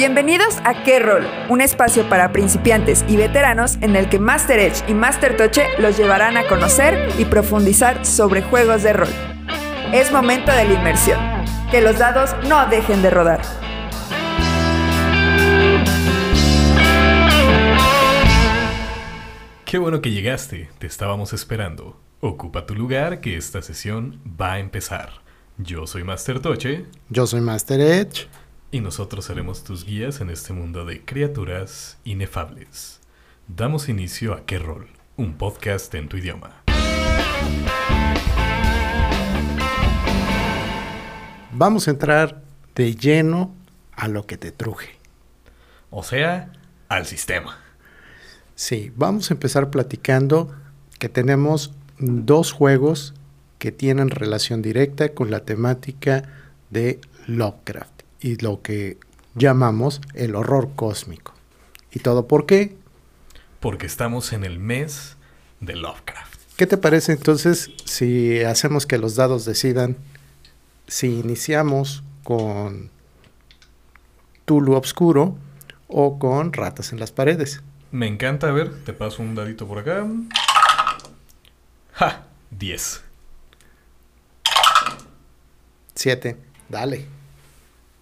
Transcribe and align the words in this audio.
Bienvenidos 0.00 0.56
a 0.64 0.82
Qué 0.82 0.98
Rol, 0.98 1.26
un 1.50 1.60
espacio 1.60 2.08
para 2.08 2.32
principiantes 2.32 3.04
y 3.06 3.18
veteranos 3.18 3.76
en 3.82 3.96
el 3.96 4.08
que 4.08 4.18
Master 4.18 4.58
Edge 4.58 4.82
y 4.88 4.94
Master 4.94 5.36
Toche 5.36 5.66
los 5.78 5.98
llevarán 5.98 6.38
a 6.38 6.48
conocer 6.48 7.10
y 7.18 7.26
profundizar 7.26 8.06
sobre 8.06 8.40
juegos 8.40 8.82
de 8.82 8.94
rol. 8.94 9.10
Es 9.92 10.10
momento 10.10 10.52
de 10.52 10.64
la 10.64 10.72
inmersión. 10.72 11.20
Que 11.70 11.82
los 11.82 11.98
dados 11.98 12.34
no 12.48 12.66
dejen 12.70 13.02
de 13.02 13.10
rodar. 13.10 13.42
Qué 19.66 19.76
bueno 19.76 20.00
que 20.00 20.12
llegaste, 20.12 20.70
te 20.78 20.86
estábamos 20.86 21.34
esperando. 21.34 22.00
Ocupa 22.20 22.64
tu 22.64 22.74
lugar 22.74 23.20
que 23.20 23.36
esta 23.36 23.60
sesión 23.60 24.18
va 24.40 24.54
a 24.54 24.60
empezar. 24.60 25.20
Yo 25.58 25.86
soy 25.86 26.04
Master 26.04 26.40
Toche. 26.40 26.86
Yo 27.10 27.26
soy 27.26 27.42
Master 27.42 27.82
Edge. 27.82 28.28
Y 28.72 28.80
nosotros 28.80 29.24
seremos 29.24 29.64
tus 29.64 29.84
guías 29.84 30.20
en 30.20 30.30
este 30.30 30.52
mundo 30.52 30.84
de 30.84 31.04
criaturas 31.04 31.98
inefables. 32.04 33.00
Damos 33.48 33.88
inicio 33.88 34.32
a 34.32 34.46
Qué 34.46 34.60
Rol, 34.60 34.86
un 35.16 35.34
podcast 35.34 35.92
en 35.96 36.08
tu 36.08 36.18
idioma. 36.18 36.62
Vamos 41.50 41.88
a 41.88 41.90
entrar 41.90 42.44
de 42.76 42.94
lleno 42.94 43.52
a 43.90 44.06
lo 44.06 44.28
que 44.28 44.36
te 44.36 44.52
truje. 44.52 44.90
O 45.90 46.04
sea, 46.04 46.52
al 46.88 47.06
sistema. 47.06 47.58
Sí, 48.54 48.92
vamos 48.94 49.32
a 49.32 49.34
empezar 49.34 49.70
platicando 49.70 50.54
que 51.00 51.08
tenemos 51.08 51.72
dos 51.98 52.52
juegos 52.52 53.14
que 53.58 53.72
tienen 53.72 54.10
relación 54.10 54.62
directa 54.62 55.12
con 55.12 55.32
la 55.32 55.40
temática 55.40 56.22
de 56.70 57.00
Lovecraft 57.26 57.99
y 58.20 58.36
lo 58.36 58.62
que 58.62 58.98
llamamos 59.34 60.00
el 60.14 60.34
horror 60.34 60.70
cósmico. 60.76 61.34
¿Y 61.92 62.00
todo 62.00 62.26
por 62.26 62.46
qué? 62.46 62.76
Porque 63.60 63.86
estamos 63.86 64.32
en 64.32 64.44
el 64.44 64.58
mes 64.58 65.16
de 65.60 65.76
Lovecraft. 65.76 66.40
¿Qué 66.56 66.66
te 66.66 66.76
parece 66.76 67.12
entonces 67.12 67.70
si 67.84 68.42
hacemos 68.42 68.86
que 68.86 68.98
los 68.98 69.16
dados 69.16 69.44
decidan 69.44 69.96
si 70.86 71.18
iniciamos 71.18 72.02
con 72.22 72.90
Tulu 74.44 74.74
Obscuro 74.74 75.36
o 75.88 76.18
con 76.18 76.52
Ratas 76.52 76.92
en 76.92 77.00
las 77.00 77.12
Paredes? 77.12 77.62
Me 77.92 78.06
encanta, 78.06 78.48
a 78.48 78.52
ver, 78.52 78.84
te 78.84 78.92
paso 78.92 79.22
un 79.22 79.34
dadito 79.34 79.66
por 79.66 79.78
acá. 79.78 80.06
¡Ja! 81.92 82.26
10. 82.50 83.02
7. 85.94 86.36
Dale. 86.68 87.19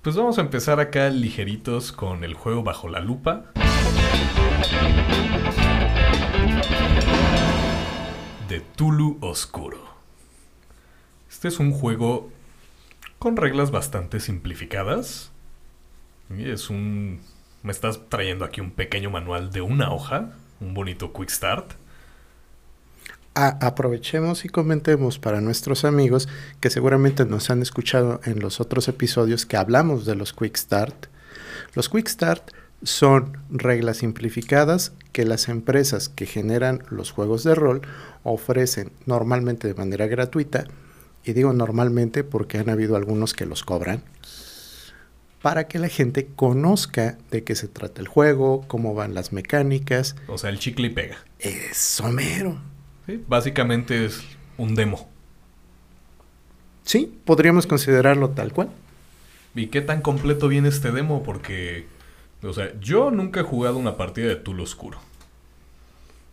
Pues 0.03 0.15
vamos 0.15 0.39
a 0.39 0.43
empezar 0.43 0.79
acá 0.79 1.11
ligeritos 1.11 1.91
con 1.91 2.23
el 2.23 2.35
juego 2.35 2.63
bajo 2.63 2.89
la 2.89 3.01
lupa. 3.01 3.47
De 8.49 8.61
Tulu 8.61 9.19
Oscuro. 9.21 9.79
Este 11.29 11.49
es 11.49 11.59
un 11.59 11.73
juego 11.73 12.31
con 13.19 13.37
reglas 13.37 13.73
bastante 13.73 14.21
simplificadas. 14.21 15.33
Es 16.39 16.71
un 16.71 17.21
me 17.65 17.73
estás 17.73 18.09
trayendo 18.09 18.45
aquí 18.45 18.61
un 18.61 18.71
pequeño 18.71 19.11
manual 19.11 19.51
de 19.51 19.63
una 19.63 19.91
hoja, 19.91 20.31
un 20.61 20.75
bonito 20.75 21.13
quick 21.13 21.29
start. 21.29 21.73
Aprovechemos 23.35 24.45
y 24.45 24.49
comentemos 24.49 25.19
para 25.19 25.41
nuestros 25.41 25.85
amigos 25.85 26.29
que 26.61 26.71
seguramente 26.71 27.25
nos 27.25 27.51
han 27.51 27.63
escuchado 27.63 28.21
en 28.25 28.41
los 28.41 28.61
otros 28.61 28.89
episodios 28.89 29.47
que 29.47 29.57
hablamos 29.57 30.05
de 30.07 30.17
los 30.17 30.33
quick 30.33 30.57
start. 30.57 31.07
Los 31.75 31.89
quick 31.89 32.09
start 32.09 32.51
son 32.83 33.39
reglas 33.51 33.99
simplificadas 33.99 34.93
que 35.13 35.25
las 35.25 35.49
empresas 35.49 36.09
que 36.09 36.27
generan 36.27 36.83
los 36.91 37.11
juegos 37.11 37.45
de 37.45 37.55
rol 37.55 37.83
ofrecen 38.25 38.93
normalmente 39.07 39.69
de 39.69 39.75
manera 39.75 40.07
gratuita. 40.07 40.65
Y 41.25 41.33
digo 41.33 41.53
normalmente 41.53 42.25
porque 42.25 42.59
han 42.59 42.71
habido 42.71 42.97
algunos 42.97 43.35
que 43.35 43.47
los 43.47 43.63
cobran 43.63 44.03
para 45.43 45.69
que 45.69 45.79
la 45.79 45.89
gente 45.89 46.29
conozca 46.35 47.19
de 47.31 47.45
qué 47.45 47.55
se 47.55 47.69
trata 47.69 48.01
el 48.01 48.09
juego, 48.09 48.65
cómo 48.67 48.95
van 48.95 49.15
las 49.15 49.33
mecánicas. 49.33 50.17
O 50.27 50.39
sea, 50.39 50.51
el 50.51 50.59
chicle 50.59 50.89
y 50.89 50.91
pega. 50.91 51.19
Es 51.39 51.77
somero. 51.77 52.61
Sí, 53.09 53.25
básicamente 53.27 54.05
es 54.05 54.23
un 54.59 54.75
demo. 54.75 55.09
Sí, 56.85 57.19
podríamos 57.25 57.67
considerarlo 57.67 58.29
tal 58.31 58.53
cual. 58.53 58.69
¿Y 59.55 59.69
qué 59.69 59.81
tan 59.81 60.03
completo 60.03 60.47
viene 60.47 60.69
este 60.69 60.93
demo? 60.93 61.23
Porque, 61.23 61.87
o 62.43 62.53
sea, 62.53 62.79
yo 62.81 63.11
nunca 63.11 63.41
he 63.41 63.45
jugado 63.45 63.79
una 63.79 63.97
partida 63.97 64.29
de 64.29 64.37
Tulu 64.37 64.63
Oscuro. 64.63 64.99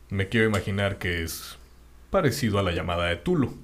Me 0.10 0.28
quiero 0.28 0.48
imaginar 0.48 0.98
que 0.98 1.24
es 1.24 1.56
parecido 2.10 2.60
a 2.60 2.64
la 2.64 2.74
llamada 2.74 3.06
de 3.06 3.16
Tulu. 3.16 3.56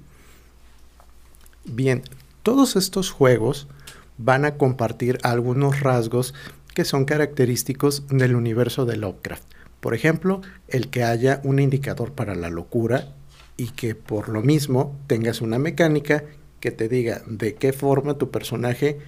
Bien, 1.66 2.04
todos 2.42 2.76
estos 2.76 3.10
juegos 3.10 3.68
van 4.16 4.46
a 4.46 4.54
compartir 4.54 5.18
algunos 5.22 5.80
rasgos 5.80 6.32
que 6.74 6.86
son 6.86 7.04
característicos 7.04 8.08
del 8.08 8.36
universo 8.36 8.86
de 8.86 8.96
Lovecraft. 8.96 9.44
Por 9.82 9.94
ejemplo, 9.94 10.42
el 10.68 10.90
que 10.90 11.02
haya 11.02 11.40
un 11.42 11.58
indicador 11.58 12.12
para 12.12 12.36
la 12.36 12.50
locura 12.50 13.08
y 13.56 13.70
que 13.70 13.96
por 13.96 14.28
lo 14.28 14.40
mismo 14.40 14.96
tengas 15.08 15.40
una 15.40 15.58
mecánica 15.58 16.22
que 16.60 16.70
te 16.70 16.88
diga 16.88 17.22
de 17.26 17.56
qué 17.56 17.72
forma 17.72 18.14
tu 18.16 18.30
personaje 18.30 19.00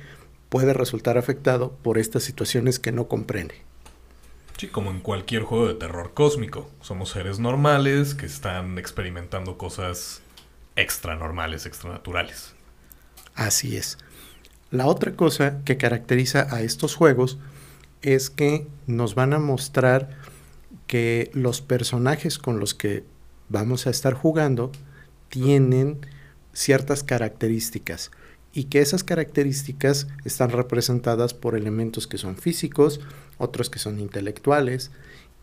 puede 0.49 0.73
resultar 0.73 1.17
afectado 1.17 1.71
por 1.85 1.97
estas 1.97 2.25
situaciones 2.25 2.81
que 2.81 2.91
no 2.91 3.07
comprende. 3.07 3.55
Sí, 4.59 4.67
como 4.67 4.91
en 4.91 4.99
cualquier 4.99 5.45
juego 5.45 5.69
de 5.69 5.75
terror 5.75 6.11
cósmico. 6.12 6.69
Somos 6.81 7.11
seres 7.11 7.39
normales 7.39 8.17
que 8.17 8.27
están 8.27 8.77
experimentando 8.77 9.56
cosas 9.56 10.23
extra 10.75 11.15
normales, 11.15 11.67
extranaturales. 11.67 12.53
Así 13.37 13.77
es. 13.77 13.97
La 14.73 14.87
otra 14.87 15.12
cosa 15.12 15.62
que 15.65 15.77
caracteriza 15.77 16.49
a 16.53 16.62
estos 16.62 16.97
juegos 16.97 17.39
es 18.03 18.29
que 18.29 18.67
nos 18.89 19.15
van 19.15 19.35
a 19.35 19.39
mostrar 19.39 20.24
que 20.87 21.31
los 21.33 21.61
personajes 21.61 22.39
con 22.39 22.61
los 22.61 22.75
que 22.75 23.05
vamos 23.49 23.87
a 23.87 23.91
estar 23.91 24.15
jugando 24.15 24.72
tienen 25.28 25.99
ciertas 26.53 27.03
características 27.03 28.11
y 28.53 28.65
que 28.65 28.81
esas 28.81 29.03
características 29.03 30.06
están 30.25 30.50
representadas 30.50 31.34
por 31.34 31.56
elementos 31.56 32.06
que 32.06 32.19
son 32.19 32.37
físicos, 32.37 33.00
otros 33.39 33.69
que 33.69 33.81
son 33.81 33.99
intelectuales 33.99 34.93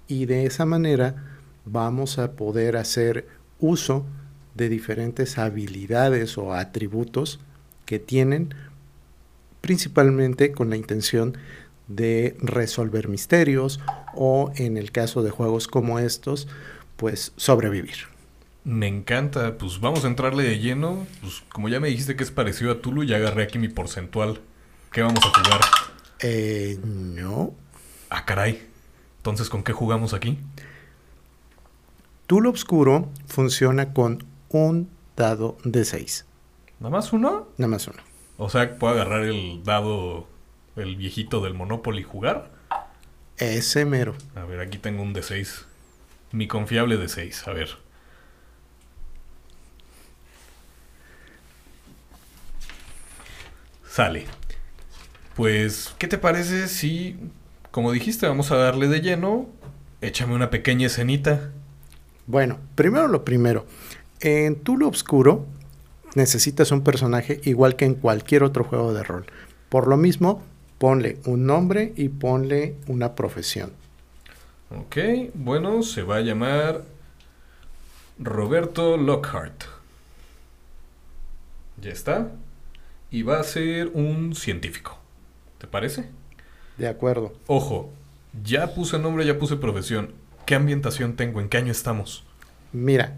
y 0.08 0.26
de 0.26 0.46
esa 0.46 0.66
manera 0.66 1.38
vamos 1.66 2.18
a 2.18 2.32
poder 2.34 2.78
hacer 2.78 3.28
uso 3.60 4.06
de 4.56 4.70
diferentes 4.70 5.38
habilidades 5.38 6.38
o 6.38 6.54
atributos 6.54 7.40
que 7.86 8.00
tienen 8.00 8.54
principalmente 9.62 10.52
con 10.52 10.70
la 10.70 10.76
intención 10.76 11.38
de 11.96 12.36
resolver 12.40 13.08
misterios 13.08 13.80
o 14.14 14.52
en 14.56 14.78
el 14.78 14.92
caso 14.92 15.24
de 15.24 15.32
juegos 15.32 15.68
como 15.68 16.00
estos, 16.00 16.48
pues 16.98 17.34
sobrevivir. 17.36 18.12
Me 18.64 18.88
encanta, 18.88 19.58
pues 19.58 19.80
vamos 19.80 20.06
a 20.06 20.08
entrarle 20.08 20.44
de 20.44 20.60
lleno. 20.60 21.08
Pues 21.22 21.44
como 21.52 21.68
ya 21.68 21.80
me 21.80 21.88
dijiste 21.88 22.16
que 22.16 22.24
es 22.24 22.32
parecido 22.32 22.72
a 22.72 22.82
Tulu, 22.82 23.04
ya 23.04 23.18
agarré 23.18 23.44
aquí 23.44 23.58
mi 23.58 23.70
porcentual. 23.70 24.40
¿Qué 24.92 25.02
vamos 25.02 25.24
a 25.26 25.30
jugar? 25.30 25.62
Eh, 26.20 26.80
no. 26.84 27.54
Ah, 28.10 28.26
caray. 28.26 28.62
Entonces, 29.18 29.50
¿con 29.50 29.64
qué 29.64 29.74
jugamos 29.74 30.14
aquí? 30.14 30.38
Tulu 32.28 32.50
Obscuro 32.50 33.10
funciona 33.26 33.94
con 33.94 34.26
un 34.50 34.90
dado 35.16 35.58
de 35.64 35.84
6. 35.86 36.26
¿Nada 36.80 36.92
más 36.92 37.14
uno? 37.14 37.48
Nada 37.58 37.70
más 37.70 37.88
uno. 37.88 38.00
O 38.38 38.50
sea, 38.50 38.78
¿puedo 38.78 38.94
agarrar 38.94 39.24
el 39.24 39.64
dado, 39.64 40.28
el 40.76 40.96
viejito 40.96 41.42
del 41.42 41.54
Monopoly 41.54 42.04
jugar? 42.04 42.52
Ese 43.38 43.86
mero. 43.86 44.16
A 44.36 44.44
ver, 44.46 44.60
aquí 44.60 44.78
tengo 44.78 45.02
un 45.02 45.14
de 45.14 45.24
6. 45.24 45.66
Mi 46.32 46.48
confiable 46.48 46.98
de 46.98 47.10
6, 47.10 47.48
a 47.48 47.54
ver. 47.54 47.70
Sale. 53.88 54.26
Pues, 55.36 55.94
¿qué 55.98 56.08
te 56.08 56.18
parece 56.18 56.68
si, 56.68 57.18
como 57.72 57.92
dijiste, 57.92 58.28
vamos 58.28 58.52
a 58.52 58.56
darle 58.56 58.88
de 58.88 59.02
lleno? 59.02 59.50
Échame 60.02 60.36
una 60.36 60.50
pequeña 60.50 60.88
escenita. 60.88 61.52
Bueno, 62.28 62.60
primero 62.76 63.08
lo 63.08 63.26
primero. 63.26 63.66
En 64.20 64.56
Tulo 64.56 64.88
Obscuro 64.88 65.46
necesitas 66.16 66.72
un 66.72 66.84
personaje 66.84 67.42
igual 67.44 67.76
que 67.76 67.86
en 67.86 67.96
cualquier 67.96 68.44
otro 68.44 68.64
juego 68.64 68.94
de 68.94 69.04
rol. 69.04 69.26
Por 69.68 69.88
lo 69.88 69.98
mismo, 69.98 70.42
ponle 70.82 71.20
un 71.26 71.46
nombre 71.46 71.94
y 71.96 72.10
ponle 72.10 72.74
una 72.88 73.14
profesión. 73.14 73.72
Ok, 74.76 74.98
bueno, 75.36 75.84
se 75.84 76.02
va 76.02 76.16
a 76.16 76.22
llamar 76.22 76.82
Roberto 78.18 78.98
Lockhart. 78.98 79.66
Ya 81.80 81.92
está. 81.92 82.32
Y 83.12 83.22
va 83.22 83.40
a 83.40 83.44
ser 83.44 83.90
un 83.94 84.34
científico. 84.34 84.98
¿Te 85.60 85.68
parece? 85.68 86.10
De 86.80 86.88
acuerdo. 86.88 87.32
Ojo, 87.46 87.92
ya 88.44 88.74
puse 88.74 88.98
nombre, 88.98 89.24
ya 89.24 89.38
puse 89.38 89.58
profesión. 89.58 90.10
¿Qué 90.48 90.56
ambientación 90.56 91.16
tengo? 91.16 91.42
¿En 91.42 91.50
qué 91.50 91.58
año 91.60 91.72
estamos? 91.72 92.24
Mira, 92.74 93.18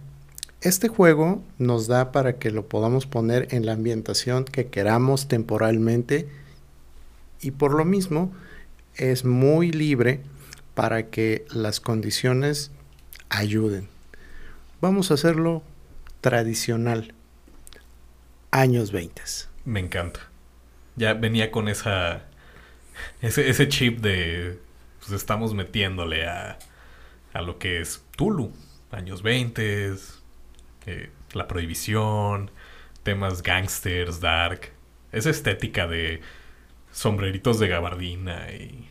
este 0.60 0.90
juego 0.90 1.42
nos 1.60 1.88
da 1.88 2.12
para 2.12 2.40
que 2.40 2.52
lo 2.52 2.68
podamos 2.68 3.06
poner 3.06 3.48
en 3.52 3.66
la 3.66 3.72
ambientación 3.72 4.44
que 4.44 4.68
queramos 4.68 5.30
temporalmente 5.30 6.28
y 7.44 7.52
por 7.52 7.74
lo 7.74 7.86
mismo 7.86 8.34
es 8.96 9.26
muy 9.26 9.72
libre 9.72 10.22
para 10.76 11.10
que 11.10 11.46
las 11.52 11.80
condiciones 11.80 12.72
ayuden. 13.30 13.90
Vamos 14.82 15.12
a 15.12 15.16
hacerlo 15.16 15.64
tradicional. 16.22 17.14
Años 18.52 18.92
20. 18.92 19.22
Me 19.66 19.80
encanta. 19.80 20.20
Ya 20.96 21.14
venía 21.14 21.52
con 21.52 21.68
esa 21.68 22.24
ese, 23.22 23.68
chip 23.68 24.00
de 24.00 24.60
pues 25.00 25.12
estamos 25.12 25.54
metiéndole 25.54 26.28
a, 26.28 26.60
a 27.34 27.42
lo 27.42 27.58
que 27.58 27.82
es 27.82 28.04
Tulu, 28.16 28.54
años 28.92 29.24
20, 29.24 29.96
eh, 30.86 31.10
la 31.34 31.48
prohibición, 31.48 32.52
temas 33.02 33.42
gangsters, 33.42 34.20
dark, 34.20 34.72
esa 35.12 35.30
estética 35.30 35.88
de 35.88 36.22
sombreritos 36.94 37.60
de 37.60 37.68
gabardina 37.68 38.50
y 38.52 38.88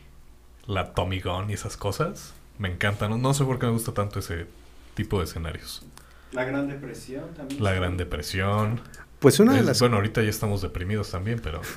la 0.67 0.93
Tommy 0.93 1.21
Gun 1.21 1.49
y 1.49 1.55
esas 1.55 1.77
cosas, 1.79 2.35
me 2.59 2.69
encantan. 2.71 3.21
No, 3.23 3.33
sé 3.35 3.45
por 3.45 3.59
qué 3.59 3.67
me 3.67 3.73
gusta 3.73 3.93
tanto 3.95 4.19
ese 4.19 4.47
tipo 4.95 5.19
de 5.19 5.25
escenarios. 5.25 5.85
La 6.33 6.45
Gran 6.45 6.69
Depresión 6.69 7.33
también. 7.35 7.63
La 7.63 7.73
Gran 7.73 7.97
Depresión. 7.97 8.81
Pues 9.21 9.39
una 9.41 9.53
de 9.55 9.61
Es- 9.61 9.67
las 9.67 9.81
Bueno, 9.81 9.97
ahorita 9.97 10.23
ya 10.23 10.31
estamos 10.31 10.61
deprimidos 10.63 11.11
también, 11.11 11.41
pero... 11.43 11.61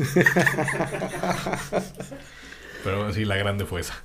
pero 2.84 3.12
sí, 3.14 3.26
la 3.26 3.36
grande 3.38 3.66
fue 3.66 3.82
esa. 3.82 3.96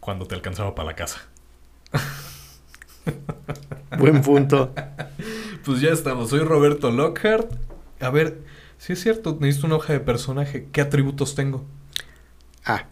Cuando 0.00 0.26
te 0.26 0.34
alcanzaba 0.34 0.74
para 0.74 0.86
la 0.88 0.96
casa. 0.96 1.20
buen 3.98 4.22
punto. 4.22 4.74
Pues 5.64 5.82
ya 5.82 5.90
estamos. 5.90 6.30
Soy 6.30 6.40
Roberto 6.40 6.90
Lockhart. 6.90 7.52
A 8.00 8.08
ver, 8.08 8.38
si 8.80 8.94
es 8.94 9.02
cierto, 9.02 9.36
necesito 9.38 9.66
una 9.66 9.76
hoja 9.76 9.92
de 9.92 10.00
personaje. 10.00 10.66
¿Qué 10.72 10.80
atributos 10.80 11.34
tengo? 11.34 11.66
Ah, 12.64 12.86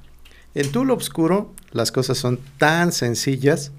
en 0.54 0.70
Tool 0.70 0.90
Obscuro 0.90 1.54
las 1.72 1.92
cosas 1.92 2.18
son 2.18 2.38
tan 2.58 2.92
sencillas 2.92 3.72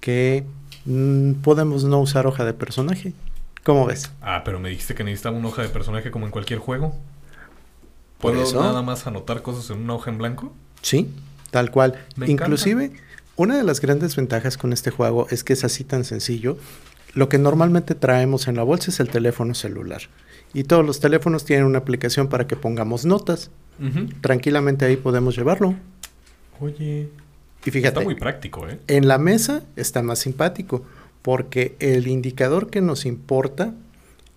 que 0.00 0.46
mm, 0.86 1.34
podemos 1.42 1.84
no 1.84 2.00
usar 2.00 2.26
hoja 2.26 2.46
de 2.46 2.54
personaje. 2.54 3.12
¿Cómo 3.64 3.84
ves? 3.84 4.10
Ah, 4.22 4.40
pero 4.46 4.60
me 4.60 4.70
dijiste 4.70 4.94
que 4.94 5.04
necesitaba 5.04 5.36
una 5.36 5.48
hoja 5.48 5.60
de 5.60 5.68
personaje 5.68 6.10
como 6.10 6.24
en 6.24 6.32
cualquier 6.32 6.58
juego. 6.58 6.96
¿Puedo 8.16 8.42
eso. 8.42 8.58
nada 8.58 8.80
más 8.80 9.06
anotar 9.06 9.42
cosas 9.42 9.68
en 9.68 9.82
una 9.82 9.94
hoja 9.94 10.10
en 10.10 10.16
blanco? 10.16 10.54
Sí, 10.80 11.10
tal 11.50 11.70
cual. 11.70 12.02
Me 12.16 12.24
encanta. 12.24 12.44
Inclusive, 12.44 12.92
una 13.36 13.58
de 13.58 13.62
las 13.62 13.82
grandes 13.82 14.16
ventajas 14.16 14.56
con 14.56 14.72
este 14.72 14.90
juego 14.90 15.26
es 15.28 15.44
que 15.44 15.52
es 15.52 15.64
así 15.64 15.84
tan 15.84 16.04
sencillo. 16.04 16.56
Lo 17.12 17.28
que 17.28 17.36
normalmente 17.36 17.94
traemos 17.94 18.48
en 18.48 18.56
la 18.56 18.62
bolsa 18.62 18.90
es 18.90 19.00
el 19.00 19.10
teléfono 19.10 19.52
celular. 19.52 20.00
Y 20.54 20.64
todos 20.64 20.84
los 20.84 21.00
teléfonos 21.00 21.44
tienen 21.44 21.66
una 21.66 21.78
aplicación 21.78 22.28
para 22.28 22.46
que 22.46 22.56
pongamos 22.56 23.04
notas. 23.04 23.50
Tranquilamente 24.20 24.84
ahí 24.84 24.96
podemos 24.96 25.36
llevarlo. 25.36 25.74
Oye, 26.60 27.08
Y 27.64 27.70
fíjate, 27.70 27.88
está 27.88 28.00
muy 28.00 28.16
práctico, 28.16 28.68
¿eh? 28.68 28.80
en 28.88 29.06
la 29.06 29.18
mesa 29.18 29.62
está 29.76 30.02
más 30.02 30.18
simpático 30.18 30.82
porque 31.22 31.76
el 31.78 32.08
indicador 32.08 32.70
que 32.70 32.80
nos 32.80 33.06
importa 33.06 33.74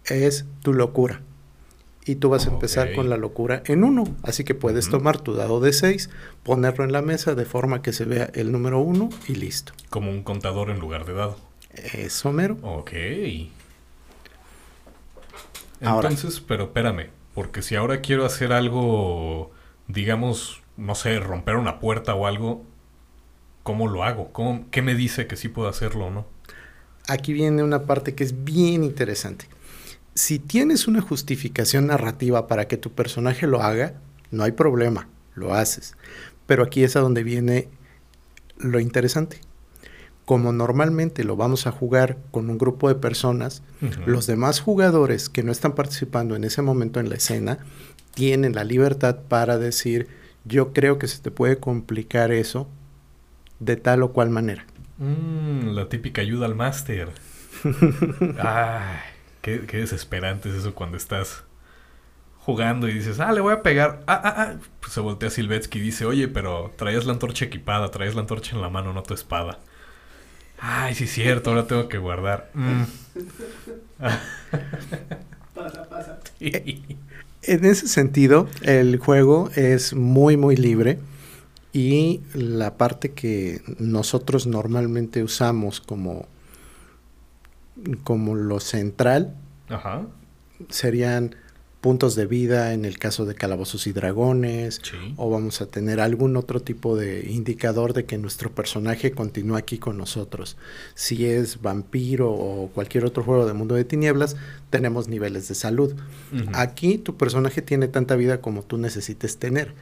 es 0.06 0.46
tu 0.62 0.74
locura. 0.74 1.22
Y 2.06 2.16
tú 2.16 2.30
vas 2.30 2.48
a 2.48 2.52
empezar 2.52 2.94
con 2.94 3.10
la 3.10 3.18
locura 3.18 3.62
en 3.66 3.84
uno. 3.84 4.04
Así 4.24 4.44
que 4.44 4.56
puedes 4.56 4.90
tomar 4.90 5.20
tu 5.20 5.34
dado 5.34 5.60
de 5.60 5.72
6, 5.72 6.10
ponerlo 6.44 6.84
en 6.84 6.92
la 6.92 7.04
mesa 7.04 7.36
de 7.36 7.46
forma 7.46 7.84
que 7.84 7.94
se 7.94 8.06
vea 8.06 8.30
el 8.34 8.52
número 8.52 8.80
1 8.80 9.10
y 9.28 9.36
listo. 9.36 9.74
Como 9.92 10.10
un 10.10 10.24
contador 10.24 10.72
en 10.72 10.80
lugar 10.80 11.06
de 11.06 11.14
dado. 11.14 11.38
Eso 11.94 12.32
mero. 12.32 12.58
Ok. 12.64 12.92
Ahora. 15.82 16.10
Entonces, 16.10 16.40
pero 16.40 16.66
espérame, 16.66 17.10
porque 17.34 17.62
si 17.62 17.76
ahora 17.76 18.02
quiero 18.02 18.26
hacer 18.26 18.54
algo, 18.54 19.52
digamos, 19.88 20.62
no 20.78 20.96
sé, 20.96 21.20
romper 21.20 21.56
una 21.56 21.80
puerta 21.80 22.14
o 22.16 22.28
algo, 22.28 22.64
¿cómo 23.64 23.88
lo 23.88 24.04
hago? 24.04 24.32
¿Cómo, 24.32 24.66
¿Qué 24.72 24.82
me 24.82 24.96
dice 24.96 25.28
que 25.28 25.36
sí 25.36 25.48
puedo 25.48 25.70
hacerlo 25.70 26.08
o 26.08 26.12
no? 26.12 26.26
Aquí 27.08 27.34
viene 27.34 27.64
una 27.64 27.84
parte 27.86 28.16
que 28.16 28.24
es 28.24 28.44
bien 28.44 28.84
interesante. 28.84 29.48
Si 30.14 30.40
tienes 30.40 30.88
una 30.88 31.02
justificación 31.02 31.88
narrativa 31.88 32.48
para 32.48 32.68
que 32.68 32.78
tu 32.78 32.92
personaje 32.92 33.48
lo 33.48 33.62
haga, 33.62 33.96
no 34.30 34.44
hay 34.44 34.52
problema, 34.52 35.08
lo 35.36 35.54
haces. 35.54 35.96
Pero 36.46 36.64
aquí 36.64 36.84
es 36.84 36.96
a 36.96 37.00
donde 37.00 37.24
viene 37.24 37.70
lo 38.58 38.80
interesante. 38.80 39.40
Como 40.32 40.54
normalmente 40.54 41.26
lo 41.26 41.36
vamos 41.36 41.68
a 41.68 41.74
jugar 41.74 42.18
con 42.32 42.50
un 42.50 42.58
grupo 42.58 42.88
de 42.88 42.96
personas, 42.96 43.64
los 44.06 44.28
demás 44.28 44.62
jugadores 44.62 45.28
que 45.28 45.44
no 45.44 45.52
están 45.52 45.74
participando 45.74 46.38
en 46.38 46.46
ese 46.46 46.62
momento 46.62 47.02
en 47.02 47.10
la 47.10 47.16
escena 47.16 47.58
tienen 48.14 48.56
la 48.56 48.64
libertad 48.64 49.24
para 49.28 49.58
decir, 49.58 50.08
yo 50.46 50.72
creo 50.72 50.98
que 51.00 51.10
se 51.10 51.22
te 51.22 51.32
puede 51.32 51.58
complicar 51.58 52.32
eso 52.32 52.70
de 53.60 53.76
tal 53.76 54.04
o 54.04 54.14
cual 54.14 54.30
manera. 54.30 54.66
Mm, 55.00 55.72
la 55.72 55.90
típica 55.90 56.22
ayuda 56.22 56.46
al 56.46 56.56
máster. 56.56 57.10
Ay, 58.40 59.00
qué, 59.42 59.66
qué 59.68 59.80
desesperante 59.80 60.48
es 60.48 60.56
eso 60.56 60.74
cuando 60.74 60.96
estás 60.96 61.44
jugando 62.38 62.88
y 62.88 62.94
dices, 62.94 63.20
ah, 63.20 63.34
le 63.34 63.42
voy 63.42 63.52
a 63.52 63.64
pegar. 63.64 64.02
Ah, 64.08 64.22
ah, 64.24 64.34
ah. 64.38 64.54
Pues 64.80 64.94
se 64.94 65.02
voltea 65.02 65.30
Silvetsky 65.30 65.80
y 65.80 65.82
dice, 65.82 66.06
oye, 66.06 66.30
pero 66.30 66.72
traías 66.78 67.04
la 67.04 67.12
antorcha 67.12 67.44
equipada, 67.44 67.92
traías 67.92 68.16
la 68.16 68.22
antorcha 68.22 68.56
en 68.56 68.62
la 68.62 68.70
mano, 68.70 68.94
no 68.94 69.04
tu 69.04 69.14
espada. 69.14 69.60
Ay, 70.64 70.94
sí 70.94 71.06
es 71.06 71.12
cierto, 71.12 71.50
ahora 71.50 71.66
tengo 71.66 71.90
que 71.90 71.98
guardar. 71.98 72.52
Mm. 72.54 72.84
Pasa, 75.56 75.90
pasa. 75.90 76.20
En 77.44 77.66
ese 77.66 77.88
sentido, 77.88 78.48
el 78.62 79.00
juego 79.00 79.50
es 79.56 79.96
muy, 79.96 80.38
muy 80.38 80.56
libre 80.56 81.00
y 81.74 82.22
la 82.36 82.78
parte 82.78 83.14
que 83.14 83.64
nosotros 83.80 84.46
normalmente 84.46 85.24
usamos 85.24 85.82
como, 85.82 86.28
como 88.04 88.36
lo 88.36 88.60
central 88.60 89.36
Ajá. 89.70 90.04
serían 90.70 91.36
puntos 91.82 92.16
de 92.16 92.28
vida 92.28 92.74
en 92.74 92.86
el 92.86 93.00
caso 93.00 93.26
de 93.26 93.34
calabozos 93.36 93.88
y 93.88 93.92
dragones 93.92 94.80
Sí. 94.84 95.14
o 95.18 95.32
vamos 95.32 95.62
a 95.62 95.66
tener 95.66 96.00
algún 96.00 96.38
otro 96.38 96.62
tipo 96.62 96.96
de 96.96 97.28
indicador 97.30 97.94
de 97.94 98.06
que 98.06 98.20
nuestro 98.20 98.52
personaje 98.52 99.12
continúa 99.12 99.58
aquí 99.60 99.80
con 99.80 99.98
nosotros. 99.98 100.58
Si 100.94 101.26
es 101.26 101.60
vampiro 101.62 102.32
o 102.32 102.70
cualquier 102.70 103.04
otro 103.06 103.24
juego 103.24 103.48
de 103.48 103.54
mundo 103.54 103.74
de 103.76 103.84
tinieblas, 103.84 104.36
tenemos 104.70 105.08
niveles 105.08 105.48
de 105.48 105.56
salud. 105.56 105.96
Aquí 106.54 107.00
tu 107.00 107.18
personaje 107.18 107.64
tiene 107.64 107.88
tanta 107.88 108.16
vida 108.16 108.42
como 108.42 108.62
tú 108.62 108.78
necesites 108.78 109.38
tener, 109.38 109.74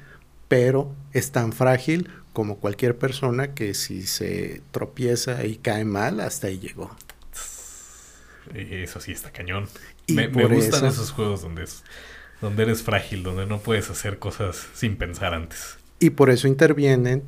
pero 0.48 0.96
es 1.12 1.32
tan 1.32 1.52
frágil 1.52 2.10
como 2.32 2.58
cualquier 2.60 2.98
persona 2.98 3.54
que 3.54 3.74
si 3.74 4.04
se 4.08 4.62
tropieza 4.72 5.46
y 5.46 5.58
cae 5.58 5.84
mal, 5.84 6.22
hasta 6.22 6.48
ahí 6.48 6.60
llegó. 6.60 6.96
Eso 8.56 9.00
sí 9.00 9.12
está 9.12 9.32
cañón. 9.32 9.68
Y 10.10 10.14
Me, 10.14 10.28
gustan 10.56 10.86
eso- 10.86 10.88
esos 10.88 11.12
juegos 11.12 11.42
donde, 11.42 11.64
es, 11.64 11.84
donde 12.42 12.64
eres 12.64 12.84
frágil, 12.84 13.24
donde 13.24 13.46
no 13.46 13.60
puedes 13.60 13.90
hacer 13.90 14.20
cosas 14.20 14.68
sin 14.74 14.98
pensar 14.98 15.34
antes. 15.34 15.78
Y 16.00 16.12
por 16.12 16.30
eso 16.30 16.48
intervienen 16.48 17.24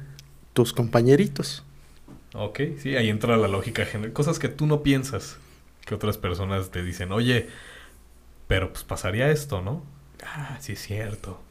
tus 0.54 0.74
compañeritos. 0.74 1.64
Ok, 2.34 2.60
sí, 2.78 2.96
ahí 2.96 3.10
entra 3.10 3.36
la 3.38 3.48
lógica 3.48 3.86
general. 3.86 4.14
Cosas 4.14 4.40
que 4.40 4.48
tú 4.48 4.66
no 4.66 4.84
piensas, 4.84 5.38
que 5.86 5.96
otras 5.96 6.18
personas 6.18 6.72
te 6.72 6.82
dicen, 6.84 7.12
oye, 7.12 7.50
pero 8.48 8.72
pues 8.72 8.84
pasaría 8.84 9.32
esto, 9.32 9.62
¿no? 9.62 9.84
Ah, 10.24 10.58
sí 10.62 10.74
es 10.74 10.82
cierto. 10.82 11.42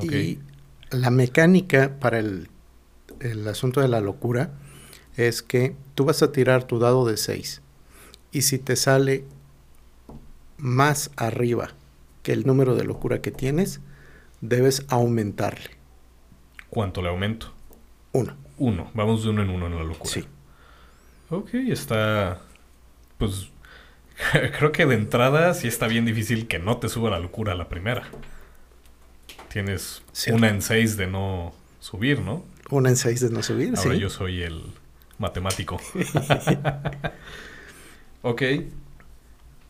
Y 0.00 0.38
la 0.90 1.10
mecánica 1.10 1.98
para 2.00 2.18
el, 2.18 2.48
el 3.20 3.46
asunto 3.48 3.80
de 3.80 3.88
la 3.88 4.00
locura 4.00 4.52
es 5.16 5.42
que 5.42 5.76
tú 5.94 6.04
vas 6.06 6.22
a 6.22 6.32
tirar 6.32 6.64
tu 6.64 6.78
dado 6.78 7.06
de 7.06 7.16
6 7.16 7.62
y 8.32 8.42
si 8.42 8.58
te 8.58 8.76
sale 8.76 9.24
más 10.60 11.10
arriba 11.16 11.70
que 12.22 12.32
el 12.32 12.46
número 12.46 12.74
de 12.74 12.84
locura 12.84 13.20
que 13.20 13.30
tienes, 13.30 13.80
debes 14.40 14.84
aumentarle. 14.88 15.70
¿Cuánto 16.68 17.02
le 17.02 17.08
aumento? 17.08 17.52
Uno. 18.12 18.36
Uno. 18.58 18.90
Vamos 18.94 19.24
de 19.24 19.30
uno 19.30 19.42
en 19.42 19.50
uno 19.50 19.66
en 19.66 19.76
la 19.76 19.84
locura. 19.84 20.10
Sí. 20.10 20.24
Ok, 21.30 21.54
está. 21.54 22.40
Pues. 23.18 23.48
creo 24.58 24.70
que 24.72 24.84
de 24.86 24.94
entrada 24.94 25.54
sí 25.54 25.66
está 25.66 25.86
bien 25.86 26.04
difícil 26.04 26.46
que 26.46 26.58
no 26.58 26.76
te 26.76 26.88
suba 26.88 27.10
la 27.10 27.18
locura 27.18 27.52
a 27.52 27.56
la 27.56 27.68
primera. 27.68 28.08
Tienes 29.48 30.02
una 30.32 30.48
en 30.48 30.62
seis 30.62 30.96
de 30.96 31.06
no 31.06 31.54
subir, 31.80 32.20
¿no? 32.20 32.44
Una 32.70 32.88
en 32.90 32.96
6 32.96 33.20
de 33.20 33.30
no 33.30 33.42
subir, 33.42 33.74
Ahora 33.76 33.94
sí. 33.94 33.98
yo 33.98 34.08
soy 34.08 34.42
el 34.42 34.62
matemático. 35.18 35.80
ok. 38.22 38.42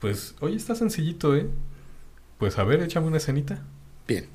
Pues, 0.00 0.35
oye, 0.40 0.57
está 0.57 0.75
sencillito, 0.75 1.37
¿eh? 1.37 1.47
Pues 2.38 2.59
a 2.59 2.64
ver, 2.64 2.80
échame 2.80 3.07
una 3.07 3.19
escenita. 3.19 3.62
Bien. 4.09 4.26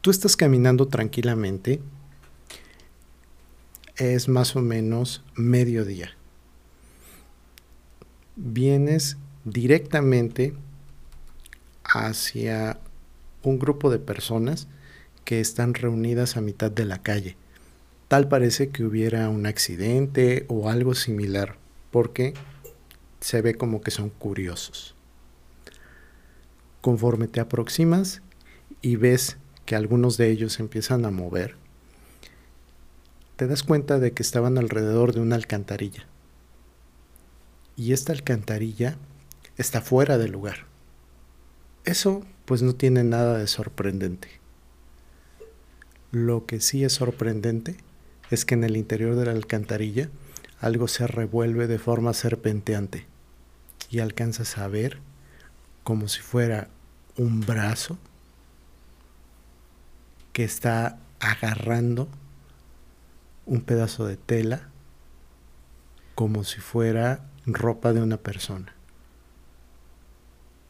Tú 0.00 0.10
estás 0.10 0.36
caminando 0.36 0.86
tranquilamente. 0.86 1.82
Es 3.96 4.28
más 4.28 4.54
o 4.54 4.62
menos 4.62 5.24
mediodía. 5.34 6.12
Vienes 8.36 9.16
directamente 9.44 10.54
hacia 11.82 12.78
un 13.42 13.58
grupo 13.58 13.90
de 13.90 13.98
personas 13.98 14.68
que 15.24 15.40
están 15.40 15.74
reunidas 15.74 16.36
a 16.36 16.40
mitad 16.40 16.70
de 16.70 16.84
la 16.84 17.02
calle 17.02 17.36
Tal 18.08 18.28
parece 18.28 18.68
que 18.68 18.84
hubiera 18.84 19.28
un 19.28 19.46
accidente 19.46 20.46
o 20.48 20.70
algo 20.70 20.94
similar, 20.94 21.56
porque 21.90 22.34
se 23.20 23.42
ve 23.42 23.56
como 23.56 23.80
que 23.80 23.90
son 23.90 24.10
curiosos. 24.10 24.94
Conforme 26.80 27.26
te 27.26 27.40
aproximas 27.40 28.22
y 28.80 28.94
ves 28.94 29.38
que 29.64 29.74
algunos 29.74 30.16
de 30.16 30.30
ellos 30.30 30.60
empiezan 30.60 31.04
a 31.04 31.10
mover, 31.10 31.56
te 33.34 33.48
das 33.48 33.64
cuenta 33.64 33.98
de 33.98 34.12
que 34.12 34.22
estaban 34.22 34.56
alrededor 34.56 35.12
de 35.12 35.20
una 35.20 35.34
alcantarilla. 35.34 36.06
Y 37.74 37.92
esta 37.92 38.12
alcantarilla 38.12 38.96
está 39.58 39.80
fuera 39.80 40.16
del 40.16 40.30
lugar. 40.30 40.66
Eso 41.84 42.24
pues 42.44 42.62
no 42.62 42.76
tiene 42.76 43.02
nada 43.02 43.38
de 43.38 43.48
sorprendente. 43.48 44.28
Lo 46.12 46.46
que 46.46 46.60
sí 46.60 46.84
es 46.84 46.92
sorprendente 46.92 47.76
es 48.30 48.44
que 48.44 48.54
en 48.54 48.64
el 48.64 48.76
interior 48.76 49.16
de 49.16 49.26
la 49.26 49.32
alcantarilla 49.32 50.08
algo 50.60 50.88
se 50.88 51.06
revuelve 51.06 51.66
de 51.66 51.78
forma 51.78 52.12
serpenteante 52.12 53.06
y 53.90 54.00
alcanzas 54.00 54.58
a 54.58 54.68
ver 54.68 54.98
como 55.84 56.08
si 56.08 56.20
fuera 56.20 56.68
un 57.16 57.40
brazo 57.40 57.98
que 60.32 60.44
está 60.44 60.98
agarrando 61.20 62.08
un 63.46 63.60
pedazo 63.60 64.06
de 64.06 64.16
tela 64.16 64.68
como 66.14 66.44
si 66.44 66.60
fuera 66.60 67.20
ropa 67.46 67.92
de 67.92 68.02
una 68.02 68.16
persona. 68.16 68.74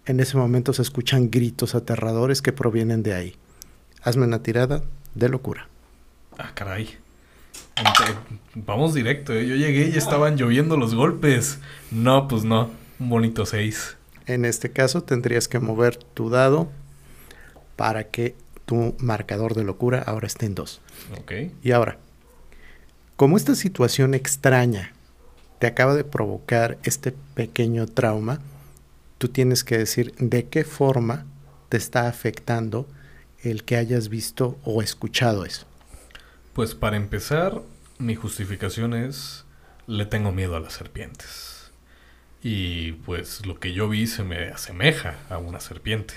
En 0.05 0.21
ese 0.21 0.37
momento 0.37 0.73
se 0.73 0.83
escuchan 0.83 1.31
gritos 1.31 1.75
aterradores 1.75 2.43
que 2.43 2.53
provienen 2.53 3.03
de 3.03 3.15
ahí. 3.15 3.37
Hazme 4.03 4.25
una 4.25 4.43
tirada 4.43 4.83
de 5.15 5.29
locura. 5.29 5.69
Ah, 6.39 6.53
caray. 6.55 7.06
Vamos 8.54 8.95
directo, 8.95 9.35
¿eh? 9.35 9.47
yo 9.47 9.54
llegué 9.54 9.88
y 9.88 9.99
estaban 9.99 10.37
lloviendo 10.37 10.76
los 10.76 10.95
golpes. 10.95 11.59
No, 11.90 12.26
pues 12.26 12.45
no, 12.45 12.71
un 12.99 13.09
bonito 13.09 13.45
6. 13.45 13.97
En 14.26 14.45
este 14.45 14.71
caso 14.71 15.02
tendrías 15.02 15.47
que 15.47 15.59
mover 15.59 15.97
tu 15.97 16.30
dado 16.30 16.71
para 17.76 18.04
que 18.04 18.35
tu 18.64 18.95
marcador 18.99 19.54
de 19.54 19.64
locura 19.64 20.02
ahora 20.02 20.26
esté 20.26 20.47
en 20.47 20.54
2. 20.54 20.80
Ok. 21.21 21.33
Y 21.62 21.73
ahora, 21.73 21.99
como 23.16 23.37
esta 23.37 23.54
situación 23.54 24.14
extraña 24.14 24.92
te 25.59 25.66
acaba 25.66 25.95
de 25.95 26.04
provocar 26.04 26.78
este 26.83 27.12
pequeño 27.35 27.87
trauma, 27.87 28.40
tú 29.18 29.28
tienes 29.28 29.64
que 29.64 29.78
decir 29.78 30.14
de 30.18 30.47
qué 30.47 30.64
forma 30.64 31.25
te 31.68 31.76
está 31.76 32.09
afectando 32.09 32.87
el 33.42 33.64
que 33.64 33.76
hayas 33.76 34.09
visto 34.09 34.59
o 34.64 34.83
escuchado 34.83 35.45
eso. 35.45 35.66
Pues 36.57 36.75
para 36.75 36.97
empezar, 36.97 37.61
mi 37.99 38.15
justificación 38.15 38.95
es, 38.95 39.45
le 39.87 40.07
tengo 40.07 40.33
miedo 40.33 40.57
a 40.57 40.61
las 40.61 40.73
serpientes. 40.73 41.71
Y 42.43 42.93
pues 42.93 43.45
lo 43.45 43.61
que 43.61 43.75
yo 43.75 43.91
vi 43.91 44.07
se 44.07 44.25
me 44.25 44.49
asemeja 44.49 45.17
a 45.29 45.37
una 45.37 45.61
serpiente. 45.61 46.15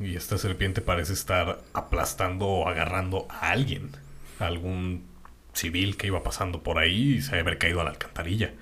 Y 0.00 0.16
esta 0.16 0.38
serpiente 0.38 0.80
parece 0.80 1.12
estar 1.12 1.60
aplastando 1.74 2.46
o 2.46 2.68
agarrando 2.70 3.26
a 3.28 3.50
alguien, 3.50 3.90
algún 4.38 5.04
civil 5.52 5.98
que 5.98 6.06
iba 6.06 6.22
pasando 6.22 6.62
por 6.62 6.78
ahí 6.78 7.16
y 7.16 7.20
se 7.20 7.38
haber 7.38 7.58
caído 7.58 7.82
a 7.82 7.84
la 7.84 7.90
alcantarilla. 7.90 8.54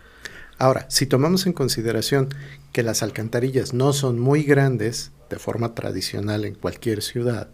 Ahora, 0.58 0.86
si 0.90 1.06
tomamos 1.06 1.46
en 1.46 1.52
consideración 1.52 2.34
que 2.72 2.82
las 2.82 3.04
alcantarillas 3.04 3.72
no 3.72 3.92
son 3.92 4.18
muy 4.18 4.42
grandes 4.42 5.12
de 5.30 5.38
forma 5.38 5.76
tradicional 5.76 6.44
en 6.44 6.56
cualquier 6.56 7.02
ciudad 7.02 7.50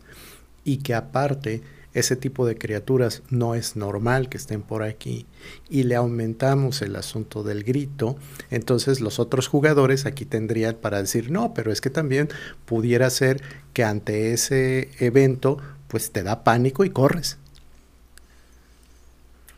y 0.64 0.78
que 0.78 0.94
aparte 0.94 1.62
ese 1.98 2.16
tipo 2.16 2.46
de 2.46 2.56
criaturas 2.56 3.22
no 3.30 3.54
es 3.54 3.76
normal 3.76 4.28
que 4.28 4.36
estén 4.36 4.62
por 4.62 4.82
aquí 4.82 5.26
y 5.68 5.84
le 5.84 5.96
aumentamos 5.96 6.82
el 6.82 6.96
asunto 6.96 7.42
del 7.42 7.64
grito, 7.64 8.16
entonces 8.50 9.00
los 9.00 9.18
otros 9.18 9.48
jugadores 9.48 10.06
aquí 10.06 10.24
tendrían 10.24 10.76
para 10.76 11.00
decir, 11.00 11.30
no, 11.30 11.54
pero 11.54 11.72
es 11.72 11.80
que 11.80 11.90
también 11.90 12.28
pudiera 12.64 13.10
ser 13.10 13.42
que 13.72 13.84
ante 13.84 14.32
ese 14.32 14.90
evento 14.98 15.58
pues 15.88 16.12
te 16.12 16.22
da 16.22 16.44
pánico 16.44 16.84
y 16.84 16.90
corres. 16.90 17.38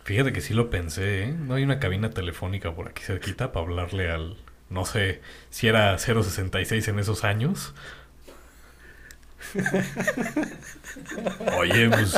Fíjate 0.05 0.33
que 0.33 0.41
sí 0.41 0.55
lo 0.55 0.71
pensé, 0.71 1.25
¿eh? 1.25 1.33
No 1.33 1.55
hay 1.55 1.63
una 1.63 1.79
cabina 1.79 2.11
telefónica 2.11 2.75
por 2.75 2.89
aquí 2.89 3.03
cerquita 3.03 3.53
para 3.53 3.67
hablarle 3.67 4.11
al... 4.11 4.37
No 4.69 4.85
sé 4.85 5.21
si 5.51 5.67
era 5.69 5.99
066 5.99 6.89
en 6.89 6.99
esos 6.99 7.25
años. 7.25 7.75
Oye, 11.59 11.89
pues 11.89 12.15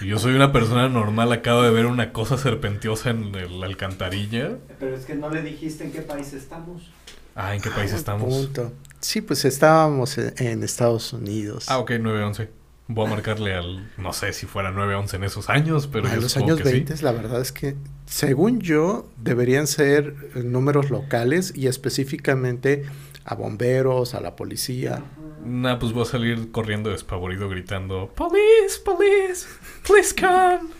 yo 0.00 0.18
soy 0.18 0.34
una 0.34 0.52
persona 0.52 0.88
normal, 0.88 1.32
acabo 1.32 1.62
de 1.62 1.70
ver 1.70 1.86
una 1.86 2.12
cosa 2.12 2.38
serpentiosa 2.38 3.10
en 3.10 3.32
la 3.60 3.66
alcantarilla. 3.66 4.56
Pero 4.78 4.96
es 4.96 5.04
que 5.04 5.14
no 5.14 5.30
le 5.30 5.42
dijiste 5.42 5.84
en 5.84 5.92
qué 5.92 6.02
país 6.02 6.32
estamos. 6.32 6.90
Ah, 7.34 7.54
¿en 7.54 7.60
qué 7.62 7.70
país 7.70 7.92
Ah, 7.92 7.96
estamos? 7.96 8.28
punto. 8.32 8.72
Sí, 9.00 9.20
pues 9.20 9.44
estábamos 9.44 10.16
en, 10.18 10.32
en 10.38 10.62
Estados 10.62 11.12
Unidos. 11.12 11.66
Ah, 11.68 11.78
ok, 11.78 11.92
911. 11.92 12.48
Voy 12.86 13.06
a 13.06 13.10
marcarle 13.10 13.54
al... 13.54 13.90
No 13.96 14.12
sé 14.12 14.32
si 14.34 14.44
fuera 14.46 14.70
911 14.70 15.16
en 15.16 15.24
esos 15.24 15.48
años, 15.48 15.86
pero 15.86 16.06
en 16.08 16.20
los 16.20 16.36
años 16.36 16.58
que 16.58 16.64
sí. 16.68 16.72
20, 16.84 17.02
la 17.02 17.12
verdad 17.12 17.40
es 17.40 17.50
que, 17.50 17.76
según 18.06 18.60
yo, 18.60 19.08
deberían 19.16 19.66
ser 19.66 20.14
eh, 20.34 20.42
números 20.44 20.90
locales 20.90 21.52
y 21.56 21.66
específicamente 21.66 22.84
a 23.24 23.34
bomberos, 23.34 24.14
a 24.14 24.20
la 24.20 24.36
policía. 24.36 25.02
Nah, 25.44 25.78
pues 25.78 25.92
voy 25.92 26.02
a 26.02 26.06
salir 26.06 26.50
corriendo 26.50 26.90
despavorido 26.90 27.48
gritando 27.48 28.10
Police, 28.14 28.80
police, 28.84 29.46
please 29.86 30.14
come. 30.14 30.70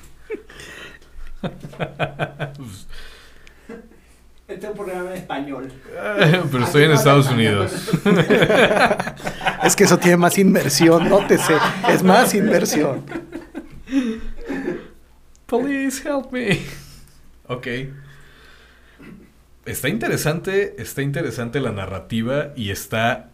Este 4.46 4.66
es 4.66 4.70
un 4.70 4.76
programa 4.76 5.10
en 5.10 5.16
español. 5.16 5.72
Pero 6.52 6.64
estoy 6.64 6.84
en 6.84 6.92
Estados 6.92 7.30
Unidos. 7.30 7.72
Es 9.62 9.74
que 9.74 9.84
eso 9.84 9.98
tiene 9.98 10.18
más 10.18 10.36
inmersión, 10.38 11.08
nótese, 11.08 11.56
es 11.88 12.02
más 12.02 12.34
inversión. 12.34 13.04
Police, 15.46 16.06
help 16.06 16.30
me. 16.30 16.60
Ok. 17.48 17.66
Está 19.64 19.88
interesante, 19.88 20.74
está 20.80 21.00
interesante 21.00 21.60
la 21.60 21.72
narrativa 21.72 22.52
y 22.54 22.70
está 22.70 23.30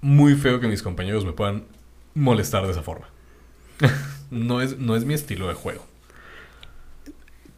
muy 0.00 0.34
feo 0.34 0.60
que 0.60 0.68
mis 0.68 0.82
compañeros 0.82 1.24
me 1.24 1.32
puedan 1.32 1.64
molestar 2.14 2.64
de 2.64 2.72
esa 2.72 2.82
forma. 2.82 3.08
no, 4.30 4.60
es, 4.60 4.78
no 4.78 4.96
es 4.96 5.04
mi 5.04 5.14
estilo 5.14 5.48
de 5.48 5.54
juego. 5.54 5.84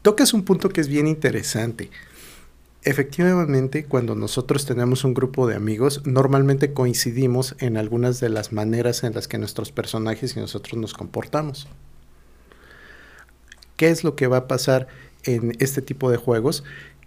Tocas 0.03 0.33
un 0.33 0.45
punto 0.45 0.69
que 0.69 0.81
es 0.81 0.89
bien 0.89 1.07
interesante. 1.07 1.91
Efectivamente, 2.83 3.85
cuando 3.85 4.15
nosotros 4.15 4.65
tenemos 4.65 5.05
un 5.05 5.13
grupo 5.13 5.47
de 5.47 5.57
amigos, 5.57 6.03
normalmente 6.07 6.73
coincidimos 6.73 7.57
en 7.59 7.77
algunas 7.77 8.21
de 8.21 8.29
las 8.29 8.53
maneras 8.53 9.03
en 9.03 9.15
las 9.15 9.27
que 9.27 9.37
nuestros 9.37 9.73
personajes 9.73 10.37
y 10.37 10.41
nosotros 10.41 10.81
nos 10.81 10.95
comportamos. 10.95 11.69
¿Qué 13.77 13.91
es 13.91 14.05
lo 14.05 14.17
que 14.17 14.29
va 14.29 14.39
a 14.39 14.49
pasar 14.49 14.89
en 15.25 15.57
este 15.59 15.83
tipo 15.83 16.11
de 16.11 16.17
juegos? 16.17 16.65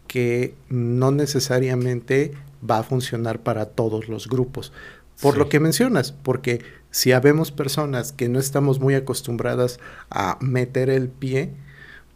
Que 0.07 0.53
no 0.69 1.11
necesariamente 1.11 2.33
va 2.69 2.79
a 2.79 2.83
funcionar 2.83 3.41
para 3.41 3.65
todos 3.65 4.07
los 4.09 4.27
grupos. 4.27 4.73
Por 5.22 5.34
Sí. 5.34 5.40
lo 5.40 5.50
que 5.50 5.60
mencionas, 5.60 6.12
porque 6.12 6.63
si 6.90 7.12
habemos 7.12 7.51
personas 7.51 8.12
que 8.12 8.28
no 8.30 8.40
estamos 8.40 8.80
muy 8.80 8.96
acostumbradas 8.96 9.80
a 10.10 10.38
meter 10.42 10.90
el 10.90 11.10
pie, 11.10 11.54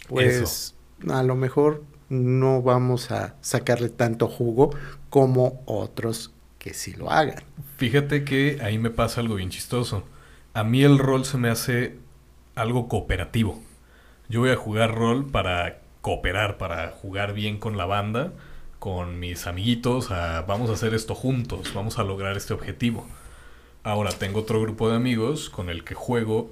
pues 0.07 0.75
a 1.09 1.23
lo 1.23 1.35
mejor 1.35 1.83
no 2.09 2.61
vamos 2.61 3.11
a 3.11 3.35
sacarle 3.41 3.89
tanto 3.89 4.27
jugo 4.27 4.71
como 5.09 5.61
otros 5.65 6.33
que 6.59 6.73
sí 6.73 6.93
lo 6.93 7.11
hagan. 7.11 7.43
Fíjate 7.77 8.23
que 8.23 8.59
ahí 8.61 8.77
me 8.77 8.89
pasa 8.89 9.21
algo 9.21 9.35
bien 9.35 9.49
chistoso. 9.49 10.03
A 10.53 10.63
mí 10.63 10.83
el 10.83 10.99
rol 10.99 11.25
se 11.25 11.37
me 11.37 11.49
hace 11.49 11.97
algo 12.55 12.87
cooperativo. 12.87 13.61
Yo 14.29 14.39
voy 14.41 14.49
a 14.51 14.55
jugar 14.55 14.95
rol 14.95 15.25
para 15.29 15.81
cooperar, 16.01 16.57
para 16.57 16.89
jugar 16.91 17.33
bien 17.33 17.57
con 17.57 17.77
la 17.77 17.85
banda, 17.85 18.31
con 18.85 19.19
mis 19.19 19.47
amiguitos, 19.47 20.11
a, 20.11 20.43
vamos 20.43 20.69
a 20.69 20.73
hacer 20.73 20.93
esto 20.93 21.15
juntos, 21.15 21.73
vamos 21.73 21.97
a 21.97 22.03
lograr 22.03 22.37
este 22.37 22.53
objetivo. 22.53 23.07
Ahora 23.81 24.11
tengo 24.11 24.41
otro 24.41 24.61
grupo 24.61 24.87
de 24.87 24.95
amigos 24.95 25.49
con 25.49 25.71
el 25.71 25.83
que 25.83 25.95
juego 25.95 26.51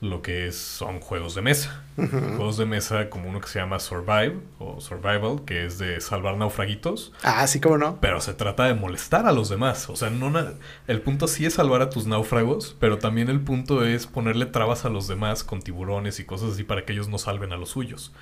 lo 0.00 0.20
que 0.20 0.46
es, 0.46 0.56
son 0.56 1.00
juegos 1.00 1.34
de 1.34 1.42
mesa. 1.42 1.82
Juegos 1.96 2.58
de 2.58 2.66
mesa 2.66 3.08
como 3.08 3.30
uno 3.30 3.40
que 3.40 3.48
se 3.48 3.58
llama 3.58 3.80
Survive 3.80 4.36
o 4.58 4.78
Survival, 4.82 5.44
que 5.46 5.64
es 5.64 5.78
de 5.78 6.02
salvar 6.02 6.36
naufraguitos. 6.36 7.14
Ah, 7.22 7.46
sí, 7.46 7.58
cómo 7.60 7.78
no. 7.78 7.98
Pero 8.02 8.20
se 8.20 8.34
trata 8.34 8.64
de 8.64 8.74
molestar 8.74 9.26
a 9.26 9.32
los 9.32 9.48
demás. 9.48 9.88
O 9.88 9.96
sea, 9.96 10.10
no 10.10 10.30
el 10.86 11.00
punto 11.00 11.26
sí 11.26 11.46
es 11.46 11.54
salvar 11.54 11.80
a 11.80 11.88
tus 11.88 12.06
náufragos, 12.06 12.76
pero 12.78 12.98
también 12.98 13.30
el 13.30 13.40
punto 13.40 13.86
es 13.86 14.06
ponerle 14.06 14.44
trabas 14.44 14.84
a 14.84 14.90
los 14.90 15.08
demás 15.08 15.42
con 15.44 15.62
tiburones 15.62 16.20
y 16.20 16.24
cosas 16.24 16.52
así 16.52 16.64
para 16.64 16.84
que 16.84 16.92
ellos 16.92 17.08
no 17.08 17.16
salven 17.16 17.52
a 17.54 17.56
los 17.56 17.70
suyos. 17.70 18.12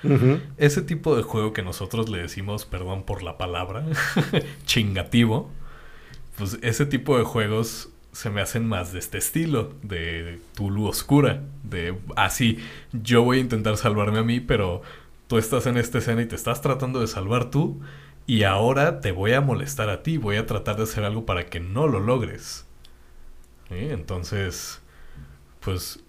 Ese 0.57 0.81
tipo 0.81 1.17
de 1.17 1.23
juego 1.23 1.51
que 1.51 1.61
nosotros 1.61 2.07
le 2.07 2.19
decimos, 2.19 2.65
perdón 2.65 3.03
por 3.03 3.21
la 3.21 3.37
palabra, 3.37 3.85
chingativo, 4.65 5.51
pues 6.37 6.57
ese 6.61 6.85
tipo 6.85 7.17
de 7.17 7.25
juegos 7.25 7.89
se 8.15 8.29
me 8.29 8.41
hacen 8.41 8.65
más 8.65 8.93
de 8.93 8.99
este 8.99 9.17
estilo, 9.17 9.73
de 9.83 10.39
Tulu 10.53 10.87
Oscura, 10.87 11.43
de 11.63 11.97
así, 12.15 12.59
yo 12.93 13.23
voy 13.23 13.39
a 13.39 13.41
intentar 13.41 13.75
salvarme 13.75 14.19
a 14.19 14.23
mí, 14.23 14.39
pero 14.39 14.81
tú 15.27 15.37
estás 15.37 15.65
en 15.65 15.75
esta 15.75 15.97
escena 15.97 16.21
y 16.21 16.25
te 16.25 16.35
estás 16.35 16.61
tratando 16.61 17.01
de 17.01 17.07
salvar 17.07 17.51
tú, 17.51 17.81
y 18.25 18.43
ahora 18.43 19.01
te 19.01 19.11
voy 19.11 19.33
a 19.33 19.41
molestar 19.41 19.89
a 19.89 20.01
ti, 20.01 20.15
voy 20.15 20.37
a 20.37 20.45
tratar 20.45 20.77
de 20.77 20.83
hacer 20.83 21.03
algo 21.03 21.25
para 21.25 21.47
que 21.47 21.59
no 21.59 21.87
lo 21.87 21.99
logres. 21.99 22.65
Entonces, 23.69 24.79
pues, 25.59 25.99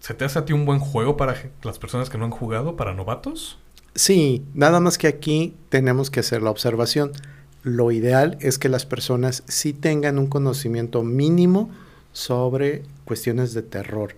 ¿se 0.00 0.14
te 0.14 0.24
hace 0.24 0.38
a 0.38 0.46
ti 0.46 0.54
un 0.54 0.64
buen 0.64 0.78
juego 0.80 1.18
para 1.18 1.50
las 1.64 1.78
personas 1.78 2.08
que 2.08 2.16
no 2.16 2.24
han 2.24 2.30
jugado, 2.30 2.76
para 2.76 2.94
novatos? 2.94 3.58
Sí, 3.94 4.42
nada 4.54 4.80
más 4.80 4.96
que 4.96 5.06
aquí 5.06 5.54
tenemos 5.68 6.08
que 6.08 6.20
hacer 6.20 6.40
la 6.40 6.50
observación. 6.50 7.12
Lo 7.62 7.92
ideal 7.92 8.36
es 8.40 8.58
que 8.58 8.68
las 8.68 8.86
personas 8.86 9.44
sí 9.46 9.72
tengan 9.72 10.18
un 10.18 10.26
conocimiento 10.26 11.02
mínimo 11.02 11.70
sobre 12.12 12.82
cuestiones 13.04 13.54
de 13.54 13.62
terror. 13.62 14.16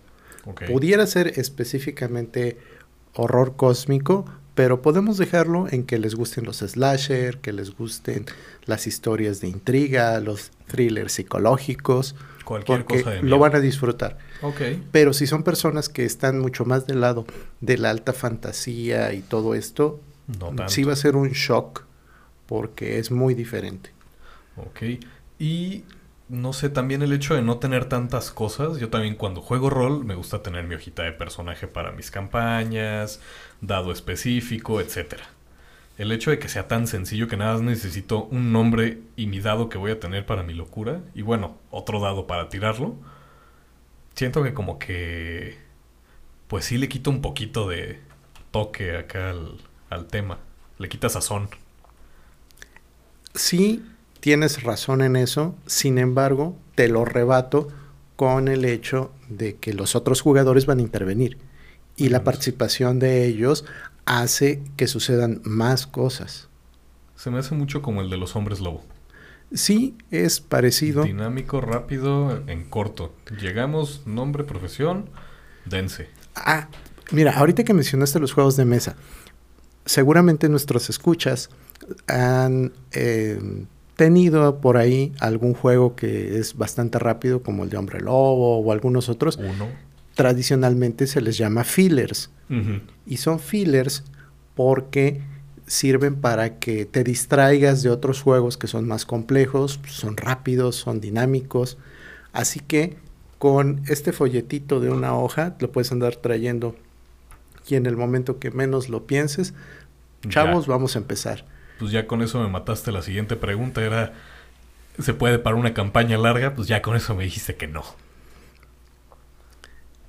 Pudiera 0.66 1.06
ser 1.06 1.38
específicamente 1.38 2.58
horror 3.14 3.56
cósmico, 3.56 4.26
pero 4.54 4.82
podemos 4.82 5.18
dejarlo 5.18 5.66
en 5.70 5.84
que 5.84 5.98
les 5.98 6.14
gusten 6.14 6.44
los 6.44 6.58
slasher, 6.58 7.38
que 7.38 7.52
les 7.52 7.74
gusten 7.76 8.26
las 8.66 8.86
historias 8.86 9.40
de 9.40 9.48
intriga, 9.48 10.20
los 10.20 10.50
thrillers 10.66 11.12
psicológicos, 11.12 12.14
Cualquier 12.44 12.84
porque 12.84 13.02
cosa 13.02 13.10
de 13.10 13.22
lo 13.22 13.38
van 13.38 13.56
a 13.56 13.60
disfrutar. 13.60 14.18
Ok. 14.42 14.60
Pero 14.92 15.12
si 15.12 15.26
son 15.26 15.42
personas 15.42 15.88
que 15.88 16.04
están 16.04 16.38
mucho 16.38 16.64
más 16.64 16.86
del 16.86 17.00
lado 17.00 17.24
de 17.60 17.78
la 17.78 17.90
alta 17.90 18.12
fantasía 18.12 19.12
y 19.14 19.22
todo 19.22 19.54
esto, 19.54 20.00
No 20.38 20.68
sí 20.68 20.84
va 20.84 20.92
a 20.92 20.96
ser 20.96 21.16
un 21.16 21.30
shock 21.30 21.84
porque 22.46 22.98
es 22.98 23.10
muy 23.10 23.34
diferente. 23.34 23.90
Ok. 24.56 24.82
Y 25.38 25.84
no 26.28 26.52
sé, 26.52 26.70
también 26.70 27.02
el 27.02 27.12
hecho 27.12 27.34
de 27.34 27.42
no 27.42 27.58
tener 27.58 27.86
tantas 27.86 28.30
cosas. 28.30 28.78
Yo 28.78 28.88
también 28.90 29.14
cuando 29.14 29.40
juego 29.42 29.70
rol 29.70 30.04
me 30.04 30.14
gusta 30.14 30.42
tener 30.42 30.64
mi 30.64 30.74
hojita 30.74 31.02
de 31.02 31.12
personaje 31.12 31.66
para 31.66 31.92
mis 31.92 32.10
campañas, 32.10 33.20
dado 33.60 33.92
específico, 33.92 34.80
etcétera. 34.80 35.24
El 35.98 36.10
hecho 36.12 36.30
de 36.30 36.38
que 36.38 36.48
sea 36.48 36.66
tan 36.66 36.86
sencillo 36.86 37.28
que 37.28 37.36
nada 37.36 37.52
más 37.54 37.62
necesito 37.62 38.24
un 38.24 38.52
nombre 38.52 39.00
y 39.16 39.26
mi 39.26 39.40
dado 39.40 39.68
que 39.68 39.78
voy 39.78 39.92
a 39.92 40.00
tener 40.00 40.26
para 40.26 40.42
mi 40.42 40.54
locura. 40.54 41.02
Y 41.14 41.22
bueno, 41.22 41.58
otro 41.70 42.00
dado 42.00 42.26
para 42.26 42.48
tirarlo. 42.48 42.96
Siento 44.14 44.42
que 44.42 44.54
como 44.54 44.78
que... 44.78 45.58
Pues 46.48 46.66
sí 46.66 46.78
le 46.78 46.88
quito 46.88 47.10
un 47.10 47.20
poquito 47.22 47.68
de 47.68 48.00
toque 48.50 48.96
acá 48.96 49.30
al, 49.30 49.58
al 49.90 50.06
tema. 50.06 50.38
Le 50.78 50.88
quita 50.88 51.08
sazón. 51.08 51.48
Sí, 53.34 53.84
tienes 54.20 54.62
razón 54.62 55.02
en 55.02 55.16
eso, 55.16 55.56
sin 55.66 55.98
embargo, 55.98 56.56
te 56.74 56.88
lo 56.88 57.04
rebato 57.04 57.68
con 58.16 58.48
el 58.48 58.64
hecho 58.64 59.12
de 59.28 59.56
que 59.56 59.74
los 59.74 59.96
otros 59.96 60.20
jugadores 60.20 60.66
van 60.66 60.78
a 60.78 60.82
intervenir 60.82 61.38
y 61.96 62.08
la 62.08 62.24
participación 62.24 62.98
de 62.98 63.26
ellos 63.26 63.64
hace 64.04 64.62
que 64.76 64.86
sucedan 64.86 65.40
más 65.44 65.86
cosas. 65.86 66.48
Se 67.16 67.30
me 67.30 67.38
hace 67.38 67.54
mucho 67.54 67.82
como 67.82 68.02
el 68.02 68.10
de 68.10 68.16
los 68.16 68.36
hombres 68.36 68.60
lobo. 68.60 68.82
Sí, 69.52 69.96
es 70.10 70.40
parecido. 70.40 71.04
Dinámico, 71.04 71.60
rápido, 71.60 72.42
en 72.48 72.64
corto. 72.64 73.14
Llegamos, 73.40 74.02
nombre, 74.06 74.44
profesión, 74.44 75.08
dense. 75.64 76.08
Ah, 76.34 76.68
mira, 77.12 77.32
ahorita 77.36 77.62
que 77.64 77.74
mencionaste 77.74 78.18
los 78.18 78.32
juegos 78.32 78.56
de 78.56 78.64
mesa, 78.64 78.96
seguramente 79.84 80.48
nuestros 80.48 80.90
escuchas 80.90 81.50
han 82.06 82.72
eh, 82.92 83.38
tenido 83.96 84.60
por 84.60 84.76
ahí 84.76 85.12
algún 85.20 85.54
juego 85.54 85.94
que 85.96 86.38
es 86.38 86.56
bastante 86.56 86.98
rápido, 86.98 87.42
como 87.42 87.64
el 87.64 87.70
de 87.70 87.76
Hombre 87.76 88.00
Lobo 88.00 88.58
o 88.58 88.72
algunos 88.72 89.08
otros. 89.08 89.36
Uno. 89.36 89.68
Tradicionalmente 90.14 91.06
se 91.06 91.20
les 91.20 91.36
llama 91.36 91.64
fillers. 91.64 92.30
Y 93.06 93.16
son 93.16 93.40
fillers 93.40 94.04
porque 94.54 95.22
sirven 95.66 96.14
para 96.16 96.58
que 96.58 96.84
te 96.84 97.02
distraigas 97.02 97.82
de 97.82 97.90
otros 97.90 98.20
juegos 98.22 98.56
que 98.56 98.66
son 98.68 98.86
más 98.86 99.06
complejos, 99.06 99.80
son 99.88 100.16
rápidos, 100.16 100.76
son 100.76 101.00
dinámicos. 101.00 101.78
Así 102.32 102.60
que 102.60 102.96
con 103.38 103.82
este 103.88 104.12
folletito 104.12 104.78
de 104.78 104.90
una 104.90 105.16
hoja 105.18 105.56
lo 105.58 105.72
puedes 105.72 105.90
andar 105.90 106.16
trayendo 106.16 106.76
y 107.66 107.74
en 107.74 107.86
el 107.86 107.96
momento 107.96 108.38
que 108.38 108.50
menos 108.50 108.88
lo 108.88 109.06
pienses, 109.06 109.54
chavos, 110.28 110.66
Ya. 110.66 110.72
vamos 110.72 110.94
a 110.96 110.98
empezar. 111.00 111.44
Pues 111.78 111.90
ya 111.90 112.06
con 112.06 112.22
eso 112.22 112.40
me 112.40 112.48
mataste. 112.48 112.92
La 112.92 113.02
siguiente 113.02 113.36
pregunta 113.36 113.82
era: 113.82 114.12
¿se 114.98 115.14
puede 115.14 115.38
para 115.38 115.56
una 115.56 115.74
campaña 115.74 116.18
larga? 116.18 116.54
Pues 116.54 116.68
ya 116.68 116.82
con 116.82 116.96
eso 116.96 117.14
me 117.14 117.24
dijiste 117.24 117.56
que 117.56 117.66
no. 117.66 117.84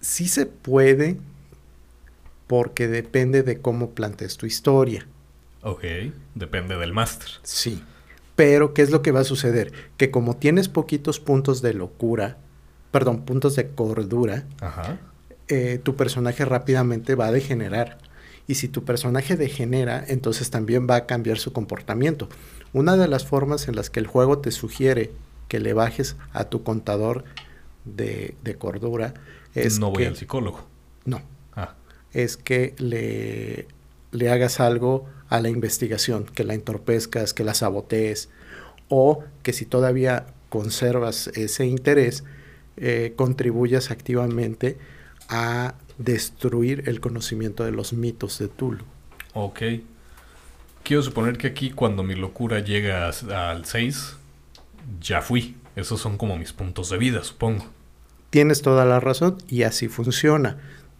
Sí 0.01 0.28
se 0.28 0.45
puede 0.45 1.17
porque 2.47 2.88
depende 2.88 3.43
de 3.43 3.60
cómo 3.60 3.91
plantees 3.91 4.38
tu 4.38 4.45
historia. 4.45 5.08
Ok, 5.63 5.84
depende 6.36 6.78
del 6.78 6.93
máster. 6.93 7.28
Sí. 7.41 7.84
Pero, 8.36 8.73
¿qué 8.73 8.82
es 8.84 8.91
lo 8.91 9.01
que 9.01 9.12
va 9.12 9.21
a 9.21 9.23
suceder? 9.23 9.71
Que 9.97 10.12
como 10.12 10.36
tienes 10.36 10.69
poquitos 10.69 11.19
puntos 11.19 11.62
de 11.62 11.73
locura, 11.73 12.38
perdón, 12.91 13.25
puntos 13.25 13.56
de 13.56 13.69
cordura, 13.69 14.43
Ajá. 14.62 14.99
eh, 15.47 15.80
tu 15.82 15.95
personaje 15.95 16.45
rápidamente 16.45 17.15
va 17.15 17.28
a 17.28 17.32
degenerar. 17.32 17.97
Y 18.47 18.55
si 18.55 18.67
tu 18.67 18.84
personaje 18.86 19.36
degenera, 19.38 20.03
entonces 20.08 20.49
también 20.51 20.88
va 20.89 20.95
a 20.95 21.05
cambiar 21.08 21.38
su 21.39 21.51
comportamiento. 21.53 22.29
Una 22.73 22.97
de 22.97 23.08
las 23.08 23.25
formas 23.25 23.67
en 23.67 23.75
las 23.75 23.89
que 23.89 23.99
el 23.99 24.08
juego 24.08 24.39
te 24.39 24.51
sugiere 24.51 25.12
que 25.47 25.60
le 25.60 25.73
bajes 25.73 26.15
a 26.31 26.45
tu 26.45 26.63
contador 26.63 27.23
de, 27.86 28.36
de 28.43 28.55
cordura 28.55 29.13
es 29.53 29.79
no 29.79 29.91
voy 29.91 30.03
que, 30.03 30.08
al 30.08 30.15
psicólogo. 30.15 30.67
no, 31.05 31.21
Ah, 31.55 31.75
es 32.12 32.38
que 32.38 32.75
le, 32.77 33.67
le 34.12 34.29
hagas 34.29 34.60
algo 34.60 35.08
a 35.29 35.39
la 35.41 35.49
investigación, 35.49 36.25
que 36.25 36.43
la 36.43 36.53
entorpezcas, 36.53 37.34
que 37.34 37.43
la 37.43 37.53
sabotees, 37.53 38.29
o 38.89 39.23
que 39.43 39.53
si 39.53 39.65
todavía 39.65 40.27
conservas 40.49 41.27
ese 41.36 41.65
interés, 41.65 42.23
eh, 42.77 43.13
contribuyas 43.15 43.91
activamente 43.91 44.77
a 45.29 45.75
destruir 45.97 46.84
el 46.88 46.99
conocimiento 46.99 47.63
de 47.63 47.71
los 47.71 47.93
mitos 47.93 48.38
de 48.39 48.47
Tulu. 48.47 48.84
ok. 49.34 49.62
Quiero 50.84 51.01
suponer 51.01 51.38
que 51.39 51.47
aquí, 51.47 51.71
cuando 51.71 52.03
mi 52.03 52.13
locura 52.13 52.60
llega 52.60 53.08
al 53.10 53.65
6, 53.65 54.17
ya 55.01 55.21
fui. 55.23 55.55
Esos 55.75 55.99
son 55.99 56.15
como 56.17 56.38
mis 56.38 56.53
puntos 56.53 56.91
de 56.91 56.99
vida, 56.99 57.23
supongo. 57.23 57.65
Tienes 58.29 58.62
toda 58.62 58.86
la 58.86 58.99
razón 58.99 59.38
y 59.47 59.63
así 59.63 59.88
funciona. 59.88 60.60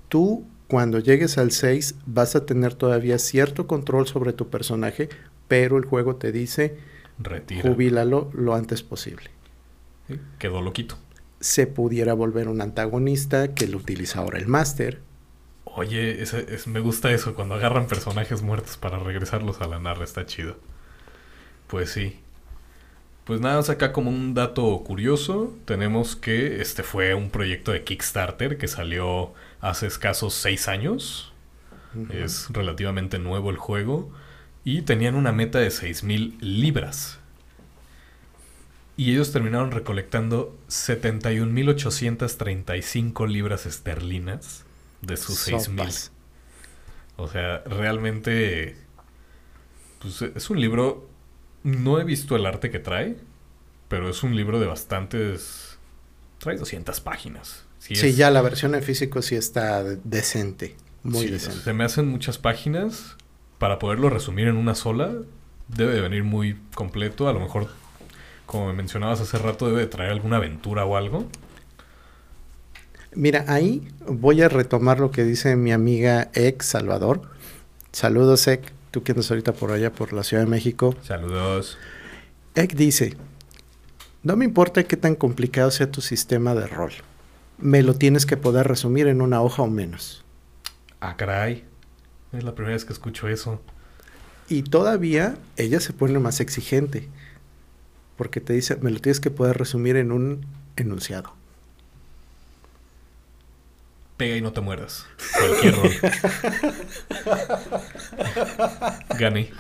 Tú, 0.10 0.44
cuando 0.68 0.98
llegues 0.98 1.38
al 1.38 1.52
6, 1.52 1.96
vas 2.08 2.36
a 2.36 2.48
tener 2.48 2.74
todavía 2.74 3.20
cierto 3.20 3.68
control 3.68 4.08
sobre 4.08 4.34
tu 4.34 4.50
personaje, 4.50 5.08
pero 5.48 5.78
el 5.78 5.86
juego 5.86 6.16
te 6.16 6.32
dice, 6.32 6.80
Retira. 7.20 7.62
jubílalo 7.62 8.32
lo 8.34 8.56
antes 8.56 8.82
posible. 8.82 9.30
Sí, 10.08 10.20
Quedó 10.40 10.64
loquito. 10.64 10.98
Se 11.46 11.68
pudiera 11.68 12.14
volver 12.16 12.48
un 12.48 12.60
antagonista 12.62 13.54
que 13.54 13.68
lo 13.68 13.78
utiliza 13.78 14.20
ahora 14.20 14.40
el 14.40 14.48
máster. 14.48 15.02
Oye, 15.66 16.22
es- 16.24 16.66
me 16.68 16.80
gusta 16.80 17.12
eso, 17.12 17.36
cuando 17.36 17.54
agarran 17.56 17.88
personajes 17.88 18.42
muertos 18.42 18.78
para 18.78 18.98
regresarlos 19.00 19.62
a 19.62 19.68
la 19.68 19.80
narra, 19.80 20.04
está 20.04 20.26
chido. 20.26 20.58
Pues 21.68 21.92
sí. 21.92 22.20
Pues 23.26 23.42
nada, 23.42 23.60
acá 23.72 23.92
como 23.92 24.10
un 24.12 24.34
dato 24.36 24.84
curioso, 24.84 25.56
tenemos 25.66 26.16
que 26.16 26.62
este 26.62 26.84
fue 26.84 27.16
un 27.16 27.32
proyecto 27.32 27.72
de 27.72 27.84
Kickstarter 27.84 28.58
que 28.58 28.68
salió 28.68 29.34
hace 29.62 29.88
escasos 29.88 30.34
seis 30.36 30.68
años. 30.68 31.34
Es 32.10 32.48
relativamente 32.52 33.20
nuevo 33.20 33.50
el 33.52 33.58
juego. 33.58 34.12
Y 34.64 34.84
tenían 34.84 35.16
una 35.16 35.32
meta 35.32 35.60
de 35.60 35.72
6.000 35.72 36.38
libras. 36.42 37.20
Y 38.98 39.12
ellos 39.12 39.34
terminaron 39.34 39.72
recolectando 39.72 40.58
71.835 40.70 43.28
libras 43.28 43.66
esterlinas 43.66 44.64
de 45.02 45.18
sus 45.18 45.48
6.000. 45.48 45.60
Sopas. 45.60 46.12
O 47.18 47.28
sea, 47.28 47.60
realmente... 47.66 48.76
Pues 50.00 50.22
es 50.22 50.50
un 50.50 50.60
libro... 50.62 51.10
No 51.64 52.00
he 52.00 52.04
visto 52.04 52.36
el 52.36 52.46
arte 52.46 52.70
que 52.70 52.80
trae, 52.80 53.18
pero 53.88 54.10
es 54.10 54.24
un 54.24 54.36
libro 54.36 54.60
de 54.60 54.68
bastantes... 54.68 55.78
Trae 56.38 56.58
200 56.58 57.00
páginas. 57.02 57.66
Sí, 57.80 57.96
Sí, 57.96 58.08
es- 58.08 58.18
ya 58.18 58.30
la 58.32 58.42
versión 58.42 58.76
en 58.76 58.84
físico 58.84 59.22
sí 59.22 59.36
está 59.36 59.84
decente, 59.84 60.76
muy 61.04 61.26
sí, 61.26 61.32
decente. 61.32 61.62
Se 61.64 61.74
me 61.74 61.84
hacen 61.84 62.08
muchas 62.08 62.38
páginas. 62.38 63.16
Para 63.58 63.80
poderlo 63.80 64.10
resumir 64.10 64.48
en 64.48 64.58
una 64.58 64.76
sola, 64.76 65.14
debe 65.70 65.94
de 65.94 66.02
venir 66.02 66.24
muy 66.24 66.60
completo. 66.76 67.28
A 67.30 67.34
lo 67.34 67.40
mejor, 67.40 67.70
como 68.46 68.68
me 68.68 68.74
mencionabas 68.74 69.22
hace 69.22 69.38
rato, 69.38 69.68
debe 69.68 69.82
de 69.82 69.88
traer 69.88 70.12
alguna 70.12 70.38
aventura 70.38 70.86
o 70.86 70.98
algo. 70.98 71.28
Mira, 73.14 73.46
ahí 73.48 73.88
voy 74.08 74.42
a 74.42 74.50
retomar 74.50 75.00
lo 75.00 75.12
que 75.12 75.24
dice 75.24 75.56
mi 75.56 75.72
amiga 75.72 76.30
Ex 76.34 76.66
Salvador. 76.66 77.22
Saludos, 77.92 78.48
Ek, 78.48 78.74
tú 78.92 79.04
que 79.04 79.14
andas 79.14 79.32
ahorita 79.32 79.54
por 79.54 79.72
allá, 79.72 79.92
por 79.92 80.12
la 80.12 80.24
Ciudad 80.24 80.44
de 80.44 80.50
México. 80.50 80.96
Saludos. 81.02 81.78
Ek 82.56 82.76
dice, 82.76 83.16
no 84.24 84.36
me 84.36 84.44
importa 84.44 84.84
qué 84.84 84.98
tan 84.98 85.16
complicado 85.16 85.72
sea 85.72 85.92
tu 85.92 86.02
sistema 86.02 86.56
de 86.56 86.68
rol. 86.68 86.92
Me 87.58 87.84
lo 87.84 87.94
tienes 87.94 88.26
que 88.26 88.38
poder 88.38 88.68
resumir 88.68 89.08
en 89.08 89.22
una 89.22 89.42
hoja 89.42 89.62
o 89.62 89.68
menos. 89.68 90.26
Ah, 91.00 91.16
caray. 91.16 91.64
Es 92.34 92.44
la 92.44 92.54
primera 92.54 92.74
vez 92.74 92.84
que 92.84 92.92
escucho 92.92 93.30
eso. 93.30 93.62
Y 94.50 94.64
todavía 94.64 95.38
ella 95.56 95.80
se 95.80 95.94
pone 95.94 96.20
más 96.20 96.40
exigente. 96.40 97.08
Porque 98.18 98.40
te 98.42 98.54
dice, 98.54 98.78
me 98.78 98.92
lo 98.92 99.00
tienes 99.00 99.20
que 99.20 99.32
poder 99.32 99.58
resumir 99.58 99.96
en 99.98 100.12
un 100.12 100.46
enunciado. 100.78 101.34
Pega 104.18 104.38
y 104.38 104.42
no 104.42 104.54
te 104.54 104.62
mueras. 104.62 105.06
Cualquier 105.38 105.76
rol. 105.76 105.92
Gané. 109.20 109.52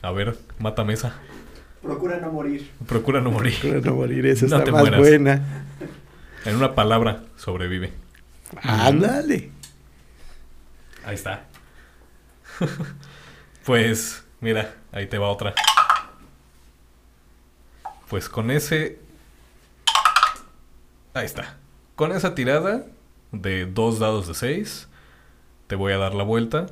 A 0.00 0.10
ver, 0.12 0.38
mata 0.58 0.84
mesa. 0.84 1.14
Procura 1.82 2.18
no 2.18 2.30
morir. 2.32 2.70
Procura 2.86 3.20
no 3.20 3.30
morir. 3.30 3.58
Para 3.60 3.80
no 3.80 3.94
morir, 3.96 4.24
esa 4.26 4.46
No 4.48 4.56
está 4.56 4.64
te 4.64 4.72
más 4.72 4.80
mueras. 4.82 5.00
buena. 5.00 5.64
En 6.44 6.56
una 6.56 6.74
palabra, 6.74 7.24
sobrevive. 7.36 7.92
Ándale. 8.62 9.50
Ahí 11.04 11.14
está. 11.14 11.44
pues, 13.66 14.24
mira, 14.40 14.74
ahí 14.92 15.06
te 15.06 15.18
va 15.18 15.28
otra. 15.28 15.54
Pues 18.12 18.28
con 18.28 18.50
ese... 18.50 18.98
Ahí 21.14 21.24
está. 21.24 21.56
Con 21.96 22.12
esa 22.12 22.34
tirada 22.34 22.84
de 23.30 23.64
dos 23.64 24.00
dados 24.00 24.28
de 24.28 24.34
6, 24.34 24.86
te 25.66 25.76
voy 25.76 25.94
a 25.94 25.96
dar 25.96 26.12
la 26.12 26.22
vuelta. 26.22 26.66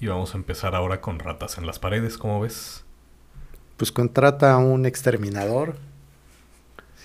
Y 0.00 0.06
vamos 0.06 0.32
a 0.32 0.38
empezar 0.38 0.74
ahora 0.74 1.02
con 1.02 1.18
ratas 1.18 1.58
en 1.58 1.66
las 1.66 1.78
paredes, 1.78 2.16
¿cómo 2.16 2.40
ves? 2.40 2.86
Pues 3.76 3.92
contrata 3.92 4.54
a 4.54 4.56
un 4.56 4.86
exterminador. 4.86 5.76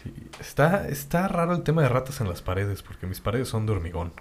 Sí, 0.01 0.13
está, 0.39 0.87
está 0.87 1.27
raro 1.27 1.53
el 1.53 1.63
tema 1.63 1.81
de 1.81 1.89
ratas 1.89 2.21
en 2.21 2.29
las 2.29 2.41
paredes, 2.41 2.81
porque 2.81 3.05
mis 3.05 3.19
paredes 3.19 3.49
son 3.49 3.65
de 3.65 3.73
hormigón. 3.73 4.13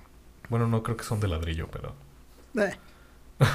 Bueno, 0.49 0.67
no 0.67 0.83
creo 0.83 0.97
que 0.97 1.05
son 1.05 1.21
de 1.21 1.29
ladrillo, 1.29 1.69
pero... 1.71 1.95
Eh, 2.59 2.77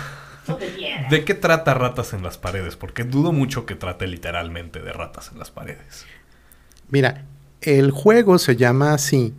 de 0.53 0.67
piedra. 0.67 1.07
¿De 1.09 1.25
qué 1.25 1.33
trata 1.33 1.73
ratas 1.73 2.13
en 2.13 2.23
las 2.23 2.37
paredes? 2.37 2.75
Porque 2.75 3.03
dudo 3.03 3.31
mucho 3.31 3.65
que 3.65 3.75
trate 3.75 4.07
literalmente 4.07 4.79
de 4.81 4.93
ratas 4.93 5.31
en 5.31 5.39
las 5.39 5.51
paredes. 5.51 6.05
Mira, 6.89 7.25
el 7.61 7.91
juego 7.91 8.37
se 8.37 8.55
llama 8.55 8.93
así 8.93 9.33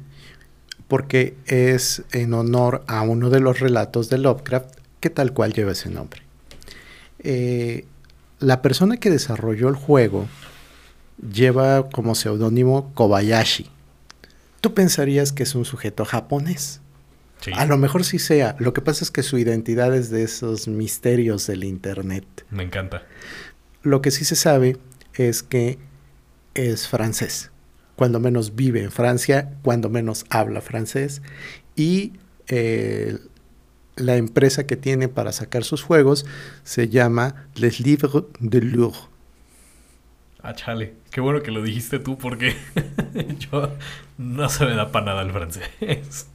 porque 0.89 1.37
es 1.47 2.03
en 2.13 2.35
honor 2.35 2.85
a 2.87 3.03
uno 3.03 3.31
de 3.31 3.41
los 3.41 3.61
relatos 3.61 4.09
de 4.09 4.19
Lovecraft 4.19 4.77
que 5.01 5.11
tal 5.11 5.33
cual 5.33 5.53
lleva 5.53 5.73
ese 5.73 5.91
nombre. 5.91 6.23
Eh, 7.21 7.87
la 8.39 8.63
persona 8.63 8.99
que 8.99 9.11
desarrolló 9.11 9.69
el 9.69 9.75
juego 9.75 10.27
lleva 11.33 11.89
como 11.91 12.15
seudónimo 12.15 12.93
Kobayashi. 12.95 13.71
Tú 14.61 14.75
pensarías 14.75 15.33
que 15.33 15.45
es 15.45 15.55
un 15.55 15.65
sujeto 15.65 16.05
japonés. 16.05 16.81
Sí, 17.41 17.53
A 17.55 17.67
lo 17.67 17.77
mejor 17.77 18.05
sí 18.05 18.19
sea. 18.19 18.57
Lo 18.59 18.73
que 18.73 18.81
pasa 18.81 19.05
es 19.05 19.11
que 19.11 19.23
su 19.23 19.39
identidad 19.39 19.95
es 19.95 20.11
de 20.11 20.23
esos 20.23 20.69
misterios 20.69 21.47
del 21.47 21.65
Internet. 21.65 22.25
me 22.51 22.63
encanta. 22.63 23.03
Lo 23.83 24.03
que 24.03 24.11
sí 24.11 24.25
se 24.25 24.37
sabe 24.37 24.79
es 25.15 25.43
que 25.43 25.79
es 26.55 26.89
francés. 26.89 27.51
Cuando 27.95 28.21
menos 28.21 28.57
vive 28.57 28.83
en 28.83 28.91
Francia, 28.91 29.53
cuando 29.63 29.89
menos 29.89 30.25
habla 30.29 30.61
francés. 30.61 31.23
Y 31.77 32.15
eh, 32.49 33.19
la 33.97 34.17
empresa 34.17 34.67
que 34.67 34.77
tiene 34.77 35.09
para 35.09 35.33
sacar 35.33 35.65
sus 35.65 35.83
juegos 35.83 36.27
se 36.63 36.89
llama 36.89 37.47
Les 37.55 37.81
Livres 37.81 38.13
de 38.41 38.61
Louvre. 38.61 38.99
Ah, 40.43 40.55
chale. 40.55 40.95
Qué 41.11 41.21
bueno 41.21 41.43
que 41.43 41.51
lo 41.51 41.63
dijiste 41.63 41.99
tú 41.99 42.19
porque 42.19 42.55
yo 43.39 43.73
no 44.19 44.49
se 44.49 44.65
me 44.65 44.75
da 44.75 44.93
para 44.93 45.07
nada 45.07 45.23
el 45.23 45.33
francés. 45.33 46.29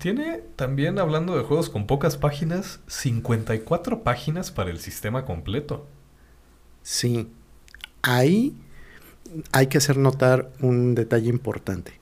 Tiene 0.00 0.42
también, 0.56 0.98
hablando 0.98 1.36
de 1.36 1.44
juegos 1.44 1.70
con 1.70 1.86
pocas 1.86 2.16
páginas, 2.16 2.80
54 2.88 4.02
páginas 4.02 4.50
para 4.50 4.70
el 4.70 4.80
sistema 4.80 5.24
completo. 5.24 5.86
Sí. 6.82 7.28
Ahí 8.02 8.54
hay 9.52 9.68
que 9.68 9.78
hacer 9.78 9.96
notar 9.96 10.50
un 10.60 10.94
detalle 10.94 11.28
importante. 11.28 11.92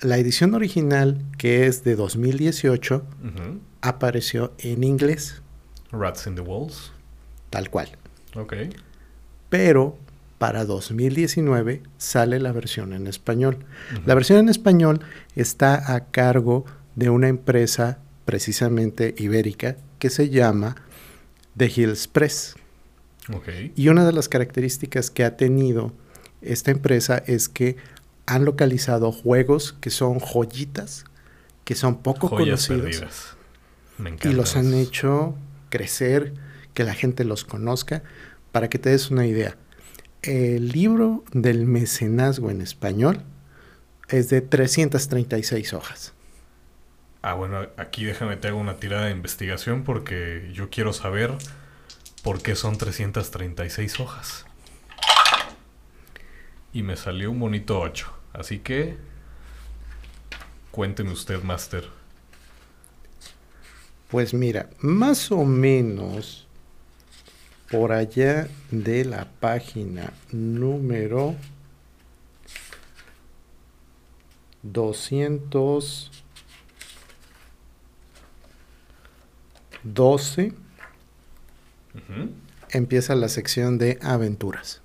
La 0.00 0.16
edición 0.16 0.54
original, 0.54 1.22
que 1.36 1.66
es 1.66 1.84
de 1.84 1.94
2018, 1.94 2.96
Ujú. 3.22 3.60
apareció 3.82 4.52
en 4.58 4.82
inglés, 4.84 5.42
Rats 5.92 6.26
in 6.26 6.36
the 6.36 6.40
Walls. 6.40 6.92
tal 7.50 7.68
cual. 7.70 7.88
Ok. 8.36 8.54
pero 9.48 9.98
para 10.38 10.64
2019 10.64 11.82
sale 11.98 12.38
la 12.38 12.52
versión 12.52 12.92
en 12.94 13.06
español. 13.08 13.58
La 14.06 14.14
versión 14.14 14.38
en 14.38 14.48
español 14.48 15.00
está 15.34 15.92
a 15.94 16.06
cargo 16.06 16.64
de 16.64 16.70
una 16.96 17.28
empresa 17.28 17.98
precisamente 18.24 19.14
ibérica 19.18 19.76
que 19.98 20.10
se 20.10 20.30
llama 20.30 20.76
The 21.56 21.70
Hills 21.74 22.08
Press. 22.08 22.54
Ok. 23.34 23.48
Y 23.76 23.88
una 23.88 24.04
de 24.04 24.12
las 24.12 24.28
características 24.28 25.10
que 25.10 25.24
ha 25.24 25.36
tenido 25.36 25.92
esta 26.42 26.70
empresa 26.70 27.22
es 27.26 27.48
que 27.48 27.76
han 28.26 28.44
localizado 28.44 29.12
juegos 29.12 29.74
que 29.80 29.90
son 29.90 30.20
joyitas, 30.20 31.04
que 31.64 31.74
son 31.74 32.02
poco 32.02 32.28
Joyas 32.28 32.66
conocidos 32.66 33.00
perdidas. 33.00 33.36
Me 33.98 34.16
y 34.22 34.32
los 34.32 34.56
han 34.56 34.72
hecho 34.72 35.34
crecer, 35.68 36.32
que 36.74 36.84
la 36.84 36.94
gente 36.94 37.24
los 37.24 37.44
conozca. 37.44 38.02
Para 38.52 38.68
que 38.68 38.78
te 38.78 38.90
des 38.90 39.10
una 39.10 39.26
idea, 39.26 39.56
el 40.22 40.68
libro 40.68 41.24
del 41.32 41.66
mecenazgo 41.66 42.50
en 42.50 42.60
español 42.60 43.22
es 44.08 44.28
de 44.28 44.40
336 44.40 45.72
hojas. 45.72 46.14
Ah, 47.22 47.34
bueno, 47.34 47.66
aquí 47.76 48.04
déjame 48.04 48.36
te 48.36 48.48
hago 48.48 48.58
una 48.58 48.76
tirada 48.76 49.06
de 49.06 49.10
investigación 49.10 49.84
porque 49.84 50.50
yo 50.54 50.70
quiero 50.70 50.94
saber 50.94 51.36
por 52.22 52.42
qué 52.42 52.56
son 52.56 52.78
336 52.78 54.00
hojas. 54.00 54.46
Y 56.72 56.82
me 56.82 56.96
salió 56.96 57.30
un 57.30 57.40
bonito 57.40 57.78
8. 57.78 58.10
Así 58.32 58.60
que 58.60 58.96
cuénteme 60.70 61.12
usted, 61.12 61.42
Master. 61.42 61.84
Pues 64.08 64.32
mira, 64.32 64.70
más 64.80 65.30
o 65.30 65.44
menos 65.44 66.46
por 67.70 67.92
allá 67.92 68.48
de 68.70 69.04
la 69.04 69.28
página 69.40 70.12
número 70.32 71.36
212 79.84 80.52
Ujú. 81.94 82.30
empieza 82.70 83.14
la 83.14 83.28
sección 83.28 83.78
de 83.78 83.98
aventuras. 84.02 84.80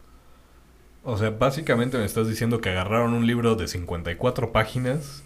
O 1.03 1.17
sea, 1.17 1.29
básicamente 1.29 1.97
me 1.97 2.05
estás 2.05 2.27
diciendo 2.27 2.61
que 2.61 2.69
agarraron 2.69 3.13
un 3.13 3.27
libro 3.27 3.55
de 3.55 3.67
54 3.67 4.51
páginas 4.51 5.23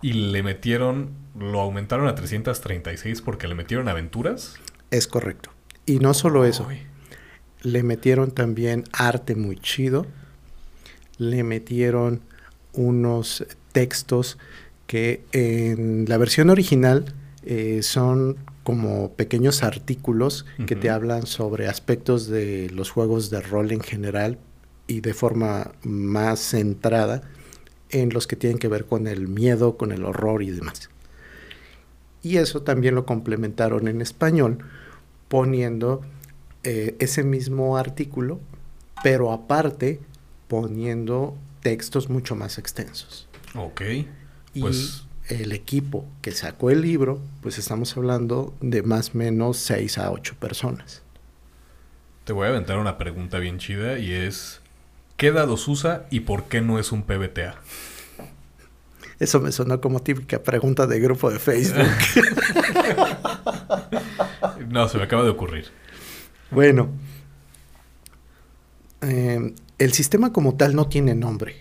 y 0.00 0.12
le 0.14 0.42
metieron, 0.42 1.10
lo 1.38 1.60
aumentaron 1.60 2.06
a 2.08 2.14
336 2.14 3.20
porque 3.20 3.46
le 3.46 3.54
metieron 3.54 3.88
aventuras. 3.88 4.54
Es 4.90 5.06
correcto. 5.06 5.50
Y 5.84 5.98
no 5.98 6.14
solo 6.14 6.44
eso, 6.46 6.66
Uy. 6.68 6.78
le 7.62 7.82
metieron 7.82 8.30
también 8.30 8.84
arte 8.92 9.34
muy 9.34 9.56
chido, 9.58 10.06
le 11.18 11.42
metieron 11.42 12.22
unos 12.72 13.44
textos 13.72 14.38
que 14.86 15.24
en 15.32 16.06
la 16.08 16.16
versión 16.16 16.48
original 16.48 17.12
eh, 17.44 17.80
son 17.82 18.36
como 18.68 19.12
pequeños 19.14 19.62
artículos 19.62 20.44
que 20.66 20.76
te 20.76 20.90
hablan 20.90 21.26
sobre 21.26 21.68
aspectos 21.68 22.28
de 22.28 22.68
los 22.68 22.90
juegos 22.90 23.30
de 23.30 23.40
rol 23.40 23.72
en 23.72 23.80
general 23.80 24.38
y 24.86 25.00
de 25.00 25.14
forma 25.14 25.72
más 25.84 26.38
centrada 26.38 27.22
en 27.88 28.10
los 28.10 28.26
que 28.26 28.36
tienen 28.36 28.58
que 28.58 28.68
ver 28.68 28.84
con 28.84 29.06
el 29.06 29.26
miedo, 29.26 29.78
con 29.78 29.90
el 29.90 30.04
horror 30.04 30.42
y 30.42 30.50
demás. 30.50 30.90
Y 32.22 32.36
eso 32.36 32.60
también 32.60 32.94
lo 32.94 33.06
complementaron 33.06 33.88
en 33.88 34.02
español 34.02 34.58
poniendo 35.28 36.02
eh, 36.62 36.94
ese 36.98 37.24
mismo 37.24 37.78
artículo, 37.78 38.38
pero 39.02 39.32
aparte 39.32 39.98
poniendo 40.46 41.34
textos 41.62 42.10
mucho 42.10 42.36
más 42.36 42.58
extensos. 42.58 43.28
Ok. 43.54 43.80
Y 44.52 44.60
Pues 44.60 45.07
el 45.28 45.52
equipo 45.52 46.04
que 46.22 46.32
sacó 46.32 46.70
el 46.70 46.82
libro, 46.82 47.20
pues 47.42 47.58
estamos 47.58 47.96
hablando 47.96 48.54
de 48.60 48.82
más 48.82 49.14
o 49.14 49.18
menos 49.18 49.58
6 49.58 49.98
a 49.98 50.10
8 50.10 50.36
personas. 50.40 51.02
te 52.24 52.32
voy 52.32 52.46
a 52.46 52.50
aventar 52.50 52.78
una 52.78 52.98
pregunta 52.98 53.38
bien 53.38 53.58
chida 53.58 53.98
y 53.98 54.12
es... 54.12 54.60
¿Qué 55.16 55.32
dados 55.32 55.66
usa 55.66 56.06
y 56.10 56.20
por 56.20 56.44
qué 56.44 56.60
no 56.60 56.78
es 56.78 56.92
un 56.92 57.02
PBTA? 57.02 57.56
Eso 59.18 59.40
me 59.40 59.50
sonó 59.50 59.80
como 59.80 60.00
típica 60.00 60.40
pregunta 60.40 60.86
de 60.86 61.00
grupo 61.00 61.30
de 61.30 61.38
Facebook. 61.38 61.84
No, 64.68 64.86
se 64.86 64.98
me 64.98 65.04
acaba 65.04 65.24
de 65.24 65.30
ocurrir. 65.30 65.68
bueno, 66.50 66.90
eh, 69.00 69.54
el 69.78 69.92
sistema 69.92 70.32
como 70.32 70.56
tal 70.56 70.76
no 70.76 70.88
tiene 70.88 71.14
nombre, 71.14 71.56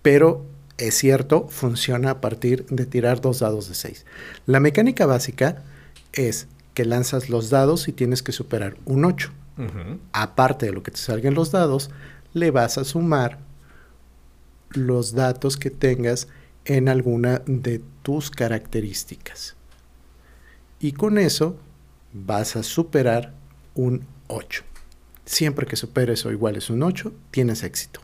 pero 0.00 0.46
es 0.80 0.96
cierto, 0.96 1.46
funciona 1.48 2.10
a 2.10 2.20
partir 2.20 2.66
de 2.66 2.86
tirar 2.86 3.20
dos 3.20 3.40
dados 3.40 3.68
de 3.68 3.74
6. 3.74 4.06
La 4.46 4.60
mecánica 4.60 5.06
básica 5.06 5.62
es 6.12 6.48
que 6.74 6.84
lanzas 6.84 7.28
los 7.28 7.50
dados 7.50 7.86
y 7.86 7.92
tienes 7.92 8.22
que 8.22 8.32
superar 8.32 8.76
un 8.84 9.04
8. 9.04 9.32
Ujú. 9.58 9.98
aparte 10.12 10.64
de 10.66 10.72
lo 10.72 10.82
que 10.82 10.90
te 10.90 10.96
salgan 10.96 11.34
los 11.34 11.50
dados, 11.50 11.90
le 12.32 12.50
vas 12.50 12.78
a 12.78 12.84
sumar 12.84 13.40
los 14.70 15.12
datos 15.12 15.58
que 15.58 15.68
tengas 15.68 16.28
en 16.64 16.88
alguna 16.88 17.42
de 17.44 17.82
tus 18.02 18.30
características. 18.30 19.56
Y 20.78 20.92
con 20.92 21.18
eso 21.18 21.58
vas 22.14 22.56
a 22.56 22.62
superar 22.62 23.34
un 23.74 24.06
8. 24.28 24.62
Siempre 25.26 25.66
que 25.66 25.76
superes 25.76 26.24
o 26.24 26.32
iguales 26.32 26.70
un 26.70 26.82
8, 26.82 27.12
tienes 27.30 27.62
éxito. 27.62 28.00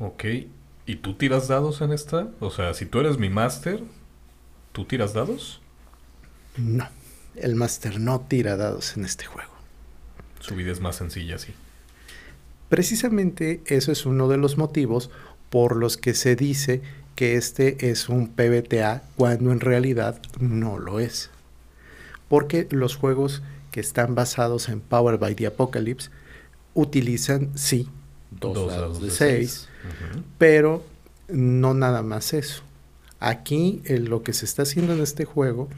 Ok. 0.00 0.24
¿Y 0.86 0.96
tú 0.96 1.14
tiras 1.14 1.48
dados 1.48 1.80
en 1.80 1.92
esta? 1.92 2.28
O 2.40 2.50
sea, 2.50 2.74
si 2.74 2.86
tú 2.86 3.00
eres 3.00 3.18
mi 3.18 3.30
máster, 3.30 3.82
¿tú 4.72 4.84
tiras 4.84 5.14
dados? 5.14 5.60
No, 6.56 6.88
el 7.36 7.54
máster 7.54 7.98
no 7.98 8.20
tira 8.20 8.56
dados 8.56 8.96
en 8.96 9.04
este 9.04 9.24
juego. 9.24 9.50
Su 10.40 10.54
vida 10.54 10.72
es 10.72 10.80
más 10.80 10.96
sencilla, 10.96 11.38
sí. 11.38 11.54
Precisamente 12.68 13.62
eso 13.66 13.92
es 13.92 14.04
uno 14.04 14.28
de 14.28 14.36
los 14.36 14.58
motivos 14.58 15.10
por 15.48 15.76
los 15.76 15.96
que 15.96 16.14
se 16.14 16.36
dice 16.36 16.82
que 17.14 17.36
este 17.36 17.90
es 17.90 18.08
un 18.08 18.28
PBTA 18.28 19.02
cuando 19.16 19.52
en 19.52 19.60
realidad 19.60 20.20
no 20.38 20.78
lo 20.78 21.00
es. 21.00 21.30
Porque 22.28 22.66
los 22.70 22.96
juegos 22.96 23.42
que 23.70 23.80
están 23.80 24.14
basados 24.14 24.68
en 24.68 24.80
Power 24.80 25.18
by 25.18 25.34
the 25.34 25.46
Apocalypse 25.46 26.10
utilizan, 26.74 27.56
sí, 27.56 27.88
dos, 28.30 28.68
dados, 28.68 29.00
de 29.00 29.10
6, 29.10 29.68
pero 30.38 30.84
no 31.28 31.74
nada 31.74 32.02
más 32.02 32.32
eso. 32.32 32.62
Aquí 33.20 33.82
eh, 33.84 33.98
lo 33.98 34.22
que 34.22 34.32
se 34.32 34.44
está 34.44 34.62
haciendo 34.62 34.92
en 34.92 35.00
este 35.00 35.24
juego 35.24 35.68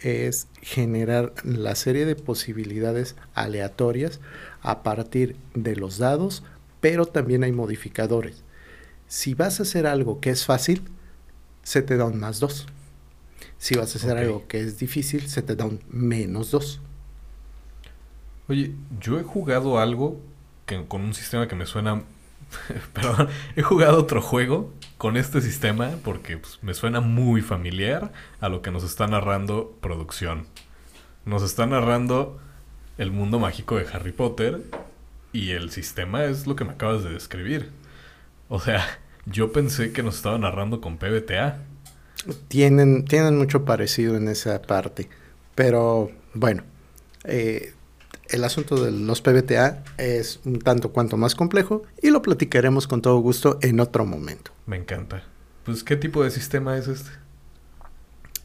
es 0.00 0.48
generar 0.60 1.32
la 1.44 1.74
serie 1.74 2.06
de 2.06 2.16
posibilidades 2.16 3.16
aleatorias 3.34 4.20
a 4.62 4.82
partir 4.82 5.36
de 5.54 5.76
los 5.76 5.98
dados, 5.98 6.42
pero 6.80 7.06
también 7.06 7.44
hay 7.44 7.52
modificadores. 7.52 8.42
Si 9.08 9.34
vas 9.34 9.60
a 9.60 9.64
hacer 9.64 9.86
algo 9.86 10.20
que 10.20 10.30
es 10.30 10.44
fácil, 10.44 10.82
se 11.62 11.82
te 11.82 11.96
da 11.96 12.06
un 12.06 12.18
más 12.18 12.40
2. 12.40 12.66
Si 13.58 13.76
vas 13.76 13.94
a 13.94 13.98
hacer 13.98 14.16
algo 14.16 14.46
que 14.48 14.60
es 14.60 14.78
difícil, 14.78 15.28
se 15.28 15.42
te 15.42 15.54
da 15.54 15.66
un 15.66 15.80
menos 15.88 16.50
2. 16.50 16.80
Oye, 18.48 18.72
yo 19.00 19.20
he 19.20 19.22
jugado 19.22 19.78
algo 19.78 20.20
que, 20.66 20.84
con 20.86 21.02
un 21.02 21.14
sistema 21.14 21.46
que 21.46 21.54
me 21.54 21.66
suena... 21.66 22.02
Perdón, 22.92 23.28
he 23.56 23.62
jugado 23.62 23.98
otro 23.98 24.20
juego 24.20 24.72
con 24.98 25.16
este 25.16 25.40
sistema 25.40 25.90
porque 26.04 26.38
pues, 26.38 26.58
me 26.62 26.74
suena 26.74 27.00
muy 27.00 27.42
familiar 27.42 28.12
a 28.40 28.48
lo 28.48 28.62
que 28.62 28.70
nos 28.70 28.84
está 28.84 29.06
narrando 29.06 29.76
producción. 29.80 30.46
Nos 31.24 31.42
está 31.42 31.66
narrando 31.66 32.40
el 32.98 33.10
mundo 33.10 33.38
mágico 33.38 33.76
de 33.76 33.86
Harry 33.92 34.12
Potter 34.12 34.62
y 35.32 35.50
el 35.52 35.70
sistema 35.70 36.24
es 36.24 36.46
lo 36.46 36.56
que 36.56 36.64
me 36.64 36.72
acabas 36.72 37.04
de 37.04 37.10
describir. 37.10 37.70
O 38.48 38.60
sea, 38.60 38.84
yo 39.26 39.52
pensé 39.52 39.92
que 39.92 40.02
nos 40.02 40.16
estaba 40.16 40.38
narrando 40.38 40.80
con 40.80 40.98
PBTA. 40.98 41.58
Tienen, 42.48 43.04
tienen 43.04 43.38
mucho 43.38 43.64
parecido 43.64 44.16
en 44.16 44.28
esa 44.28 44.60
parte. 44.62 45.08
Pero 45.54 46.10
bueno, 46.34 46.62
eh, 47.24 47.74
el 48.32 48.44
asunto 48.44 48.82
de 48.82 48.90
los 48.90 49.20
PBTA 49.20 49.84
es 49.98 50.40
un 50.44 50.58
tanto 50.58 50.92
cuanto 50.92 51.16
más 51.16 51.34
complejo 51.34 51.82
y 52.00 52.10
lo 52.10 52.22
platicaremos 52.22 52.88
con 52.88 53.02
todo 53.02 53.18
gusto 53.18 53.58
en 53.60 53.78
otro 53.78 54.06
momento. 54.06 54.52
Me 54.66 54.76
encanta. 54.76 55.22
Pues, 55.64 55.84
¿qué 55.84 55.96
tipo 55.96 56.24
de 56.24 56.30
sistema 56.30 56.76
es 56.76 56.88
este? 56.88 57.10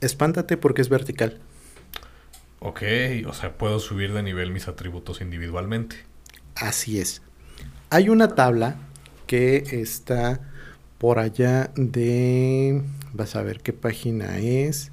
Espántate 0.01 0.57
porque 0.57 0.81
es 0.81 0.89
vertical. 0.89 1.39
Ok, 2.59 2.81
o 3.27 3.33
sea, 3.33 3.57
puedo 3.57 3.79
subir 3.79 4.13
de 4.13 4.23
nivel 4.23 4.51
mis 4.51 4.67
atributos 4.67 5.21
individualmente. 5.21 5.95
Así 6.55 6.99
es. 6.99 7.21
Hay 7.89 8.09
una 8.09 8.35
tabla 8.35 8.75
que 9.25 9.63
está 9.71 10.41
por 10.97 11.19
allá 11.19 11.71
de... 11.75 12.83
Vas 13.13 13.35
a 13.35 13.41
ver 13.41 13.61
qué 13.61 13.73
página 13.73 14.39
es. 14.39 14.91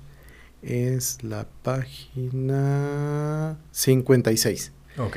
Es 0.63 1.23
la 1.23 1.47
página 1.63 3.59
56. 3.73 4.74
Ok. 4.99 5.17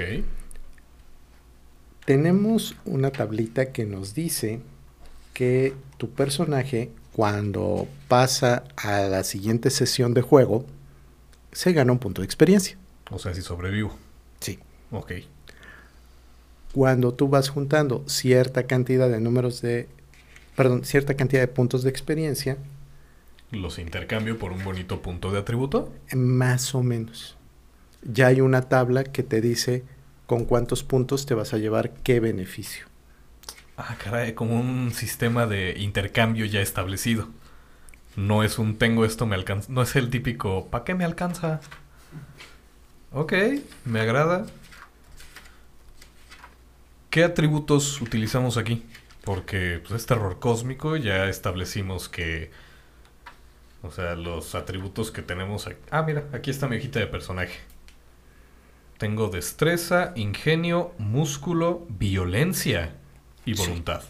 Tenemos 2.06 2.76
una 2.86 3.12
tablita 3.12 3.72
que 3.72 3.86
nos 3.86 4.14
dice 4.14 4.62
que 5.34 5.74
tu 5.98 6.10
personaje, 6.10 6.90
cuando 7.12 7.88
pasa 8.08 8.64
a 8.78 9.02
la 9.02 9.24
siguiente 9.24 9.70
sesión 9.70 10.14
de 10.14 10.22
juego, 10.22 10.66
se 11.52 11.74
gana 11.74 11.92
un 11.92 12.00
punto 12.00 12.22
de 12.22 12.26
experiencia. 12.26 12.78
O 13.12 13.20
sea, 13.20 13.34
si 13.34 13.42
sobrevivo. 13.42 13.96
Sí. 14.40 14.60
Ok. 14.92 15.14
Cuando 16.74 17.14
tú 17.14 17.28
vas 17.28 17.50
juntando 17.50 18.04
cierta 18.08 18.68
cantidad 18.68 19.10
de 19.10 19.20
números 19.20 19.62
de. 19.62 19.88
Perdón, 20.56 20.86
cierta 20.86 21.16
cantidad 21.16 21.42
de 21.42 21.48
puntos 21.48 21.84
de 21.84 21.90
experiencia, 21.90 22.58
Los 23.52 23.80
intercambio 23.80 24.38
por 24.40 24.52
un 24.52 24.64
bonito 24.64 25.02
punto 25.02 25.32
de 25.32 25.40
atributo. 25.40 25.94
más 26.14 26.76
o 26.76 26.84
menos. 26.84 27.37
Ya 28.10 28.28
hay 28.28 28.40
una 28.40 28.62
tabla 28.64 29.04
que 29.04 29.22
te 29.22 29.42
dice 29.42 29.84
con 30.28 30.46
cuántos 30.46 30.84
puntos 30.84 31.26
te 31.26 31.34
vas 31.34 31.54
a 31.54 31.58
llevar 31.58 31.94
qué 32.04 32.22
beneficio. 32.22 32.86
Ah, 33.76 33.98
caray, 34.02 34.34
como 34.34 34.60
un 34.60 34.92
sistema 34.94 35.46
de 35.46 35.76
intercambio 35.78 36.46
ya 36.46 36.62
establecido. 36.62 37.28
No 38.16 38.44
es 38.44 38.60
un 38.60 38.78
tengo 38.78 39.06
esto, 39.06 39.26
me 39.26 39.36
alcanza. 39.36 39.72
No 39.72 39.82
es 39.82 39.96
el 39.98 40.10
típico, 40.10 40.68
¿para 40.68 40.86
qué 40.86 40.96
me 40.96 41.04
alcanza? 41.04 41.60
Ok, 43.12 43.34
me 43.86 44.00
agrada. 44.00 44.46
¿Qué 47.10 47.24
atributos 47.24 48.02
utilizamos 48.02 48.58
aquí? 48.58 48.86
Porque 49.24 49.82
pues, 49.86 50.02
es 50.02 50.06
terror 50.06 50.40
cósmico, 50.40 50.96
ya 50.96 51.28
establecimos 51.28 52.08
que... 52.08 52.52
O 53.84 53.92
sea, 53.92 54.16
los 54.16 54.56
atributos 54.56 55.12
que 55.12 55.22
tenemos 55.22 55.68
aquí... 55.68 55.80
Ah, 55.92 56.04
mira, 56.04 56.24
aquí 56.34 56.50
está 56.50 56.68
mi 56.68 56.78
hojita 56.78 57.00
de 57.00 57.08
personaje. 57.08 57.60
Tengo 58.98 59.30
destreza, 59.30 60.14
ingenio, 60.16 60.92
músculo, 60.98 61.86
violencia 61.90 62.96
y 63.46 63.56
Sí. 63.56 63.62
voluntad. 63.62 64.02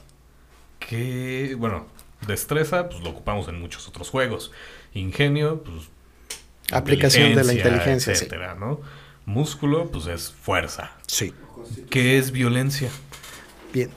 Que, 0.80 1.56
bueno, 1.58 1.88
destreza, 2.26 2.88
pues 2.90 3.04
lo 3.04 3.10
ocupamos 3.10 3.48
en 3.50 3.60
muchos 3.60 3.88
otros 3.88 4.10
juegos. 4.10 4.52
Ingenio, 4.94 5.64
pues. 5.64 5.90
Aplicación 6.72 7.36
de 7.36 7.44
la 7.44 7.54
inteligencia, 7.54 8.16
sí. 8.16 8.26
etcétera, 8.26 8.56
¿no? 8.56 8.80
Músculo, 9.26 9.90
pues 9.92 10.08
es 10.08 10.32
fuerza. 10.32 10.92
Sí. 11.08 11.34
¿Qué 11.90 12.18
es 12.18 12.32
violencia? 12.32 12.90
Bien. 13.74 13.90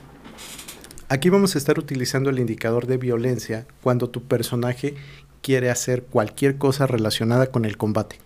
Aquí 1.09 1.29
vamos 1.29 1.55
a 1.55 1.57
estar 1.57 1.77
utilizando 1.79 2.29
el 2.29 2.39
indicador 2.39 2.87
de 2.87 2.97
violencia 2.97 3.65
cuando 3.81 4.09
tu 4.09 4.23
personaje 4.23 4.95
quiere 5.41 5.69
hacer 5.69 6.03
cualquier 6.03 6.57
cosa 6.57 6.87
relacionada 6.87 7.47
con 7.47 7.65
el 7.65 7.77
combate. 7.77 8.19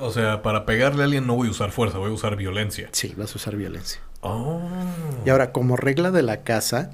O 0.00 0.10
sea, 0.10 0.42
para 0.42 0.64
pegarle 0.64 1.02
a 1.02 1.04
alguien 1.04 1.26
no 1.26 1.34
voy 1.34 1.48
a 1.48 1.50
usar 1.50 1.70
fuerza, 1.72 1.98
voy 1.98 2.10
a 2.10 2.14
usar 2.14 2.36
violencia. 2.36 2.88
Sí, 2.92 3.14
vas 3.16 3.32
a 3.32 3.36
usar 3.36 3.56
violencia. 3.56 4.00
Oh. 4.20 4.60
Y 5.24 5.30
ahora, 5.30 5.52
como 5.52 5.76
regla 5.76 6.10
de 6.10 6.22
la 6.22 6.42
casa, 6.42 6.90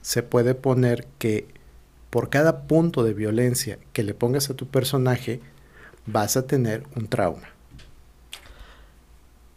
se 0.00 0.22
puede 0.22 0.54
poner 0.54 1.06
que 1.18 1.48
por 2.10 2.28
cada 2.28 2.62
punto 2.62 3.04
de 3.04 3.14
violencia 3.14 3.78
que 3.92 4.02
le 4.02 4.14
pongas 4.14 4.50
a 4.50 4.54
tu 4.54 4.66
personaje, 4.68 5.40
vas 6.06 6.36
a 6.36 6.46
tener 6.46 6.84
un 6.96 7.06
trauma. 7.08 7.48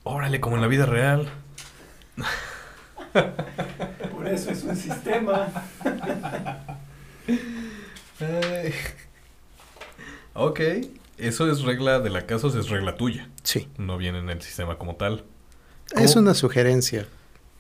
Órale, 0.04 0.40
como 0.40 0.56
en 0.56 0.62
la 0.62 0.68
vida 0.68 0.86
real. 0.86 1.30
Por 4.12 4.28
eso 4.28 4.52
es 4.52 4.64
un 4.64 4.76
sistema. 4.76 5.48
Ok, 10.36 10.62
eso 11.18 11.50
es 11.52 11.62
regla 11.62 12.00
de 12.00 12.10
la 12.10 12.26
casa, 12.26 12.48
o 12.48 12.50
sea, 12.50 12.62
es 12.62 12.70
regla 12.70 12.96
tuya. 12.96 13.30
Sí, 13.44 13.68
No 13.78 13.98
viene 13.98 14.20
en 14.20 14.30
el 14.30 14.42
sistema 14.42 14.78
como 14.78 14.96
tal. 14.96 15.24
es 15.96 16.16
una 16.16 16.34
sugerencia. 16.34 17.08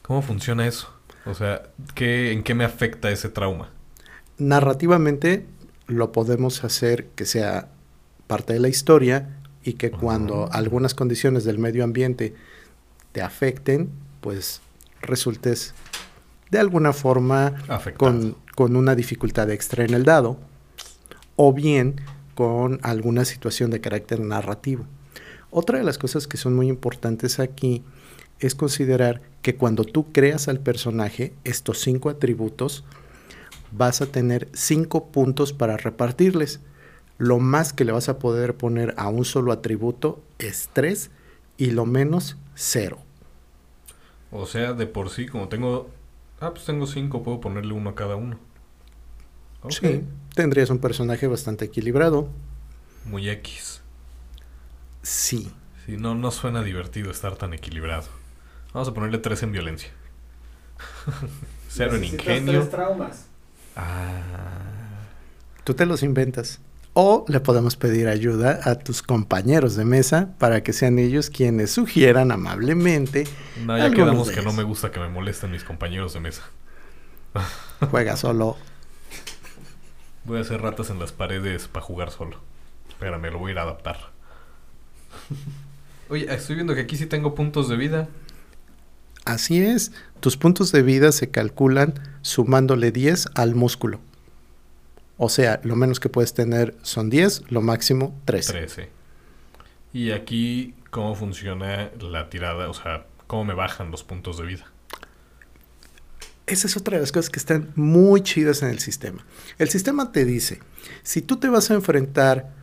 ¿Cómo 0.01 0.21
funciona 0.21 0.67
eso? 0.67 0.89
O 1.25 1.33
sea, 1.33 1.63
¿qué, 1.95 2.31
¿en 2.33 2.43
qué 2.43 2.53
me 2.53 2.65
afecta 2.65 3.09
ese 3.09 3.29
trauma? 3.29 3.69
Narrativamente 4.37 5.45
lo 5.87 6.11
podemos 6.11 6.63
hacer 6.63 7.07
que 7.15 7.25
sea 7.25 7.69
parte 8.27 8.53
de 8.53 8.59
la 8.59 8.67
historia 8.67 9.29
y 9.63 9.73
que 9.73 9.91
cuando 9.91 10.49
algunas 10.51 10.93
condiciones 10.93 11.45
del 11.45 11.59
medio 11.59 11.83
ambiente 11.83 12.33
te 13.11 13.21
afecten, 13.21 13.89
pues 14.19 14.61
resultes 15.01 15.73
de 16.49 16.59
alguna 16.59 16.93
forma 16.93 17.55
con, 17.97 18.35
con, 18.55 18.75
una 18.75 18.95
dificultad 18.95 19.49
extra 19.49 19.85
en 19.85 19.93
el 19.93 20.03
dado 20.03 20.37
o 21.35 21.53
bien 21.53 22.01
con 22.35 22.79
alguna 22.83 23.25
situación 23.25 23.71
de 23.71 23.81
carácter 23.81 24.19
narrativo. 24.19 24.85
Otra 25.51 25.77
de 25.77 25.83
las 25.83 25.97
cosas 25.97 26.27
que 26.27 26.37
son 26.37 26.55
muy 26.55 26.67
importantes 26.67 27.39
aquí 27.39 27.83
es 28.39 28.55
considerar 28.55 29.21
que 29.41 29.55
cuando 29.55 29.83
tú 29.83 30.11
creas 30.11 30.47
al 30.47 30.59
personaje 30.59 31.33
estos 31.43 31.79
cinco 31.79 32.09
atributos, 32.09 32.83
vas 33.71 34.01
a 34.01 34.07
tener 34.07 34.49
cinco 34.53 35.07
puntos 35.07 35.53
para 35.53 35.77
repartirles. 35.77 36.59
Lo 37.17 37.39
más 37.39 37.73
que 37.73 37.85
le 37.85 37.91
vas 37.91 38.09
a 38.09 38.19
poder 38.19 38.55
poner 38.55 38.93
a 38.97 39.09
un 39.09 39.25
solo 39.25 39.51
atributo 39.51 40.21
es 40.39 40.69
tres 40.73 41.11
y 41.57 41.71
lo 41.71 41.85
menos 41.85 42.37
cero. 42.55 42.99
O 44.31 44.47
sea, 44.47 44.73
de 44.73 44.87
por 44.87 45.09
sí, 45.09 45.27
como 45.27 45.47
tengo... 45.47 45.89
Ah, 46.39 46.51
pues 46.51 46.65
tengo 46.65 46.87
cinco, 46.87 47.23
puedo 47.23 47.39
ponerle 47.39 47.73
uno 47.73 47.91
a 47.91 47.95
cada 47.95 48.15
uno. 48.15 48.39
Sí, 49.69 50.03
tendrías 50.33 50.69
un 50.69 50.79
personaje 50.79 51.27
bastante 51.27 51.65
equilibrado. 51.65 52.29
Muy 53.05 53.29
X. 53.29 53.81
Sí. 55.01 55.51
Sí, 55.85 55.97
no, 55.97 56.15
no 56.15 56.31
suena 56.31 56.63
divertido 56.63 57.11
estar 57.11 57.35
tan 57.35 57.53
equilibrado. 57.53 58.05
Vamos 58.73 58.87
a 58.87 58.93
ponerle 58.93 59.17
tres 59.17 59.43
en 59.43 59.51
violencia. 59.51 59.89
Cero 61.69 61.95
en 61.95 62.05
ingenio. 62.05 62.59
Tres 62.59 62.71
traumas. 62.71 63.25
Ah. 63.75 64.21
Tú 65.63 65.73
te 65.73 65.85
los 65.85 66.03
inventas. 66.03 66.59
O 66.95 67.25
le 67.27 67.39
podemos 67.39 67.75
pedir 67.75 68.07
ayuda 68.07 68.59
a 68.63 68.75
tus 68.75 69.01
compañeros 69.01 69.75
de 69.75 69.83
mesa 69.83 70.29
para 70.37 70.61
que 70.61 70.73
sean 70.73 70.99
ellos 70.99 71.31
quienes 71.31 71.71
sugieran 71.71 72.31
amablemente. 72.31 73.27
No, 73.65 73.75
ya 73.77 73.89
quedamos 73.89 74.29
que 74.29 74.43
no 74.43 74.53
me 74.53 74.61
gusta 74.61 74.91
que 74.91 74.99
me 74.99 75.09
molesten 75.09 75.49
mis 75.49 75.63
compañeros 75.63 76.13
de 76.13 76.19
mesa. 76.19 76.43
Juega 77.89 78.15
solo. 78.15 78.57
Voy 80.25 80.37
a 80.37 80.41
hacer 80.41 80.61
ratas 80.61 80.89
en 80.89 80.99
las 80.99 81.11
paredes 81.11 81.67
para 81.67 81.85
jugar 81.85 82.11
solo. 82.11 82.39
Espérame, 82.87 83.31
lo 83.31 83.39
voy 83.39 83.49
a 83.49 83.53
ir 83.53 83.59
a 83.59 83.63
adaptar. 83.63 83.97
Oye, 86.09 86.33
estoy 86.33 86.55
viendo 86.55 86.75
que 86.75 86.81
aquí 86.81 86.95
sí 86.95 87.05
tengo 87.05 87.35
puntos 87.35 87.67
de 87.67 87.75
vida. 87.75 88.07
Así 89.25 89.61
es, 89.61 89.91
tus 90.19 90.37
puntos 90.37 90.71
de 90.71 90.81
vida 90.81 91.11
se 91.11 91.29
calculan 91.29 91.93
sumándole 92.21 92.91
10 92.91 93.29
al 93.35 93.55
músculo. 93.55 93.99
O 95.17 95.29
sea, 95.29 95.61
lo 95.63 95.75
menos 95.75 95.99
que 95.99 96.09
puedes 96.09 96.33
tener 96.33 96.75
son 96.81 97.09
10, 97.09 97.51
lo 97.51 97.61
máximo 97.61 98.19
13. 98.25 98.51
13. 98.53 98.89
Y 99.93 100.11
aquí, 100.11 100.73
¿cómo 100.89 101.15
funciona 101.15 101.91
la 101.99 102.29
tirada? 102.29 102.69
O 102.69 102.73
sea, 102.73 103.05
¿cómo 103.27 103.45
me 103.45 103.53
bajan 103.53 103.91
los 103.91 104.03
puntos 104.03 104.37
de 104.37 104.45
vida? 104.45 104.72
Esa 106.45 106.67
es 106.67 106.75
otra 106.75 106.97
de 106.97 107.01
las 107.01 107.11
cosas 107.11 107.29
que 107.29 107.39
están 107.39 107.71
muy 107.75 108.21
chidas 108.21 108.61
en 108.63 108.69
el 108.69 108.79
sistema. 108.79 109.25
El 109.57 109.69
sistema 109.69 110.11
te 110.11 110.25
dice, 110.25 110.59
si 111.03 111.21
tú 111.21 111.37
te 111.37 111.47
vas 111.49 111.71
a 111.71 111.75
enfrentar 111.75 112.53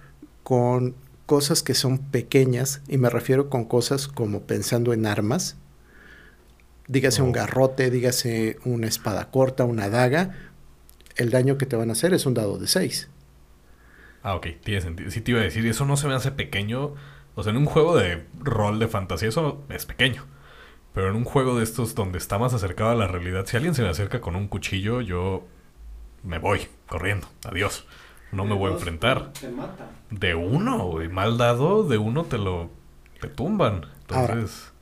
con 0.42 0.94
cosas 1.24 1.62
que 1.62 1.74
son 1.74 1.98
pequeñas, 1.98 2.82
y 2.88 2.98
me 2.98 3.08
refiero 3.08 3.48
con 3.48 3.64
cosas 3.64 4.08
como 4.08 4.42
pensando 4.42 4.92
en 4.92 5.06
armas, 5.06 5.56
dígase 6.88 7.22
un 7.22 7.32
garrote, 7.32 7.90
dígase 7.90 8.58
una 8.64 8.86
espada 8.86 9.30
corta, 9.30 9.64
una 9.64 9.88
daga, 9.88 10.50
el 11.16 11.30
daño 11.30 11.56
que 11.56 11.66
te 11.66 11.76
van 11.76 11.88
a 11.88 11.92
hacer 11.92 12.12
es 12.12 12.26
un 12.26 12.34
dado 12.34 12.58
de 12.58 12.66
6. 12.66 13.08
Ah, 14.22 14.34
ok, 14.34 14.48
tiene 14.62 14.80
sentido. 14.80 15.10
Si 15.10 15.20
te 15.20 15.30
iba 15.30 15.40
a 15.40 15.44
decir, 15.44 15.66
eso 15.66 15.86
no 15.86 15.96
se 15.96 16.06
me 16.08 16.14
hace 16.14 16.30
pequeño. 16.30 16.94
O 17.34 17.42
sea, 17.42 17.52
en 17.52 17.56
un 17.56 17.66
juego 17.66 17.96
de 17.96 18.24
rol 18.38 18.78
de 18.78 18.88
fantasía 18.88 19.28
eso 19.28 19.64
es 19.68 19.86
pequeño. 19.86 20.26
Pero 20.94 21.10
en 21.10 21.16
un 21.16 21.24
juego 21.24 21.56
de 21.56 21.64
estos 21.64 21.94
donde 21.94 22.18
está 22.18 22.38
más 22.38 22.52
acercado 22.52 22.90
a 22.90 22.94
la 22.94 23.06
realidad, 23.06 23.46
si 23.46 23.56
alguien 23.56 23.74
se 23.74 23.82
me 23.82 23.88
acerca 23.88 24.20
con 24.20 24.36
un 24.36 24.48
cuchillo, 24.48 25.00
yo 25.00 25.46
me 26.22 26.38
voy 26.38 26.66
corriendo. 26.88 27.28
Adiós. 27.44 27.86
No 28.32 28.44
me 28.44 28.54
voy 28.54 28.70
a 28.70 28.74
enfrentar. 28.74 29.32
Te 29.32 29.48
mata. 29.48 29.90
De 30.10 30.34
uno, 30.34 30.86
güey. 30.86 31.08
Mal 31.08 31.36
dado, 31.36 31.82
de 31.84 31.98
uno 31.98 32.24
te 32.24 32.38
lo... 32.38 32.70
te 33.20 33.28
tumban. 33.28 33.86
Entonces 34.02 34.72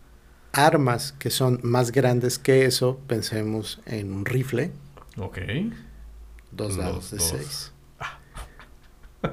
armas 0.52 1.12
que 1.12 1.30
son 1.30 1.60
más 1.62 1.92
grandes 1.92 2.38
que 2.38 2.64
eso, 2.64 2.98
pensemos 3.06 3.80
en 3.86 4.12
un 4.12 4.24
rifle. 4.24 4.72
Ok. 5.16 5.38
Dos 6.50 6.76
dados 6.76 7.10
de 7.10 7.20
seis. 7.20 7.72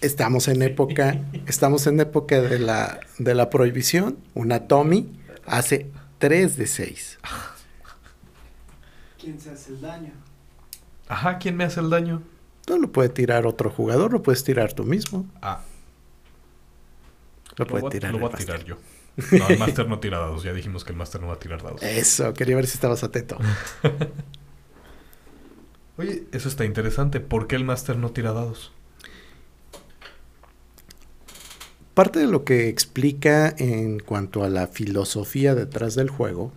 Estamos 0.00 0.48
en 0.48 0.62
época, 0.62 1.20
estamos 1.46 1.86
en 1.86 2.00
época 2.00 2.40
de 2.40 2.58
la, 2.58 3.00
de 3.18 3.34
la 3.34 3.48
prohibición. 3.50 4.16
Una 4.34 4.66
Tommy 4.66 5.12
hace 5.46 5.90
tres 6.20 6.56
de 6.56 6.68
seis. 6.68 7.18
¿Quién 9.18 9.40
se 9.40 9.50
hace 9.50 9.72
el 9.72 9.80
daño? 9.80 10.12
Ajá, 11.08 11.38
¿quién 11.38 11.56
me 11.56 11.64
hace 11.64 11.80
el 11.80 11.90
daño? 11.90 12.22
No 12.68 12.78
lo 12.78 12.92
puede 12.92 13.08
tirar 13.08 13.46
otro 13.46 13.70
jugador, 13.70 14.12
lo 14.12 14.22
puedes 14.22 14.44
tirar 14.44 14.72
tú 14.72 14.84
mismo. 14.84 15.26
Ah. 15.42 15.62
Lo, 17.56 17.66
puede 17.66 17.90
tirar. 17.90 18.12
Lo 18.12 18.20
voy 18.20 18.30
a 18.32 18.36
tirar 18.36 18.64
yo. 18.64 18.76
No, 19.32 19.48
el 19.48 19.58
máster 19.58 19.88
no 19.88 19.98
tira 19.98 20.18
dados. 20.18 20.44
Ya 20.44 20.52
dijimos 20.52 20.84
que 20.84 20.92
el 20.92 20.96
máster 20.96 21.20
no 21.20 21.26
va 21.26 21.34
a 21.34 21.38
tirar 21.38 21.62
dados. 21.62 21.82
Eso, 21.82 22.32
quería 22.32 22.56
ver 22.56 22.66
si 22.66 22.74
estabas 22.74 23.02
atento. 23.02 23.36
Oye, 25.98 26.24
eso 26.32 26.48
está 26.48 26.64
interesante. 26.64 27.20
¿Por 27.20 27.46
qué 27.46 27.56
el 27.56 27.64
máster 27.64 27.96
no 27.96 28.12
tira 28.12 28.32
dados? 28.32 28.72
Parte 32.00 32.20
de 32.20 32.28
lo 32.28 32.44
que 32.44 32.70
explica 32.70 33.54
en 33.58 33.98
cuanto 33.98 34.42
a 34.42 34.48
la 34.48 34.68
filosofía 34.68 35.54
detrás 35.54 35.96
del 35.96 36.08
juego, 36.08 36.50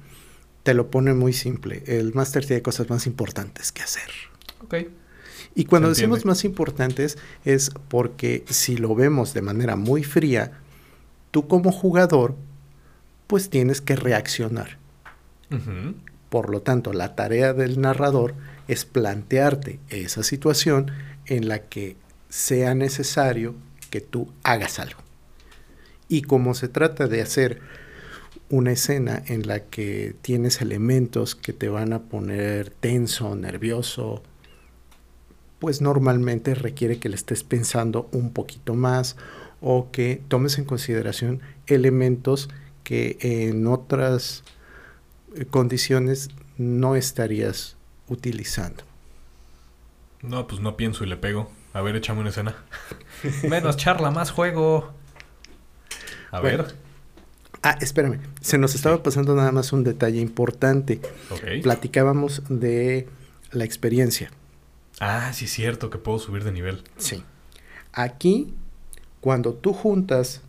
te 0.63 0.73
lo 0.73 0.89
pone 0.89 1.13
muy 1.13 1.33
simple. 1.33 1.83
El 1.85 2.13
máster 2.13 2.45
tiene 2.45 2.61
cosas 2.61 2.89
más 2.89 3.07
importantes 3.07 3.73
que 3.73 3.81
hacer. 3.81 4.09
Ok. 4.63 4.75
Y 5.53 5.65
cuando 5.65 5.89
decimos 5.89 6.23
más 6.23 6.45
importantes 6.45 7.17
es 7.43 7.71
porque 7.89 8.45
si 8.47 8.77
lo 8.77 8.95
vemos 8.95 9.33
de 9.33 9.41
manera 9.41 9.75
muy 9.75 10.05
fría, 10.05 10.61
tú 11.31 11.45
como 11.49 11.73
jugador, 11.73 12.37
pues 13.27 13.49
tienes 13.49 13.81
que 13.81 13.97
reaccionar. 13.97 14.77
Por 16.29 16.51
lo 16.51 16.61
tanto, 16.61 16.93
la 16.93 17.15
tarea 17.15 17.51
del 17.51 17.81
narrador 17.81 18.33
es 18.69 18.85
plantearte 18.85 19.81
esa 19.89 20.23
situación 20.23 20.89
en 21.25 21.49
la 21.49 21.59
que 21.63 21.97
sea 22.29 22.75
necesario 22.75 23.55
que 23.89 23.99
tú 23.99 24.31
hagas 24.43 24.79
algo. 24.79 25.02
Y 26.13 26.21
como 26.21 26.53
se 26.53 26.67
trata 26.67 27.07
de 27.07 27.23
hacer 27.23 27.59
una 28.51 28.71
escena 28.71 29.23
en 29.25 29.47
la 29.47 29.61
que 29.61 30.15
tienes 30.21 30.61
elementos 30.61 31.33
que 31.33 31.53
te 31.53 31.69
van 31.69 31.91
a 31.91 32.03
poner 32.03 32.69
tenso, 32.69 33.35
nervioso, 33.35 34.21
pues 35.57 35.81
normalmente 35.81 36.53
requiere 36.53 36.99
que 36.99 37.09
le 37.09 37.15
estés 37.15 37.43
pensando 37.43 38.09
un 38.11 38.31
poquito 38.31 38.75
más 38.75 39.17
o 39.59 39.89
que 39.91 40.21
tomes 40.27 40.59
en 40.59 40.65
consideración 40.65 41.41
elementos 41.65 42.47
que 42.83 43.17
en 43.19 43.65
otras 43.65 44.43
eh, 45.35 45.45
condiciones 45.45 46.29
no 46.59 46.95
estarías 46.95 47.75
utilizando. 48.07 48.83
No, 50.21 50.45
pues 50.45 50.61
no 50.61 50.77
pienso 50.77 51.03
y 51.03 51.07
le 51.07 51.17
pego. 51.17 51.49
A 51.73 51.81
ver, 51.81 51.95
échame 51.95 52.19
una 52.19 52.29
escena. 52.29 52.55
Menos 53.49 53.77
charla, 53.77 54.11
más 54.11 54.29
juego. 54.29 54.93
A 56.33 56.41
ver. 56.41 56.75
Ah, 57.61 57.77
espérame. 57.79 58.19
Se 58.41 58.57
nos 58.57 58.73
estaba 58.73 59.03
pasando 59.03 59.35
nada 59.35 59.51
más 59.51 59.71
un 59.71 59.83
detalle 59.83 60.19
importante. 60.19 60.99
Platicábamos 61.61 62.41
de 62.49 63.07
la 63.51 63.63
experiencia. 63.63 64.31
Ah, 64.99 65.31
sí, 65.31 65.45
es 65.45 65.51
cierto 65.51 65.91
que 65.91 65.99
puedo 65.99 66.17
subir 66.17 66.43
de 66.43 66.51
nivel. 66.51 66.83
Sí. 66.97 67.23
Aquí 67.91 68.51
cuando 69.21 69.53
tú 69.53 69.73
juntas 69.73 70.41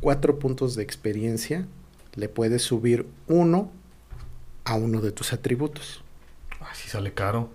cuatro 0.00 0.38
puntos 0.38 0.74
de 0.74 0.82
experiencia, 0.82 1.66
le 2.14 2.30
puedes 2.30 2.62
subir 2.62 3.06
uno 3.28 3.70
a 4.64 4.74
uno 4.74 5.02
de 5.02 5.12
tus 5.12 5.34
atributos. 5.34 6.02
Así 6.60 6.88
sale 6.88 7.12
caro. 7.12 7.50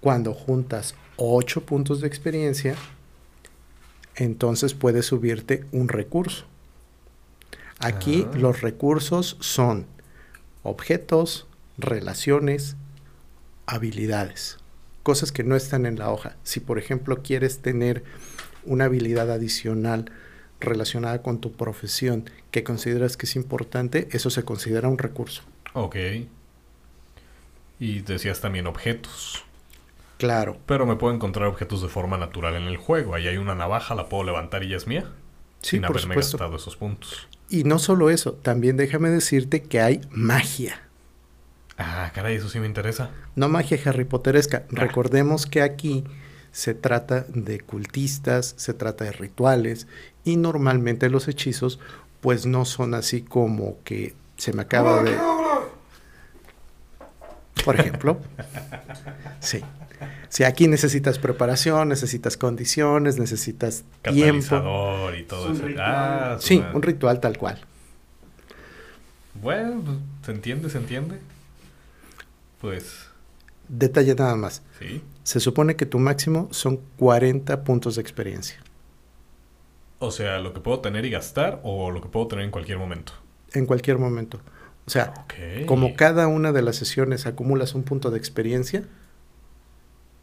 Cuando 0.00 0.32
juntas 0.32 0.94
ocho 1.16 1.66
puntos 1.66 2.00
de 2.00 2.08
experiencia, 2.08 2.74
entonces 4.16 4.72
puedes 4.72 5.04
subirte 5.04 5.66
un 5.72 5.88
recurso. 5.88 6.46
Aquí 7.82 8.26
los 8.34 8.60
recursos 8.60 9.36
son 9.40 9.86
objetos, 10.62 11.46
relaciones, 11.78 12.76
habilidades, 13.66 14.58
cosas 15.02 15.32
que 15.32 15.42
no 15.42 15.56
están 15.56 15.86
en 15.86 15.98
la 15.98 16.10
hoja. 16.10 16.36
Si 16.44 16.60
por 16.60 16.78
ejemplo 16.78 17.22
quieres 17.22 17.58
tener 17.60 18.04
una 18.64 18.84
habilidad 18.84 19.30
adicional 19.30 20.12
relacionada 20.60 21.22
con 21.22 21.40
tu 21.40 21.52
profesión 21.52 22.30
que 22.52 22.62
consideras 22.62 23.16
que 23.16 23.26
es 23.26 23.34
importante, 23.36 24.08
eso 24.12 24.30
se 24.30 24.44
considera 24.44 24.88
un 24.88 24.98
recurso. 24.98 25.42
Ok. 25.72 25.96
Y 27.80 28.00
decías 28.02 28.40
también 28.40 28.68
objetos. 28.68 29.44
Claro. 30.18 30.56
Pero 30.66 30.86
me 30.86 30.94
puedo 30.94 31.12
encontrar 31.12 31.48
objetos 31.48 31.82
de 31.82 31.88
forma 31.88 32.16
natural 32.16 32.54
en 32.54 32.64
el 32.64 32.76
juego. 32.76 33.16
Ahí 33.16 33.26
hay 33.26 33.38
una 33.38 33.56
navaja, 33.56 33.96
la 33.96 34.08
puedo 34.08 34.22
levantar 34.22 34.62
y 34.62 34.68
ya 34.68 34.76
es 34.76 34.86
mía. 34.86 35.10
Sí, 35.62 35.70
sin 35.70 35.82
por 35.82 35.90
haberme 35.90 36.14
supuesto. 36.14 36.38
gastado 36.38 36.56
esos 36.56 36.76
puntos. 36.76 37.26
Y 37.52 37.64
no 37.64 37.78
solo 37.78 38.08
eso, 38.08 38.32
también 38.32 38.78
déjame 38.78 39.10
decirte 39.10 39.62
que 39.62 39.82
hay 39.82 40.00
magia. 40.10 40.80
Ah, 41.76 42.10
caray, 42.14 42.36
eso 42.36 42.48
sí 42.48 42.58
me 42.58 42.66
interesa. 42.66 43.10
No 43.36 43.50
magia 43.50 43.78
Harry 43.84 44.06
Potteresca. 44.06 44.62
Ah. 44.64 44.68
Recordemos 44.70 45.44
que 45.44 45.60
aquí 45.60 46.02
se 46.50 46.72
trata 46.72 47.26
de 47.28 47.60
cultistas, 47.60 48.54
se 48.56 48.72
trata 48.72 49.04
de 49.04 49.12
rituales 49.12 49.86
y 50.24 50.36
normalmente 50.36 51.10
los 51.10 51.28
hechizos 51.28 51.78
pues 52.22 52.46
no 52.46 52.64
son 52.64 52.94
así 52.94 53.20
como 53.20 53.76
que 53.84 54.14
se 54.38 54.54
me 54.54 54.62
acaba 54.62 55.02
de... 55.02 55.41
Por 57.64 57.78
ejemplo. 57.78 58.20
Sí. 59.40 59.60
Si 60.28 60.44
aquí 60.44 60.66
necesitas 60.66 61.18
preparación, 61.18 61.88
necesitas 61.88 62.36
condiciones, 62.36 63.18
necesitas 63.18 63.84
tiempo. 64.02 64.40
Catalizador 64.48 65.16
y 65.16 65.22
todo 65.24 65.52
Es 65.52 65.60
un 65.60 65.70
eso. 65.70 65.80
Ah, 65.80 66.36
Sí, 66.40 66.64
un 66.72 66.82
ritual 66.82 67.20
tal 67.20 67.36
cual. 67.38 67.60
Bueno, 69.34 69.82
pues, 69.84 69.96
se 70.24 70.32
entiende, 70.32 70.70
se 70.70 70.78
entiende. 70.78 71.18
Pues, 72.60 73.06
Detalle 73.68 74.14
nada 74.14 74.36
más. 74.36 74.62
sí. 74.78 75.02
Se 75.24 75.38
supone 75.38 75.76
que 75.76 75.86
tu 75.86 76.00
máximo 76.00 76.48
son 76.50 76.80
40 76.96 77.62
puntos 77.62 77.94
de 77.94 78.02
experiencia. 78.02 78.56
O 80.00 80.10
sea, 80.10 80.40
lo 80.40 80.52
que 80.52 80.58
puedo 80.58 80.80
tener 80.80 81.04
y 81.04 81.10
gastar 81.10 81.60
o 81.62 81.92
lo 81.92 82.00
que 82.02 82.08
puedo 82.08 82.26
tener 82.26 82.44
en 82.44 82.50
cualquier 82.50 82.78
momento. 82.78 83.12
En 83.52 83.66
cualquier 83.66 83.98
momento. 83.98 84.40
O 84.86 84.90
sea, 84.90 85.14
Ok. 85.24 85.66
como 85.66 85.94
cada 85.94 86.26
una 86.26 86.52
de 86.52 86.62
las 86.62 86.76
sesiones 86.76 87.26
acumulas 87.26 87.74
un 87.74 87.82
punto 87.84 88.10
de 88.10 88.18
experiencia, 88.18 88.82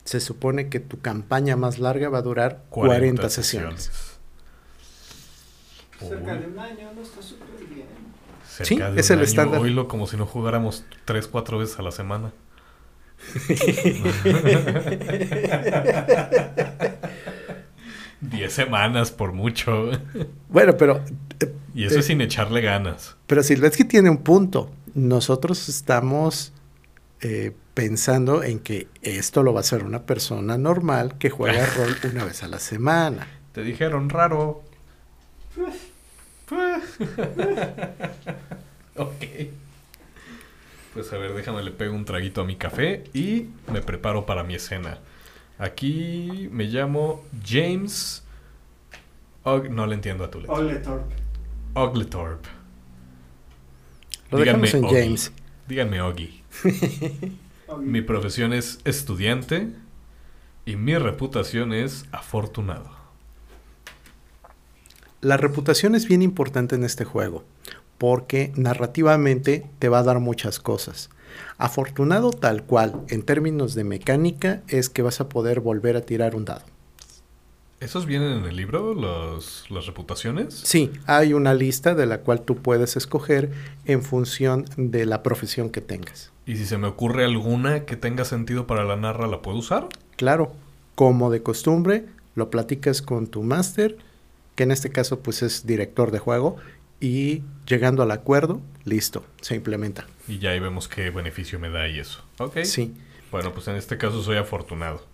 se 0.03 0.19
supone 0.19 0.69
que 0.69 0.79
tu 0.79 0.99
campaña 0.99 1.55
más 1.55 1.79
larga 1.79 2.09
va 2.09 2.19
a 2.19 2.23
durar 2.23 2.63
40, 2.69 3.29
sesiones. 3.29 3.91
Cerca 5.99 6.33
Uy, 6.33 6.39
de 6.39 6.47
un 6.47 6.59
año, 6.59 6.91
no 6.95 7.01
está 7.01 7.21
súper 7.21 7.47
bien. 7.69 7.85
cerca 8.47 8.65
Sí, 8.65 8.75
de 8.95 8.99
es 9.01 9.09
un 9.09 9.13
el 9.13 9.19
año. 9.19 9.27
estándar. 9.27 9.61
Oílo 9.61 9.87
como 9.87 10.07
si 10.07 10.17
no 10.17 10.25
jugáramos 10.25 10.83
3, 11.05 11.27
4 11.27 11.57
veces 11.57 11.79
a 11.79 11.83
la 11.83 11.91
semana. 11.91 12.31
Diez 18.21 18.53
semanas 18.53 19.11
por 19.11 19.31
mucho. 19.33 19.91
Bueno, 20.49 20.75
pero, 20.77 21.01
eh, 21.39 21.53
Y 21.73 21.85
eso 21.85 21.99
Eh. 21.99 22.03
sin 22.03 22.19
echarle 22.21 22.61
ganas. 22.61 23.15
pero 23.27 23.43
Silvetsky 23.43 23.83
tiene 23.85 24.09
un 24.09 24.17
punto. 24.19 24.71
Nosotros 24.95 25.69
estamos 25.69 26.51
eh, 27.21 27.51
pensando 27.73 28.43
en 28.43 28.59
que 28.59 28.87
esto 29.01 29.43
lo 29.43 29.53
va 29.53 29.59
a 29.59 29.61
hacer 29.61 29.83
una 29.83 30.03
persona 30.03 30.57
normal 30.57 31.17
que 31.17 31.29
juega 31.29 31.65
rol 31.77 31.95
una 32.11 32.23
vez 32.25 32.43
a 32.43 32.47
la 32.47 32.59
semana. 32.59 33.27
Te 33.53 33.61
dijeron 33.63 34.09
raro. 34.09 34.63
ok. 38.95 39.23
Pues 40.93 41.13
a 41.13 41.17
ver, 41.17 41.33
déjame 41.33 41.61
le 41.63 41.71
pego 41.71 41.93
un 41.95 42.05
traguito 42.05 42.41
a 42.41 42.45
mi 42.45 42.55
café 42.55 43.03
y 43.13 43.47
me 43.71 43.81
preparo 43.81 44.25
para 44.25 44.43
mi 44.43 44.55
escena. 44.55 44.97
Aquí 45.59 46.47
me 46.51 46.63
llamo 46.65 47.23
James. 47.45 48.23
Og- 49.43 49.69
no 49.69 49.85
le 49.85 49.95
entiendo 49.95 50.23
a 50.23 50.31
tu 50.31 50.39
letra. 50.39 50.55
Ogletorp. 51.73 52.45
Lo 54.31 54.43
en 54.43 54.85
Oggy. 54.85 54.95
James. 54.95 55.31
Díganme 55.67 56.01
Oggy. 56.01 56.41
Mi 57.79 58.01
profesión 58.01 58.53
es 58.53 58.79
estudiante 58.85 59.69
y 60.65 60.75
mi 60.75 60.97
reputación 60.97 61.73
es 61.73 62.05
afortunado. 62.11 62.89
La 65.21 65.35
reputación 65.37 65.95
es 65.95 66.07
bien 66.07 66.21
importante 66.21 66.75
en 66.75 66.83
este 66.83 67.03
juego, 67.03 67.43
porque 67.97 68.53
narrativamente 68.55 69.67
te 69.79 69.89
va 69.89 69.99
a 69.99 70.03
dar 70.03 70.19
muchas 70.19 70.59
cosas. 70.59 71.09
Afortunado 71.57 72.31
tal 72.31 72.63
cual, 72.63 73.01
en 73.09 73.23
términos 73.23 73.75
de 73.75 73.83
mecánica, 73.83 74.61
es 74.67 74.89
que 74.89 75.01
vas 75.01 75.21
a 75.21 75.29
poder 75.29 75.59
volver 75.59 75.95
a 75.95 76.01
tirar 76.01 76.35
un 76.35 76.45
dado. 76.45 76.63
¿Esos 77.79 78.05
vienen 78.05 78.33
en 78.39 78.43
el 78.43 78.57
libro, 78.57 78.93
los, 78.93 79.71
las 79.71 79.85
reputaciones? 79.85 80.53
Sí, 80.53 80.91
hay 81.05 81.31
una 81.31 81.53
lista 81.53 81.95
de 81.95 82.05
la 82.05 82.19
cual 82.19 82.41
tú 82.41 82.57
puedes 82.57 82.97
escoger 82.97 83.51
en 83.85 84.03
función 84.03 84.65
de 84.75 85.05
la 85.05 85.23
profesión 85.23 85.69
que 85.69 85.79
tengas. 85.79 86.33
Y 86.45 86.57
si 86.57 86.65
se 86.65 86.77
me 86.77 86.87
ocurre 86.87 87.23
alguna 87.23 87.85
que 87.85 87.95
tenga 87.95 88.25
sentido 88.25 88.67
para 88.67 88.83
la 88.83 88.97
narra, 88.97 89.27
¿la 89.27 89.41
puedo 89.41 89.57
usar? 89.57 89.87
Claro, 90.17 90.51
como 90.95 91.31
de 91.31 91.41
costumbre, 91.41 92.05
lo 92.35 92.49
platicas 92.49 93.01
con 93.01 93.27
tu 93.27 93.43
máster, 93.43 93.97
que 94.55 94.63
en 94.63 94.71
este 94.71 94.89
caso 94.89 95.21
pues 95.21 95.41
es 95.41 95.65
director 95.65 96.11
de 96.11 96.19
juego, 96.19 96.57
y 96.99 97.43
llegando 97.65 98.03
al 98.03 98.11
acuerdo, 98.11 98.61
listo, 98.85 99.23
se 99.41 99.55
implementa. 99.55 100.05
Y 100.27 100.39
ya 100.39 100.51
ahí 100.51 100.59
vemos 100.59 100.87
qué 100.87 101.09
beneficio 101.09 101.59
me 101.59 101.69
da 101.69 101.87
y 101.87 101.99
eso. 101.99 102.23
Ok. 102.39 102.59
Sí. 102.63 102.93
Bueno, 103.31 103.53
pues 103.53 103.67
en 103.67 103.75
este 103.75 103.97
caso 103.97 104.21
soy 104.23 104.37
afortunado. 104.37 105.05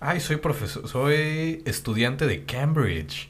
Ay, 0.00 0.20
soy 0.20 0.36
profesor, 0.36 0.86
soy 0.88 1.62
estudiante 1.66 2.26
de 2.26 2.44
Cambridge. 2.44 3.28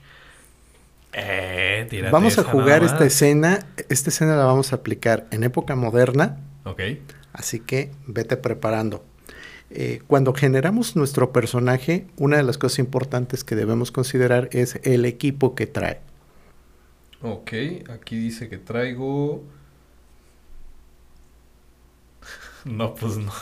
Eh, 1.13 1.89
Vamos 2.13 2.39
a 2.39 2.45
jugar 2.45 2.85
esta 2.85 3.05
escena. 3.07 3.67
Esta 3.89 4.11
escena 4.11 4.37
la 4.37 4.45
vamos 4.45 4.73
a 4.73 4.77
aplicar 4.77 5.27
en 5.31 5.43
época 5.43 5.75
moderna, 5.75 6.39
Ok. 6.65 6.81
así 7.33 7.61
que 7.61 7.91
vete 8.07 8.37
preparando. 8.37 9.03
Eh, 9.71 10.01
cuando 10.07 10.33
generamos 10.35 10.97
nuestro 10.97 11.33
personaje, 11.33 12.07
una 12.17 12.37
de 12.37 12.43
las 12.43 12.59
cosas 12.59 12.79
importantes 12.81 13.45
que 13.45 13.55
debemos 13.57 13.91
considerar 13.91 14.49
es 14.53 14.79
el 14.83 15.05
equipo 15.05 15.55
que 15.55 15.67
trae. 15.67 16.01
Ok, 17.23 17.53
aquí 17.91 18.17
dice 18.17 18.49
que 18.49 18.59
traigo... 18.59 19.45
No, 22.65 22.95
pues 22.95 23.17
no. 23.17 23.33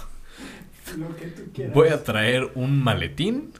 Lo 0.96 1.16
que 1.16 1.26
tú 1.28 1.50
quieras. 1.52 1.74
Voy 1.74 1.88
a 1.88 2.04
traer 2.04 2.52
un 2.54 2.82
maletín. 2.82 3.52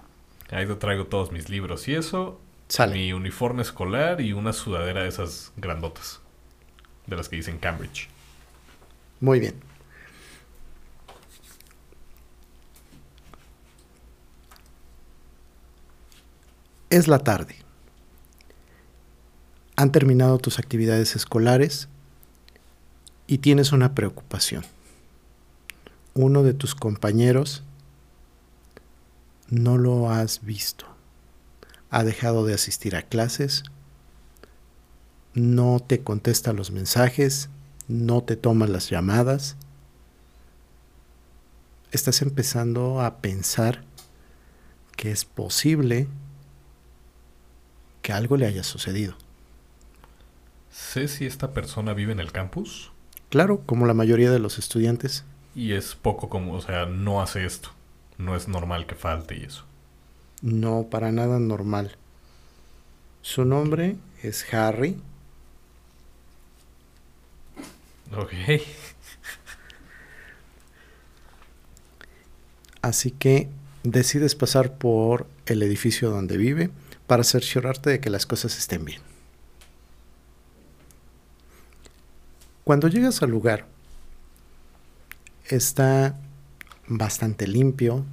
Ahí 0.51 0.67
te 0.67 0.75
traigo 0.77 1.07
todos 1.07 1.33
mis 1.33 1.49
libros 1.49 1.89
y 1.89 1.95
eso. 1.95 2.41
Sale. 2.69 2.95
Mi 2.95 3.13
uniforme 3.13 3.63
escolar 3.63 4.21
y 4.21 4.33
una 4.33 4.53
sudadera 4.53 5.03
de 5.03 5.09
esas 5.09 5.53
grandotas. 5.57 6.21
De 7.07 7.17
las 7.17 7.29
que 7.29 7.37
dicen 7.37 7.59
Cambridge. 7.59 8.09
Muy 9.21 9.41
bien. 9.41 9.55
Es 16.91 17.09
la 17.09 17.19
tarde. 17.19 17.66
Han 19.77 19.93
terminado 19.93 20.39
tus 20.39 20.59
actividades 20.59 21.15
escolares 21.17 21.89
y 23.27 23.39
tienes 23.39 23.73
una 23.73 23.95
preocupación. 23.95 24.65
Uno 26.15 26.43
de 26.43 26.55
tus 26.55 26.75
compañeros 26.75 27.63
no 29.49 29.77
lo 29.77 30.11
has 30.11 30.45
visto. 30.45 30.87
Ha 31.91 32.05
dejado 32.05 32.47
de 32.47 32.55
asistir 32.55 32.97
a 32.97 33.03
clases, 33.03 33.65
no 35.35 35.81
te 35.81 36.03
contesta 36.03 36.55
los 36.55 36.71
mensajes, 36.71 37.51
no 37.89 38.23
te 38.23 38.37
toma 38.37 38.67
las 38.67 38.89
llamadas. 38.89 39.57
Estás 41.93 42.23
empezando 42.23 43.03
a 43.03 43.19
pensar 43.19 43.85
que 44.97 45.13
es 45.13 45.27
posible 45.27 46.09
que 48.01 48.13
algo 48.13 48.37
le 48.39 48.47
haya 48.47 48.65
sucedido. 48.65 49.17
Sé 50.77 51.09
si 51.09 51.25
esta 51.25 51.53
persona 51.53 51.95
vive 51.95 52.13
en 52.13 52.21
el 52.21 52.33
campus 52.33 52.93
Claro, 53.31 53.63
como 53.65 53.87
la 53.87 53.95
mayoría 53.95 54.31
de 54.31 54.39
los 54.39 54.59
estudiantes. 54.59 55.25
y 55.55 55.73
es 55.73 55.95
poco 55.95 56.29
como, 56.29 56.53
o 56.53 56.61
sea, 56.61 56.85
no 56.85 57.23
hace 57.23 57.47
esto. 57.47 57.71
No 58.19 58.37
es 58.37 58.47
normal 58.47 58.87
que 58.87 58.95
falte 58.95 59.37
y 59.37 59.45
eso. 59.45 59.65
No, 60.43 60.87
para 60.91 61.13
nada 61.13 61.39
normal. 61.39 61.97
Su 63.23 63.45
nombre 63.47 63.97
es 64.23 64.53
Harry. 64.53 65.01
Ok. 68.15 68.33
Así 72.83 73.11
que 73.11 73.49
decides 73.83 74.35
pasar 74.35 74.75
por 74.79 75.27
el 75.47 75.63
edificio 75.63 76.11
donde 76.11 76.37
vive 76.37 76.71
para 77.07 77.25
cerciorarte 77.25 77.91
de 77.91 78.01
que 78.01 78.11
las 78.11 78.27
cosas 78.27 78.57
estén 78.59 78.85
bien. 78.85 79.01
Cuando 82.67 82.89
llegas 82.89 83.23
al 83.23 83.31
lugar, 83.31 83.65
está 85.45 86.19
bastante 86.89 87.47
limpio, 87.47 88.05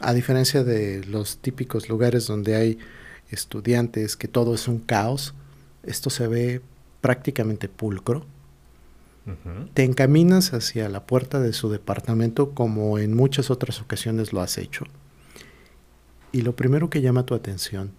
a 0.00 0.14
diferencia 0.14 0.62
de 0.62 1.04
los 1.04 1.38
típicos 1.38 1.88
lugares 1.88 2.28
donde 2.28 2.54
hay 2.54 2.78
estudiantes, 3.30 4.16
que 4.16 4.28
todo 4.28 4.54
es 4.54 4.68
un 4.68 4.78
caos, 4.78 5.34
esto 5.82 6.08
se 6.08 6.28
ve 6.28 6.62
prácticamente 7.00 7.68
pulcro. 7.68 8.24
Te 9.74 9.82
encaminas 9.82 10.52
hacia 10.54 10.88
la 10.88 11.04
puerta 11.04 11.40
de 11.40 11.52
su 11.52 11.68
departamento 11.68 12.52
como 12.52 13.00
en 13.00 13.12
muchas 13.12 13.50
otras 13.50 13.80
ocasiones 13.80 14.32
lo 14.32 14.40
has 14.40 14.56
hecho. 14.56 14.84
Y 16.30 16.42
lo 16.42 16.54
primero 16.54 16.90
que 16.90 17.02
llama 17.02 17.26
tu 17.26 17.34
atención 17.34 17.90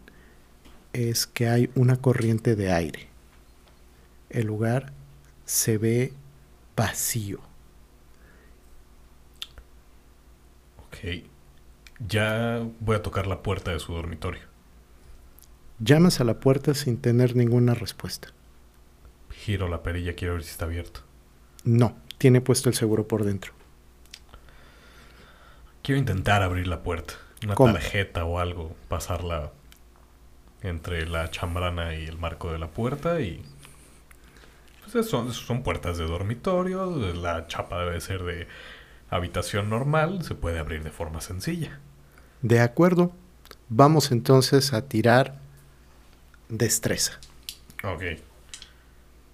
es 0.93 1.28
que 1.28 1.49
hay 1.49 1.70
una 1.76 1.97
corriente 1.97 2.55
de 2.55 2.72
aire. 2.72 3.10
El 4.30 4.47
lugar 4.47 4.93
se 5.49 5.79
ve 5.79 6.13
vacío. 6.75 7.39
Ok. 10.77 11.23
Ya 12.07 12.61
voy 12.79 12.95
a 12.95 13.01
tocar 13.01 13.25
la 13.25 13.41
puerta 13.41 13.71
de 13.71 13.79
su 13.79 13.93
dormitorio. 13.93 14.41
Llamas 15.79 16.21
a 16.21 16.23
la 16.23 16.39
puerta 16.39 16.75
sin 16.75 17.01
tener 17.01 17.35
ninguna 17.35 17.73
respuesta. 17.73 18.27
Giro 19.31 19.67
la 19.67 19.81
perilla, 19.81 20.13
quiero 20.13 20.35
ver 20.35 20.43
si 20.43 20.51
está 20.51 20.65
abierto. 20.65 21.01
No, 21.63 21.97
tiene 22.19 22.41
puesto 22.41 22.69
el 22.69 22.75
seguro 22.75 23.07
por 23.07 23.23
dentro. 23.23 23.53
Quiero 25.81 25.97
intentar 25.97 26.43
abrir 26.43 26.67
la 26.67 26.83
puerta. 26.83 27.15
Una 27.43 27.55
¿Cómo? 27.55 27.73
tarjeta 27.73 28.23
o 28.23 28.37
algo. 28.37 28.75
Pasarla 28.87 29.51
entre 30.61 31.07
la 31.07 31.31
chambrana 31.31 31.95
y 31.95 32.05
el 32.05 32.19
marco 32.19 32.51
de 32.51 32.59
la 32.59 32.67
puerta 32.67 33.19
y... 33.19 33.43
Pues 34.91 35.09
son, 35.09 35.33
son 35.33 35.63
puertas 35.63 35.97
de 35.97 36.05
dormitorio. 36.05 36.85
La 37.13 37.47
chapa 37.47 37.79
debe 37.83 38.01
ser 38.01 38.23
de 38.23 38.47
habitación 39.09 39.69
normal. 39.69 40.23
Se 40.23 40.35
puede 40.35 40.59
abrir 40.59 40.83
de 40.83 40.91
forma 40.91 41.21
sencilla. 41.21 41.79
De 42.41 42.59
acuerdo. 42.59 43.11
Vamos 43.69 44.11
entonces 44.11 44.73
a 44.73 44.87
tirar 44.87 45.39
destreza. 46.49 47.19
Ok. 47.83 48.03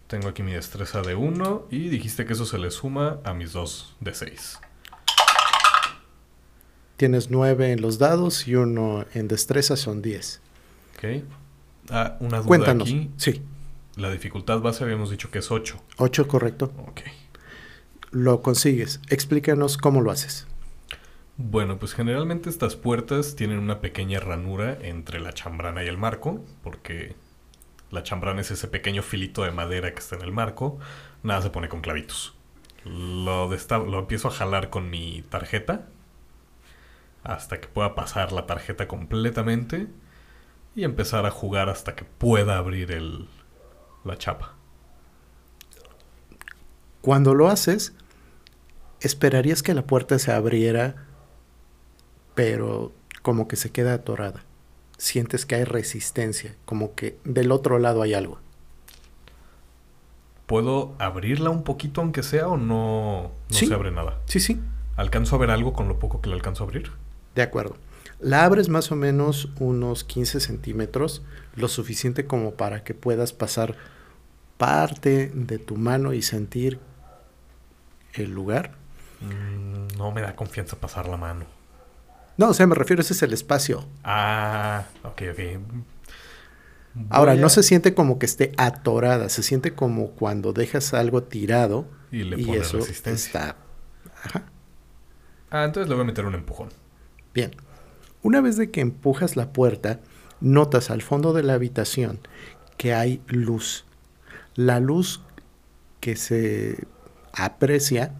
Tengo 0.08 0.28
aquí 0.28 0.44
mi 0.44 0.52
destreza 0.54 1.02
de 1.02 1.16
1 1.16 1.68
y 1.72 1.90
dijiste 1.90 2.26
que 2.26 2.34
eso 2.34 2.46
se 2.46 2.58
le 2.58 2.70
suma 2.70 3.20
a 3.24 3.34
mis 3.34 3.54
2 3.54 3.96
de 4.02 4.14
6. 4.14 4.60
Tienes 6.98 7.30
nueve 7.30 7.72
en 7.72 7.82
los 7.82 7.98
dados 7.98 8.48
y 8.48 8.56
uno 8.56 9.06
en 9.14 9.28
destreza, 9.28 9.76
son 9.76 10.02
10. 10.02 10.42
Ok. 10.96 11.24
Ah, 11.90 12.16
una 12.20 12.38
duda 12.38 12.48
Cuéntanos. 12.48 12.88
aquí. 12.88 13.12
Sí, 13.18 13.42
La 13.98 14.12
dificultad 14.12 14.60
base 14.60 14.84
habíamos 14.84 15.10
dicho 15.10 15.32
que 15.32 15.40
es 15.40 15.52
8. 15.52 15.82
8 15.98 16.28
correcto. 16.28 16.74
Ok. 16.88 17.02
Lo 18.12 18.42
consigues. 18.42 19.00
Explícanos 19.10 19.78
cómo 19.78 20.02
lo 20.02 20.12
haces. 20.12 20.48
Bueno, 21.38 21.80
pues 21.80 21.94
generalmente 21.94 22.50
estas 22.50 22.76
puertas 22.76 23.36
tienen 23.36 23.60
una 23.60 23.82
pequeña 23.82 24.20
ranura 24.20 24.78
entre 24.82 25.20
la 25.20 25.34
chambrana 25.34 25.84
y 25.84 25.88
el 25.88 25.98
marco, 25.98 26.44
porque 26.64 27.16
la 27.92 28.04
chambrana 28.04 28.42
es 28.42 28.52
ese 28.52 28.68
pequeño 28.68 29.02
filito 29.02 29.44
de 29.44 29.52
madera 29.52 29.94
que 29.94 30.00
está 30.00 30.16
en 30.16 30.24
el 30.24 30.32
marco. 30.32 30.78
Nada 31.24 31.42
se 31.42 31.50
pone 31.50 31.70
con 31.70 31.82
clavitos. 31.82 32.36
Lo, 32.84 33.50
lo 33.50 34.00
empiezo 34.00 34.28
a 34.28 34.32
jalar 34.32 34.70
con 34.70 34.90
mi 34.90 35.24
tarjeta 35.30 35.88
hasta 37.24 37.60
que 37.60 37.68
pueda 37.68 37.96
pasar 37.96 38.32
la 38.32 38.46
tarjeta 38.46 38.88
completamente 38.88 39.88
y 40.76 40.84
empezar 40.84 41.26
a 41.26 41.32
jugar 41.32 41.70
hasta 41.70 41.96
que 41.96 42.06
pueda 42.06 42.58
abrir 42.58 42.92
el, 42.92 43.28
la 44.06 44.18
chapa. 44.18 44.54
Cuando 47.02 47.34
lo 47.34 47.50
haces, 47.50 47.94
esperarías 49.00 49.62
que 49.62 49.74
la 49.74 49.84
puerta 49.86 50.18
se 50.20 50.32
abriera, 50.32 51.06
pero 52.34 52.92
como 53.22 53.48
que 53.48 53.56
se 53.56 53.72
queda 53.72 53.94
atorada. 53.94 54.44
Sientes 54.98 55.46
que 55.46 55.56
hay 55.56 55.64
resistencia, 55.66 56.56
como 56.66 56.96
que 56.96 57.18
del 57.24 57.52
otro 57.52 57.80
lado 57.80 58.02
hay 58.02 58.14
algo. 58.14 58.40
¿Puedo 60.46 60.94
abrirla 61.00 61.50
un 61.50 61.64
poquito 61.64 62.02
aunque 62.02 62.24
sea 62.24 62.48
o 62.48 62.58
no, 62.58 63.32
no 63.50 63.56
Sí. 63.56 63.66
se 63.68 63.74
abre 63.74 63.92
nada? 63.92 64.20
Sí, 64.26 64.40
sí, 64.40 64.60
¿Alcanzo 64.96 65.36
a 65.36 65.40
ver 65.40 65.50
algo 65.52 65.74
con 65.74 65.90
lo 65.90 66.00
poco 66.00 66.22
que 66.22 66.30
le 66.30 66.36
alcanzo 66.36 66.64
a 66.64 66.68
abrir? 66.68 66.90
de 67.36 67.42
acuerdo. 67.42 67.76
La 68.22 68.46
abres 68.46 68.70
más 68.70 68.94
o 68.94 68.96
menos 68.96 69.50
unos 69.60 70.06
15 70.06 70.40
centímetros, 70.40 71.22
lo 71.58 71.68
suficiente 71.68 72.26
como 72.26 72.52
para 72.54 72.86
que 72.86 72.94
puedas 72.94 73.34
pasar 73.34 73.76
parte 74.58 75.32
de 75.34 75.60
tu 75.60 75.78
mano 75.78 76.14
y 76.14 76.22
sentir 76.22 76.80
el 78.14 78.32
lugar. 78.32 78.72
Mm, 79.22 79.98
no 79.98 80.12
me 80.12 80.22
da 80.22 80.36
confianza 80.36 80.78
pasar 80.78 81.08
la 81.08 81.18
mano. 81.18 81.46
No, 82.38 82.50
o 82.50 82.54
sea, 82.54 82.68
me 82.68 82.76
refiero, 82.76 83.02
ese 83.02 83.14
es 83.14 83.24
el 83.24 83.34
espacio. 83.34 83.88
Ah, 84.04 84.86
ok, 85.04 85.22
ok. 85.32 85.40
Ahora, 87.10 87.36
no 87.36 87.50
se 87.50 87.64
siente 87.64 87.94
como 87.94 88.20
que 88.20 88.26
esté 88.26 88.54
atorada, 88.58 89.30
se 89.30 89.44
siente 89.44 89.74
como 89.76 90.12
cuando 90.12 90.54
dejas 90.54 90.94
algo 90.94 91.24
tirado 91.24 91.88
Y 92.12 92.24
le 92.24 92.38
y 92.38 92.56
eso 92.56 92.78
resistencia. 92.78 93.28
está... 93.28 93.58
Ajá. 94.24 94.46
Ah, 95.50 95.66
entonces 95.66 95.90
le 95.90 95.96
voy 95.96 96.04
a 96.04 96.08
meter 96.08 96.26
un 96.26 96.36
empujón. 96.36 96.70
Bien. 97.34 97.52
Una 98.22 98.42
vez 98.42 98.58
de 98.58 98.72
que 98.72 98.82
empujas 98.82 99.36
la 99.36 99.52
puerta, 99.54 100.00
notas 100.40 100.90
al 100.90 101.02
fondo 101.02 101.34
de 101.34 101.44
la 101.44 101.54
habitación 101.54 102.20
que 102.78 102.94
hay 102.94 103.22
luz. 103.28 103.86
La 104.56 104.80
luz 104.80 105.22
que 106.00 106.16
se 106.16 106.88
aprecia 107.34 108.14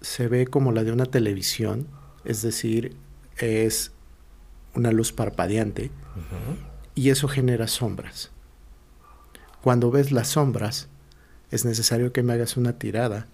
se 0.00 0.28
ve 0.28 0.46
como 0.46 0.72
la 0.72 0.84
de 0.84 0.92
una 0.92 1.06
televisión, 1.06 1.86
es 2.24 2.42
decir, 2.42 2.96
es 3.36 3.92
una 4.74 4.92
luz 4.92 5.12
parpadeante 5.12 5.90
y 6.94 7.10
eso 7.10 7.28
genera 7.28 7.68
sombras. 7.68 8.30
Cuando 9.62 9.90
ves 9.90 10.12
las 10.12 10.28
sombras, 10.28 10.88
es 11.50 11.64
necesario 11.64 12.12
que 12.12 12.22
me 12.22 12.32
hagas 12.32 12.56
una 12.56 12.78
tirada 12.78 13.26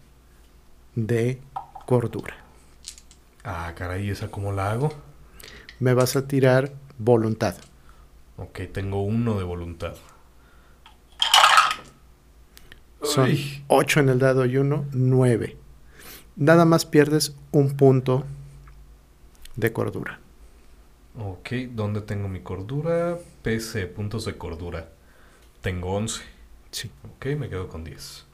de 0.94 1.40
cordura. 1.86 2.34
Ah, 3.44 3.72
caray, 3.76 4.10
¿esa 4.10 4.30
cómo 4.30 4.52
la 4.52 4.70
hago? 4.70 4.92
Me 5.80 5.94
vas 5.94 6.16
a 6.16 6.26
tirar 6.26 6.72
voluntad. 6.98 7.56
Ok, 8.36 8.60
tengo 8.72 9.02
uno 9.02 9.38
de 9.38 9.44
voluntad. 9.44 9.94
Son 13.14 13.30
Uy. 13.30 13.62
8 13.68 14.00
en 14.00 14.08
el 14.08 14.18
dado 14.18 14.44
y 14.44 14.56
1, 14.56 14.86
9. 14.90 15.56
Nada 16.34 16.64
más 16.64 16.84
pierdes 16.84 17.36
un 17.52 17.76
punto 17.76 18.24
de 19.54 19.72
cordura. 19.72 20.18
Ok, 21.16 21.50
¿dónde 21.70 22.00
tengo 22.00 22.28
mi 22.28 22.40
cordura? 22.40 23.16
PC, 23.42 23.86
puntos 23.86 24.24
de 24.24 24.36
cordura. 24.36 24.88
Tengo 25.60 25.92
11. 25.92 26.22
Sí. 26.72 26.90
Ok, 27.04 27.26
me 27.38 27.48
quedo 27.48 27.68
con 27.68 27.84
10. 27.84 28.26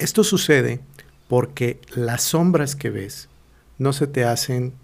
Esto 0.00 0.24
sucede 0.24 0.80
porque 1.28 1.80
las 1.94 2.24
sombras 2.24 2.74
que 2.74 2.90
ves 2.90 3.28
no 3.78 3.92
se 3.92 4.08
te 4.08 4.24
hacen 4.24 4.74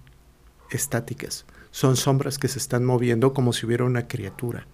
estáticas. 0.71 1.45
Son 1.73 1.97
sombras 1.97 2.39
que 2.39 2.47
se 2.47 2.61
están 2.61 2.85
moviendo 2.85 3.35
como 3.35 3.53
si 3.53 3.67
hubiera 3.67 3.83
una 3.83 4.07
criatura. 4.07 4.69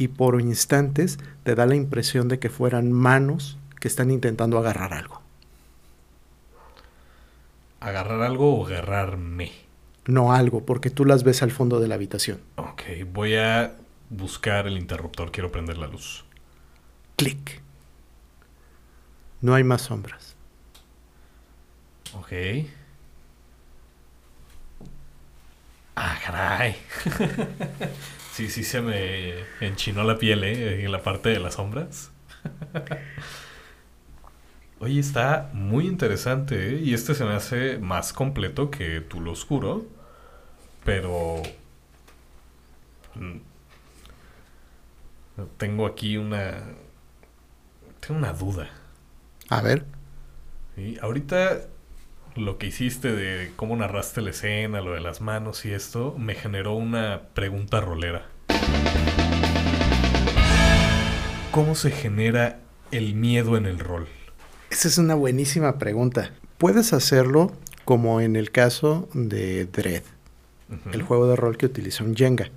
Y 0.00 0.08
por 0.08 0.40
instantes 0.40 1.18
te 1.42 1.54
da 1.54 1.66
la 1.66 1.74
impresión 1.74 2.28
de 2.28 2.38
que 2.38 2.48
fueran 2.48 2.90
manos 2.90 3.58
que 3.80 3.86
están 3.86 4.10
intentando 4.10 4.56
agarrar 4.56 4.94
algo. 4.94 5.20
¿Agarrar 7.80 8.22
algo 8.22 8.54
o 8.54 8.66
agarrarme? 8.66 9.52
No 10.06 10.32
algo, 10.32 10.64
porque 10.64 10.88
tú 10.88 11.04
las 11.04 11.22
ves 11.22 11.42
al 11.42 11.50
fondo 11.50 11.80
de 11.80 11.88
la 11.88 11.96
habitación. 11.96 12.40
Ok, 12.56 12.82
voy 13.12 13.36
a 13.36 13.76
buscar 14.08 14.66
el 14.66 14.78
interruptor. 14.78 15.32
Quiero 15.32 15.52
prender 15.52 15.76
la 15.76 15.86
luz. 15.86 16.24
Clic. 17.16 17.60
No 19.42 19.52
hay 19.52 19.64
más 19.64 19.82
sombras. 19.82 20.34
Ok. 22.14 22.32
Ah, 25.94 26.18
caray. 26.24 26.76
sí, 28.40 28.50
sí 28.50 28.64
se 28.64 28.80
me 28.80 29.34
enchinó 29.60 30.04
la 30.04 30.18
piel, 30.18 30.44
¿eh? 30.44 30.84
En 30.84 30.92
la 30.92 31.02
parte 31.02 31.28
de 31.30 31.40
las 31.40 31.54
sombras. 31.54 32.10
Oye, 34.80 34.98
está 35.00 35.50
muy 35.52 35.86
interesante, 35.86 36.74
¿eh? 36.76 36.80
Y 36.82 36.94
este 36.94 37.14
se 37.14 37.24
me 37.24 37.34
hace 37.34 37.78
más 37.78 38.12
completo 38.12 38.70
que 38.70 39.00
tú 39.00 39.20
lo 39.20 39.32
oscuro. 39.32 39.86
Pero... 40.84 41.42
mm, 43.16 43.40
Tengo 45.58 45.86
aquí 45.86 46.16
una... 46.16 46.62
Tengo 48.00 48.18
una 48.18 48.32
duda. 48.32 48.68
A 49.50 49.60
ver, 49.60 49.84
Sí, 50.74 50.98
ahorita 51.00 51.66
lo 52.36 52.58
que 52.58 52.68
hiciste 52.68 53.12
de 53.12 53.52
cómo 53.56 53.76
narraste 53.76 54.22
la 54.22 54.30
escena, 54.30 54.82
lo 54.82 54.94
de 54.94 55.02
las 55.02 55.22
manos 55.22 55.66
y 55.66 55.72
esto, 55.72 56.16
me 56.18 56.36
generó 56.36 56.74
una 56.74 57.22
pregunta 57.34 57.82
rolera. 57.82 58.29
¿Cómo 61.50 61.74
se 61.74 61.90
genera 61.90 62.60
el 62.90 63.14
miedo 63.14 63.56
en 63.56 63.66
el 63.66 63.78
rol? 63.78 64.06
esa 64.70 64.88
es 64.88 64.98
una 64.98 65.14
buenísima 65.14 65.78
pregunta. 65.78 66.30
Puedes 66.56 66.92
hacerlo 66.92 67.52
como 67.84 68.20
en 68.20 68.36
el 68.36 68.50
caso 68.52 69.08
de 69.14 69.66
Dread, 69.66 70.02
el 70.92 71.02
juego 71.02 71.26
de 71.26 71.36
rol 71.36 71.56
que 71.56 71.66
utiliza 71.66 72.04
un 72.04 72.14
Jenga. 72.14 72.50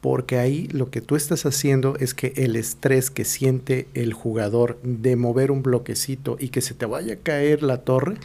porque 0.00 0.36
ahí 0.38 0.66
lo 0.68 0.90
que 0.90 1.00
tú 1.00 1.16
estás 1.16 1.46
haciendo 1.46 1.96
es 1.98 2.12
que 2.12 2.34
el 2.36 2.56
estrés 2.56 3.10
que 3.10 3.24
siente 3.24 3.88
el 3.94 4.12
jugador 4.12 4.78
de 4.82 5.16
mover 5.16 5.50
un 5.50 5.62
bloquecito 5.62 6.36
y 6.38 6.50
que 6.50 6.60
se 6.60 6.74
te 6.74 6.84
vaya 6.84 7.14
a 7.14 7.18
caer 7.18 7.62
la 7.62 7.78
torre, 7.78 8.16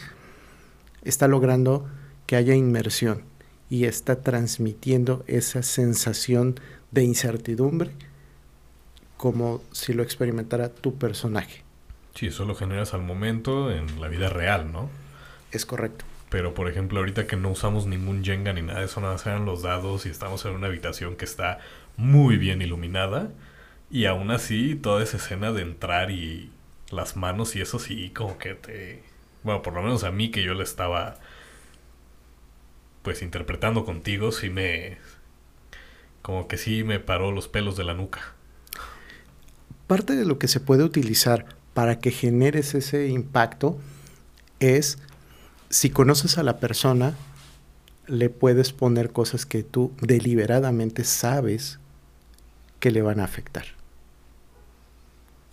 está 1.04 1.30
logrando 1.30 1.88
que 2.26 2.36
haya 2.36 2.54
inmersión 2.54 3.22
y 3.70 3.86
está 3.86 4.22
transmitiendo 4.22 5.24
esa 5.28 5.64
sensación 5.64 6.60
de 6.92 7.04
incertidumbre 7.04 7.92
como 9.18 9.62
si 9.72 9.94
lo 9.94 10.02
experimentara 10.02 10.70
tu 10.70 10.98
personaje. 10.98 11.64
Sí, 12.16 12.28
eso 12.28 12.46
lo 12.46 12.56
generas 12.56 12.94
al 12.94 13.02
momento 13.02 13.72
en 13.72 14.00
la 14.00 14.08
vida 14.08 14.30
real, 14.30 14.72
¿no? 14.72 14.90
Es 15.52 15.66
correcto. 15.66 16.06
Pero 16.30 16.54
por 16.54 16.70
ejemplo, 16.70 17.00
ahorita 17.00 17.28
que 17.28 17.36
no 17.36 17.50
usamos 17.50 17.86
ningún 17.86 18.24
Jenga 18.24 18.54
ni 18.54 18.62
nada 18.62 18.80
de 18.80 18.86
eso, 18.86 19.02
nada 19.02 19.14
más 19.14 19.26
eran 19.26 19.46
los 19.46 19.64
dados 19.64 20.06
y 20.06 20.10
estamos 20.10 20.46
en 20.46 20.54
una 20.54 20.68
habitación 20.68 21.16
que 21.16 21.26
está 21.26 21.60
muy 21.98 22.38
bien 22.38 22.62
iluminada. 22.62 23.32
Y 23.92 24.06
aún 24.06 24.32
así, 24.32 24.76
toda 24.76 25.04
esa 25.04 25.18
escena 25.18 25.52
de 25.52 25.64
entrar 25.64 26.12
y 26.12 26.52
las 26.92 27.16
manos 27.16 27.56
y 27.56 27.62
eso 27.62 27.80
sí, 27.80 28.12
como 28.12 28.38
que 28.38 28.54
te... 28.54 29.04
Bueno, 29.44 29.62
por 29.62 29.74
lo 29.74 29.82
menos 29.82 30.04
a 30.04 30.12
mí 30.12 30.30
que 30.32 30.44
yo 30.44 30.54
le 30.54 30.64
estaba 30.64 31.18
pues 33.02 33.22
interpretando 33.22 33.86
contigo, 33.86 34.32
sí 34.32 34.50
me... 34.50 34.98
Como 36.22 36.48
que 36.48 36.58
sí 36.58 36.84
me 36.84 37.00
paró 37.00 37.32
los 37.32 37.48
pelos 37.48 37.78
de 37.78 37.84
la 37.84 37.94
nuca. 37.94 38.34
Parte 39.88 40.16
de 40.16 40.26
lo 40.26 40.38
que 40.38 40.48
se 40.48 40.60
puede 40.60 40.84
utilizar 40.84 41.46
para 41.74 42.00
que 42.00 42.12
generes 42.12 42.76
ese 42.76 43.08
impacto 43.08 43.80
es 44.60 45.00
si 45.70 45.90
conoces 45.90 46.38
a 46.38 46.44
la 46.44 46.60
persona, 46.60 47.16
le 48.08 48.30
puedes 48.30 48.74
poner 48.74 49.12
cosas 49.12 49.46
que 49.46 49.64
tú 49.64 49.92
deliberadamente 50.02 51.04
sabes 51.04 51.80
que 52.80 52.92
le 52.92 53.02
van 53.02 53.20
a 53.20 53.24
afectar. 53.24 53.66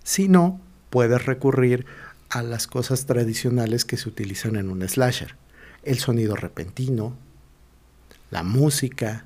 Si 0.05 0.29
no, 0.29 0.61
puedes 0.91 1.27
recurrir 1.27 1.87
a 2.31 2.43
las 2.43 2.67
cosas 2.67 3.07
tradicionales 3.07 3.85
que 3.85 3.97
se 3.97 4.09
utilizan 4.09 4.57
en 4.57 4.71
un 4.71 4.87
slasher. 4.89 5.37
El 5.83 5.99
sonido 5.99 6.35
repentino, 6.35 7.17
la 8.31 8.43
música, 8.43 9.25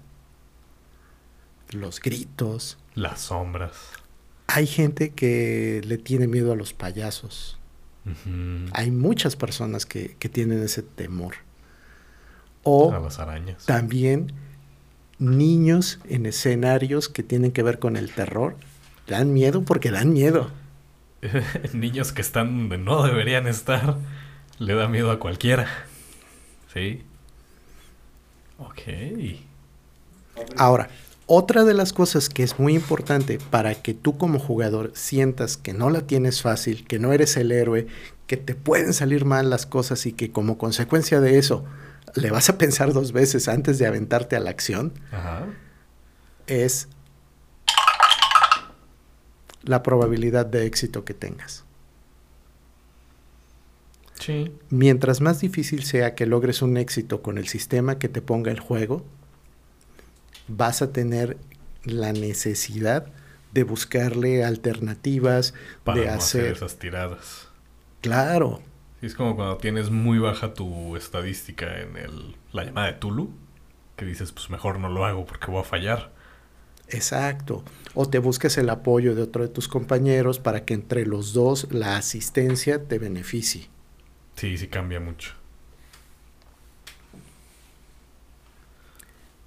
los 1.71 2.01
gritos. 2.01 2.79
Las 2.95 3.21
sombras. 3.21 3.75
Hay 4.47 4.67
gente 4.67 5.11
que 5.11 5.81
le 5.85 5.97
tiene 5.99 6.27
miedo 6.27 6.53
a 6.53 6.57
los 6.57 6.73
payasos. 6.73 7.57
Hay 8.73 8.91
muchas 8.91 9.37
personas 9.37 9.87
que, 9.87 10.17
que 10.19 10.29
tienen 10.29 10.63
ese 10.63 10.83
temor. 10.83 11.35
O 12.63 12.93
A 12.93 12.99
las 12.99 13.19
arañas. 13.19 13.65
también 13.67 14.33
niños 15.19 16.01
en 16.09 16.27
escenarios 16.27 17.09
que 17.09 17.23
tienen 17.23 17.53
que 17.53 17.63
ver 17.63 17.79
con 17.79 17.97
el 17.97 18.11
terror. 18.11 18.57
Dan 19.07 19.33
miedo 19.33 19.63
porque 19.63 19.91
dan 19.91 20.13
miedo. 20.13 20.51
Niños 21.75 22.13
que 22.13 22.23
están 22.23 22.57
donde 22.69 22.79
no 22.79 23.03
deberían 23.03 23.47
estar, 23.47 23.99
le 24.59 24.75
da 24.75 24.89
miedo 24.89 25.11
a 25.11 25.19
cualquiera. 25.21 25.67
¿Sí? 26.73 27.03
Ok. 28.59 28.81
Ahora, 30.57 30.89
otra 31.33 31.63
de 31.63 31.75
las 31.75 31.93
cosas 31.93 32.29
que 32.29 32.43
es 32.43 32.59
muy 32.59 32.75
importante 32.75 33.39
para 33.39 33.77
que 33.77 33.95
tú 33.95 34.19
como 34.19 34.41
jugador 34.41 34.91
sientas 34.97 35.57
que 35.57 35.73
no 35.73 35.89
la 35.89 36.01
tienes 36.01 36.43
fácil, 36.43 36.85
que 36.89 36.99
no 36.99 37.13
eres 37.13 37.37
el 37.37 37.53
héroe, 37.53 37.87
que 38.27 38.37
te 38.37 38.57
pueden 38.57 38.93
salir 38.93 39.25
mal 39.25 39.49
las 39.49 39.65
cosas 39.65 40.07
y 40.07 40.13
que 40.13 40.33
como 40.33 40.59
consecuencia 40.59 41.21
de 41.21 41.39
eso 41.39 41.65
le 42.17 42.33
vas 42.33 42.49
a 42.49 42.59
pensar 42.59 42.93
dos 42.93 43.13
veces 43.13 43.47
antes 43.47 43.79
de 43.79 43.87
aventarte 43.87 44.35
a 44.35 44.41
la 44.41 44.51
acción, 44.51 44.93
Ajá. 45.13 45.47
es 46.49 46.89
la 49.63 49.85
probabilidad 49.85 50.47
de 50.47 50.67
éxito 50.67 51.05
que 51.05 51.15
tengas. 51.15 51.63
Sí. 54.19 54.53
Mientras 54.69 55.21
más 55.21 55.39
difícil 55.39 55.85
sea 55.85 56.17
que 56.17 56.27
logres 56.27 56.61
un 56.61 56.77
éxito 56.77 57.23
con 57.23 57.39
el 57.39 57.47
sistema 57.47 58.01
que 58.01 58.09
te 58.09 58.21
ponga 58.21 58.51
el 58.51 58.59
juego, 58.59 59.05
vas 60.51 60.83
a 60.83 60.93
tener 60.93 61.39
la 61.85 62.13
necesidad 62.13 63.13
de 63.53 63.65
buscarle 63.65 64.45
alternativas, 64.45 65.55
Para 65.85 66.01
de 66.01 66.07
no 66.07 66.21
hacer 66.23 66.47
hacer... 66.47 66.53
esas 66.53 66.79
tiradas. 66.79 67.49
Claro, 68.03 68.61
es 69.03 69.15
como 69.15 69.37
cuando 69.37 69.57
tienes 69.59 69.91
muy 69.91 70.19
baja 70.19 70.55
tu 70.55 70.97
estadística 70.97 71.81
en 71.81 71.97
el, 71.97 72.37
la 72.53 72.65
llamada 72.65 72.89
de 72.89 72.93
Tulu, 72.95 73.35
que 73.97 74.05
dices, 74.05 74.33
pues 74.33 74.51
mejor 74.51 74.79
no 74.79 74.89
lo 74.89 75.05
hago 75.05 75.27
porque 75.27 75.51
voy 75.51 75.61
a 75.61 75.65
fallar. 75.65 76.13
exacto. 76.89 77.65
O 77.95 78.09
te 78.09 78.19
busques 78.19 78.59
el 78.59 78.69
apoyo 78.71 79.15
de 79.15 79.23
otro 79.23 79.43
de 79.43 79.49
tus 79.49 79.69
compañeros 79.69 80.39
para 80.41 80.65
que 80.65 80.75
entre 80.75 81.07
los 81.07 81.33
dos 81.33 81.69
la 81.73 81.97
asistencia 81.97 82.87
te 82.87 82.99
beneficie. 82.99 83.71
Sí, 84.37 84.57
sí 84.59 84.69
cambia 84.69 84.99
mucho. 85.01 85.35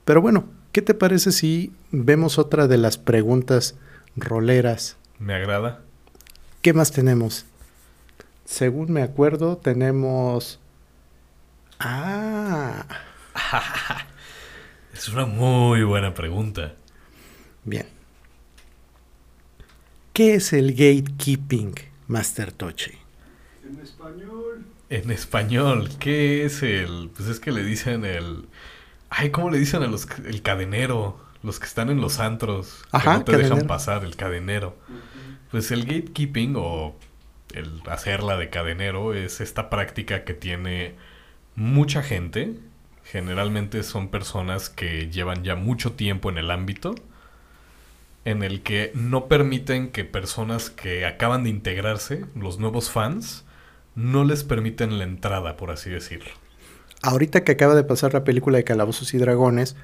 Pero 0.05 0.21
bueno, 0.21 0.45
¿qué 0.73 0.81
te 0.81 0.93
parece 0.93 1.31
si 1.31 1.71
vemos 1.91 2.37
otra 2.37 2.67
de 2.67 2.77
las 2.77 2.97
preguntas 2.97 3.75
roleras? 4.17 4.97
Me 5.19 5.33
agrada. 5.33 5.81
¿Qué 6.61 6.73
más 6.73 6.91
tenemos? 6.91 7.45
Según 8.43 8.91
me 8.91 9.01
acuerdo, 9.03 9.57
tenemos... 9.57 10.59
Ah, 11.79 12.85
Es 14.93 15.09
una 15.09 15.25
muy 15.25 15.83
buena 15.83 16.13
pregunta. 16.13 16.75
bien. 17.63 17.87
¿Qué 20.13 20.35
es 20.35 20.53
el 20.53 20.73
gatekeeping, 20.73 21.73
Master 22.07 22.51
Tochi? 22.51 22.91
En 23.67 23.79
español. 23.81 24.65
En 24.89 25.09
español, 25.09 25.89
¿qué 25.99 26.45
es 26.45 26.61
el...? 26.61 27.09
Pues 27.15 27.29
es 27.29 27.39
que 27.39 27.51
le 27.51 27.63
dicen 27.63 28.05
el... 28.05 28.45
Ay, 29.15 29.29
¿cómo 29.29 29.51
le 29.51 29.59
dicen 29.59 29.83
a 29.83 29.87
los... 29.87 30.07
el 30.25 30.41
cadenero? 30.41 31.19
Los 31.43 31.59
que 31.59 31.67
están 31.67 31.91
en 31.91 32.01
los 32.01 32.19
antros. 32.19 32.83
Ajá, 32.91 33.11
que 33.11 33.17
no 33.19 33.23
te 33.25 33.37
dejan 33.37 33.67
pasar, 33.67 34.03
el 34.03 34.15
cadenero. 34.15 34.75
Pues 35.51 35.69
el 35.69 35.85
gatekeeping 35.85 36.55
o 36.57 36.95
el 37.53 37.81
hacerla 37.87 38.37
de 38.37 38.49
cadenero 38.49 39.13
es 39.13 39.39
esta 39.39 39.69
práctica 39.69 40.23
que 40.23 40.33
tiene 40.33 40.95
mucha 41.55 42.01
gente. 42.01 42.55
Generalmente 43.03 43.83
son 43.83 44.07
personas 44.07 44.69
que 44.69 45.11
llevan 45.11 45.43
ya 45.43 45.55
mucho 45.55 45.91
tiempo 45.91 46.31
en 46.31 46.39
el 46.39 46.49
ámbito. 46.49 46.95
En 48.25 48.41
el 48.41 48.63
que 48.63 48.91
no 48.95 49.27
permiten 49.27 49.89
que 49.91 50.05
personas 50.05 50.71
que 50.71 51.05
acaban 51.05 51.43
de 51.43 51.51
integrarse, 51.51 52.25
los 52.35 52.57
nuevos 52.57 52.89
fans, 52.89 53.45
no 53.93 54.23
les 54.23 54.43
permiten 54.43 54.97
la 54.97 55.03
entrada, 55.03 55.55
por 55.55 55.69
así 55.69 55.91
decirlo. 55.91 56.31
Ahorita 57.03 57.43
que 57.43 57.51
acaba 57.51 57.75
de 57.75 57.83
pasar 57.83 58.13
la 58.13 58.23
película 58.23 58.57
de 58.57 58.63
Calabozos 58.63 59.13
y 59.13 59.17
Dragones, 59.17 59.75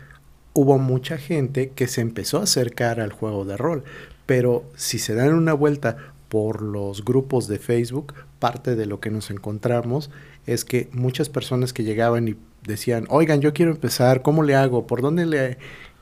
hubo 0.53 0.77
mucha 0.77 1.17
gente 1.17 1.71
que 1.71 1.87
se 1.87 1.99
empezó 1.99 2.39
a 2.39 2.43
acercar 2.43 3.01
al 3.01 3.11
juego 3.11 3.43
de 3.43 3.57
rol. 3.57 3.83
Pero 4.25 4.63
si 4.77 4.99
se 4.99 5.15
dan 5.15 5.33
una 5.33 5.51
vuelta 5.53 5.97
por 6.29 6.61
los 6.61 7.03
grupos 7.03 7.49
de 7.49 7.59
Facebook, 7.59 8.13
parte 8.39 8.77
de 8.77 8.85
lo 8.85 9.01
que 9.01 9.09
nos 9.09 9.31
encontramos 9.31 10.11
es 10.45 10.63
que 10.63 10.87
muchas 10.93 11.27
personas 11.27 11.73
que 11.73 11.83
llegaban 11.83 12.29
y 12.29 12.35
decían, 12.65 13.05
oigan, 13.09 13.41
yo 13.41 13.51
quiero 13.53 13.71
empezar, 13.71 14.21
¿cómo 14.21 14.41
le 14.41 14.55
hago? 14.55 14.87
¿Por 14.87 15.01
dónde 15.01 15.25
le 15.25 15.57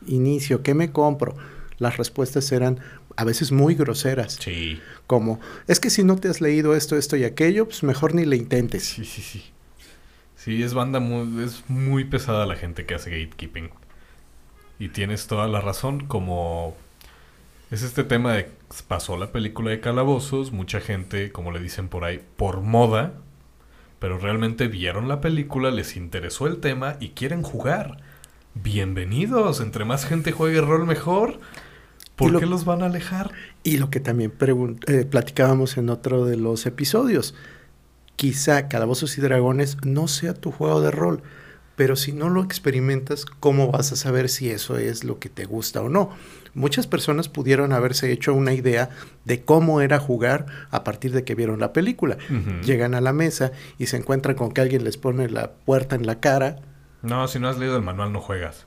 inicio? 0.05 0.61
¿Qué 0.61 0.75
me 0.75 0.91
compro? 0.91 1.35
Las 1.79 1.97
respuestas 1.97 2.51
eran 2.51 2.79
a 3.15 3.23
veces 3.23 3.51
muy 3.51 3.73
groseras, 3.73 4.37
Sí, 4.39 4.79
como, 5.07 5.39
es 5.67 5.79
que 5.79 5.89
si 5.89 6.03
no 6.03 6.17
te 6.17 6.27
has 6.27 6.41
leído 6.41 6.75
esto, 6.75 6.95
esto 6.95 7.15
y 7.17 7.23
aquello, 7.23 7.65
pues 7.65 7.81
mejor 7.81 8.13
ni 8.13 8.23
le 8.25 8.35
intentes. 8.35 8.83
sí, 8.83 9.03
sí, 9.03 9.23
sí. 9.23 9.43
Sí, 10.47 10.63
es 10.63 10.73
banda 10.73 11.01
muy, 11.01 11.43
es 11.43 11.65
muy 11.67 12.05
pesada 12.05 12.45
la 12.45 12.55
gente 12.55 12.85
que 12.85 12.95
hace 12.95 13.09
gatekeeping. 13.09 13.69
Y 14.79 14.87
tienes 14.87 15.27
toda 15.27 15.45
la 15.49 15.59
razón, 15.59 16.07
como 16.07 16.73
es 17.69 17.83
este 17.83 18.05
tema 18.05 18.31
de 18.31 18.49
pasó 18.87 19.17
la 19.17 19.33
película 19.33 19.71
de 19.71 19.81
calabozos, 19.81 20.53
mucha 20.53 20.79
gente, 20.79 21.33
como 21.33 21.51
le 21.51 21.59
dicen 21.59 21.89
por 21.89 22.05
ahí, 22.05 22.21
por 22.37 22.61
moda, 22.61 23.15
pero 23.99 24.19
realmente 24.19 24.69
vieron 24.69 25.09
la 25.09 25.19
película, 25.19 25.69
les 25.69 25.97
interesó 25.97 26.47
el 26.47 26.61
tema 26.61 26.95
y 27.01 27.09
quieren 27.09 27.43
jugar. 27.43 27.97
Bienvenidos, 28.53 29.59
entre 29.59 29.83
más 29.83 30.05
gente 30.05 30.31
juegue 30.31 30.61
rol 30.61 30.85
mejor. 30.87 31.41
¿Por 32.15 32.31
lo- 32.31 32.39
qué 32.39 32.45
los 32.45 32.63
van 32.63 32.83
a 32.83 32.85
alejar? 32.85 33.31
Y 33.63 33.79
lo 33.79 33.89
que 33.89 33.99
también 33.99 34.31
eh, 34.87 35.03
platicábamos 35.03 35.75
en 35.75 35.89
otro 35.89 36.23
de 36.23 36.37
los 36.37 36.65
episodios, 36.65 37.35
quizá 38.17 38.67
Calabozos 38.67 39.17
y 39.17 39.21
Dragones 39.21 39.77
no 39.85 40.09
sea 40.09 40.33
tu 40.33 40.51
juego 40.51 40.81
de 40.81 40.91
rol, 40.91 41.21
pero 41.77 41.95
si 41.95 42.11
no 42.11 42.27
lo 42.29 42.43
experimentas, 42.43 43.23
¿cómo 43.25 43.71
vas 43.71 43.91
a 43.91 43.95
saber 43.95 44.27
si 44.29 44.49
eso 44.49 44.77
es 44.77 45.03
lo 45.03 45.19
que 45.19 45.29
te 45.29 45.45
gusta 45.45 45.81
o 45.81 45.89
no? 45.89 46.09
Muchas 46.55 46.87
personas 46.87 47.29
pudieron 47.29 47.71
haberse 47.71 48.11
hecho 48.11 48.33
una 48.33 48.53
idea 48.53 48.89
de 49.25 49.43
cómo 49.43 49.79
era 49.81 49.99
jugar 49.99 50.47
a 50.71 50.83
partir 50.83 51.11
de 51.11 51.23
que 51.23 51.35
vieron 51.35 51.59
la 51.59 51.71
película. 51.73 52.17
Llegan 52.63 52.95
a 52.95 53.01
la 53.01 53.13
mesa 53.13 53.51
y 53.77 53.85
se 53.85 53.97
encuentran 53.97 54.35
con 54.35 54.51
que 54.51 54.61
alguien 54.61 54.83
les 54.83 54.97
pone 54.97 55.29
la 55.29 55.51
puerta 55.51 55.95
en 55.95 56.07
la 56.07 56.19
cara, 56.19 56.55
No, 57.03 57.27
si 57.27 57.37
no 57.39 57.47
has 57.47 57.59
leído 57.59 57.77
el 57.77 57.83
manual 57.83 58.11
no 58.11 58.21
juegas. 58.21 58.65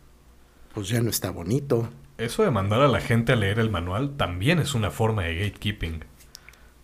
pues 0.73 0.89
ya 0.89 1.01
no 1.03 1.11
está 1.11 1.31
bonito. 1.33 1.89
eso 2.17 2.45
de 2.45 2.53
mandar 2.53 2.81
a 2.83 2.87
la 2.89 3.01
gente 3.01 3.33
a 3.33 3.37
leer 3.37 3.59
el 3.59 3.71
manual 3.71 4.17
también 4.17 4.61
es 4.61 4.75
una 4.77 4.93
forma 4.93 5.25
de 5.25 5.35
gatekeeping. 5.35 6.05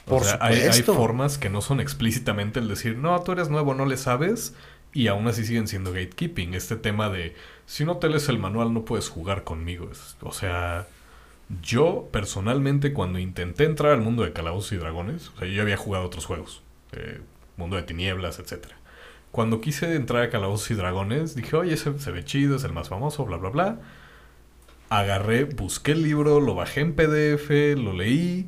O 0.07 0.11
Por 0.11 0.25
sea, 0.25 0.39
hay, 0.41 0.55
formas 0.83 1.37
que 1.39 1.51
no 1.51 1.61
son 1.63 1.81
explícitamente 1.81 2.61
el 2.61 2.69
decir, 2.69 2.97
no, 2.97 3.21
tú 3.23 3.33
eres 3.33 3.49
nuevo, 3.51 3.75
no 3.75 3.87
le 3.87 3.97
sabes, 3.97 4.55
y 4.93 5.09
aún 5.09 5.27
así 5.27 5.45
siguen 5.45 5.67
siendo 5.69 5.93
gatekeeping. 5.93 6.55
Este 6.55 6.77
tema 6.77 7.11
de, 7.11 7.35
si 7.67 7.85
no 7.85 7.97
te 7.99 8.09
lees 8.09 8.29
el 8.29 8.39
manual, 8.39 8.73
no 8.73 8.85
puedes 8.85 9.09
jugar 9.09 9.43
conmigo. 9.45 9.91
Es- 9.91 10.17
o 10.23 10.33
sea, 10.33 10.87
yo 11.63 12.09
personalmente, 12.13 12.93
cuando 12.93 13.19
intenté 13.19 13.65
entrar 13.65 13.93
al 13.93 14.01
mundo 14.03 14.23
de 14.25 14.33
Calabozos 14.33 14.73
y 14.73 14.77
Dragones, 14.77 15.29
o 15.37 15.39
sea, 15.41 15.49
yo 15.49 15.63
había 15.63 15.77
jugado 15.77 16.05
otros 16.07 16.27
juegos, 16.27 16.63
eh, 16.93 17.21
Mundo 17.57 17.77
de 17.77 17.83
Tinieblas, 17.85 18.39
etcétera. 18.39 18.77
Cuando 19.33 19.61
quise 19.61 19.95
entrar 19.97 20.23
a 20.25 20.31
Calabozos 20.31 20.71
y 20.71 20.75
Dragones, 20.75 21.35
dije, 21.37 21.57
oye, 21.57 21.75
ese 21.75 21.99
se 21.99 22.11
ve 22.13 22.25
chido, 22.25 22.57
es 22.57 22.65
el 22.65 22.73
más 22.73 22.89
famoso, 22.89 23.25
bla, 23.27 23.37
bla, 23.39 23.51
bla. 23.51 23.79
Agarré, 24.89 25.45
busqué 25.45 25.93
el 25.93 26.03
libro, 26.03 26.41
lo 26.41 26.55
bajé 26.55 26.81
en 26.81 26.95
PDF, 26.95 27.75
lo 27.77 27.93
leí 27.93 28.47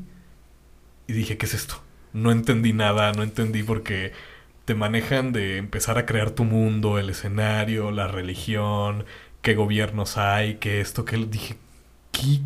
y 1.09 1.15
dije, 1.15 1.37
¿qué 1.39 1.47
es 1.47 1.55
esto? 1.55 1.83
No 2.13 2.31
entendí 2.31 2.73
nada, 2.73 3.13
no 3.13 3.25
entendí 3.25 3.65
porque 3.65 4.13
te 4.65 4.75
manejan 4.75 5.33
de 5.33 5.57
empezar 5.57 5.99
a 5.99 6.07
crear 6.07 6.31
tu 6.31 6.45
mundo, 6.45 6.99
el 6.99 7.11
escenario, 7.11 7.91
la 7.91 8.07
religión, 8.07 9.05
qué 9.43 9.55
gobiernos 9.55 10.19
hay, 10.19 10.57
qué 10.57 10.81
esto, 10.81 11.05
qué... 11.05 11.17
Dije, 11.17 11.57
¿qué? 12.13 12.41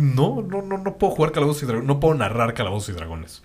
No, 0.00 0.40
no, 0.42 0.62
no, 0.62 0.78
no 0.78 0.96
puedo 0.96 1.12
jugar 1.12 1.32
Calabozos 1.32 1.64
y 1.64 1.66
Dragones, 1.66 1.88
no 1.88 2.00
puedo 2.00 2.14
narrar 2.14 2.54
Calabozos 2.54 2.90
y 2.90 2.92
Dragones. 2.92 3.42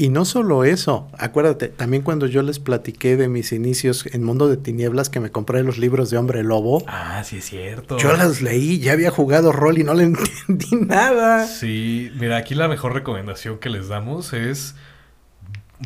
Y 0.00 0.10
no 0.10 0.24
solo 0.24 0.62
eso, 0.62 1.08
acuérdate, 1.18 1.66
también 1.68 2.04
cuando 2.04 2.26
yo 2.26 2.42
les 2.42 2.60
platiqué 2.60 3.16
de 3.16 3.28
mis 3.28 3.50
inicios 3.52 4.06
en 4.06 4.22
Mundo 4.22 4.48
de 4.48 4.56
Tinieblas, 4.56 5.10
que 5.10 5.18
me 5.18 5.30
compré 5.32 5.64
los 5.64 5.76
libros 5.76 6.08
de 6.10 6.18
Hombre 6.18 6.44
Lobo, 6.44 6.84
Ah, 6.86 7.22
sí 7.24 7.38
es 7.38 7.46
cierto. 7.46 7.98
yo 7.98 8.16
las 8.16 8.40
leí, 8.40 8.78
ya 8.78 8.92
había 8.92 9.10
jugado 9.10 9.50
rol 9.50 9.76
y 9.78 9.82
no 9.82 9.94
le 9.94 10.04
entendí 10.46 10.76
nada. 10.76 11.44
Sí, 11.48 12.12
mira, 12.14 12.36
aquí 12.36 12.54
la 12.54 12.68
mejor 12.68 12.94
recomendación 12.94 13.58
que 13.58 13.70
les 13.70 13.88
damos 13.88 14.32
es 14.32 14.76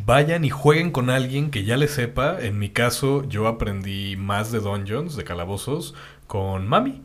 vayan 0.05 0.45
y 0.45 0.51
jueguen 0.51 0.91
con 0.91 1.09
alguien 1.09 1.51
que 1.51 1.65
ya 1.65 1.79
le 1.79 1.89
sepa. 1.89 2.39
En 2.41 2.59
mi 2.59 2.69
caso, 2.69 3.25
yo 3.29 3.49
aprendí 3.49 4.17
más 4.17 4.53
de 4.53 4.61
dungeons, 4.61 5.17
de 5.17 5.25
calabozos, 5.25 5.95
con 6.27 6.69
Mami. 6.69 7.03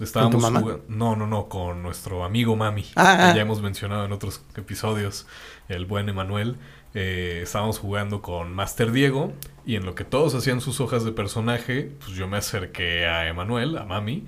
Estábamos 0.00 0.36
tu 0.36 0.40
mamá? 0.40 0.60
jugando- 0.60 0.84
No, 0.88 1.16
no, 1.16 1.26
no, 1.26 1.48
con 1.48 1.82
nuestro 1.82 2.24
amigo 2.24 2.56
Mami. 2.56 2.86
Ah, 2.96 3.14
que 3.16 3.22
ah. 3.24 3.34
ya 3.36 3.42
hemos 3.42 3.62
mencionado 3.62 4.04
en 4.06 4.12
otros 4.12 4.42
episodios, 4.56 5.26
el 5.72 5.86
buen 5.86 6.08
Emanuel. 6.08 6.56
Eh, 6.94 7.40
estábamos 7.42 7.78
jugando 7.78 8.22
con 8.22 8.52
Master 8.54 8.92
Diego 8.92 9.32
y 9.64 9.76
en 9.76 9.86
lo 9.86 9.94
que 9.94 10.04
todos 10.04 10.34
hacían 10.34 10.60
sus 10.60 10.80
hojas 10.80 11.04
de 11.04 11.12
personaje, 11.12 11.90
pues 12.00 12.12
yo 12.12 12.28
me 12.28 12.36
acerqué 12.36 13.06
a 13.06 13.28
Emanuel, 13.28 13.78
a 13.78 13.84
Mami, 13.84 14.24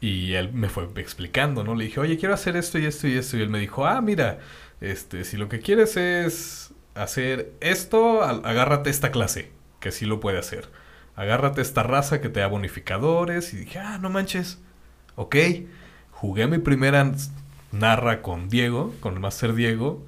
y 0.00 0.34
él 0.34 0.52
me 0.52 0.68
fue 0.68 0.88
explicando, 0.96 1.64
¿no? 1.64 1.74
Le 1.74 1.86
dije, 1.86 2.00
oye, 2.00 2.18
quiero 2.18 2.34
hacer 2.34 2.56
esto 2.56 2.78
y 2.78 2.86
esto 2.86 3.08
y 3.08 3.14
esto. 3.14 3.36
Y 3.36 3.42
él 3.42 3.48
me 3.50 3.58
dijo, 3.58 3.86
ah, 3.86 4.00
mira, 4.00 4.38
este, 4.80 5.24
si 5.24 5.36
lo 5.36 5.48
que 5.48 5.60
quieres 5.60 5.96
es 5.96 6.72
hacer 6.94 7.52
esto, 7.60 8.22
agárrate 8.22 8.90
esta 8.90 9.10
clase, 9.10 9.50
que 9.80 9.90
sí 9.90 10.06
lo 10.06 10.20
puede 10.20 10.38
hacer. 10.38 10.68
Agárrate 11.16 11.62
esta 11.62 11.82
raza 11.82 12.20
que 12.20 12.28
te 12.28 12.40
da 12.40 12.46
bonificadores. 12.46 13.54
Y 13.54 13.56
dije, 13.56 13.78
ah, 13.78 13.98
no 13.98 14.10
manches. 14.10 14.60
Ok. 15.16 15.36
Jugué 16.10 16.46
mi 16.46 16.58
primera 16.58 17.10
narra 17.72 18.22
con 18.22 18.48
Diego, 18.48 18.94
con 19.00 19.20
Master 19.20 19.54
Diego. 19.54 20.04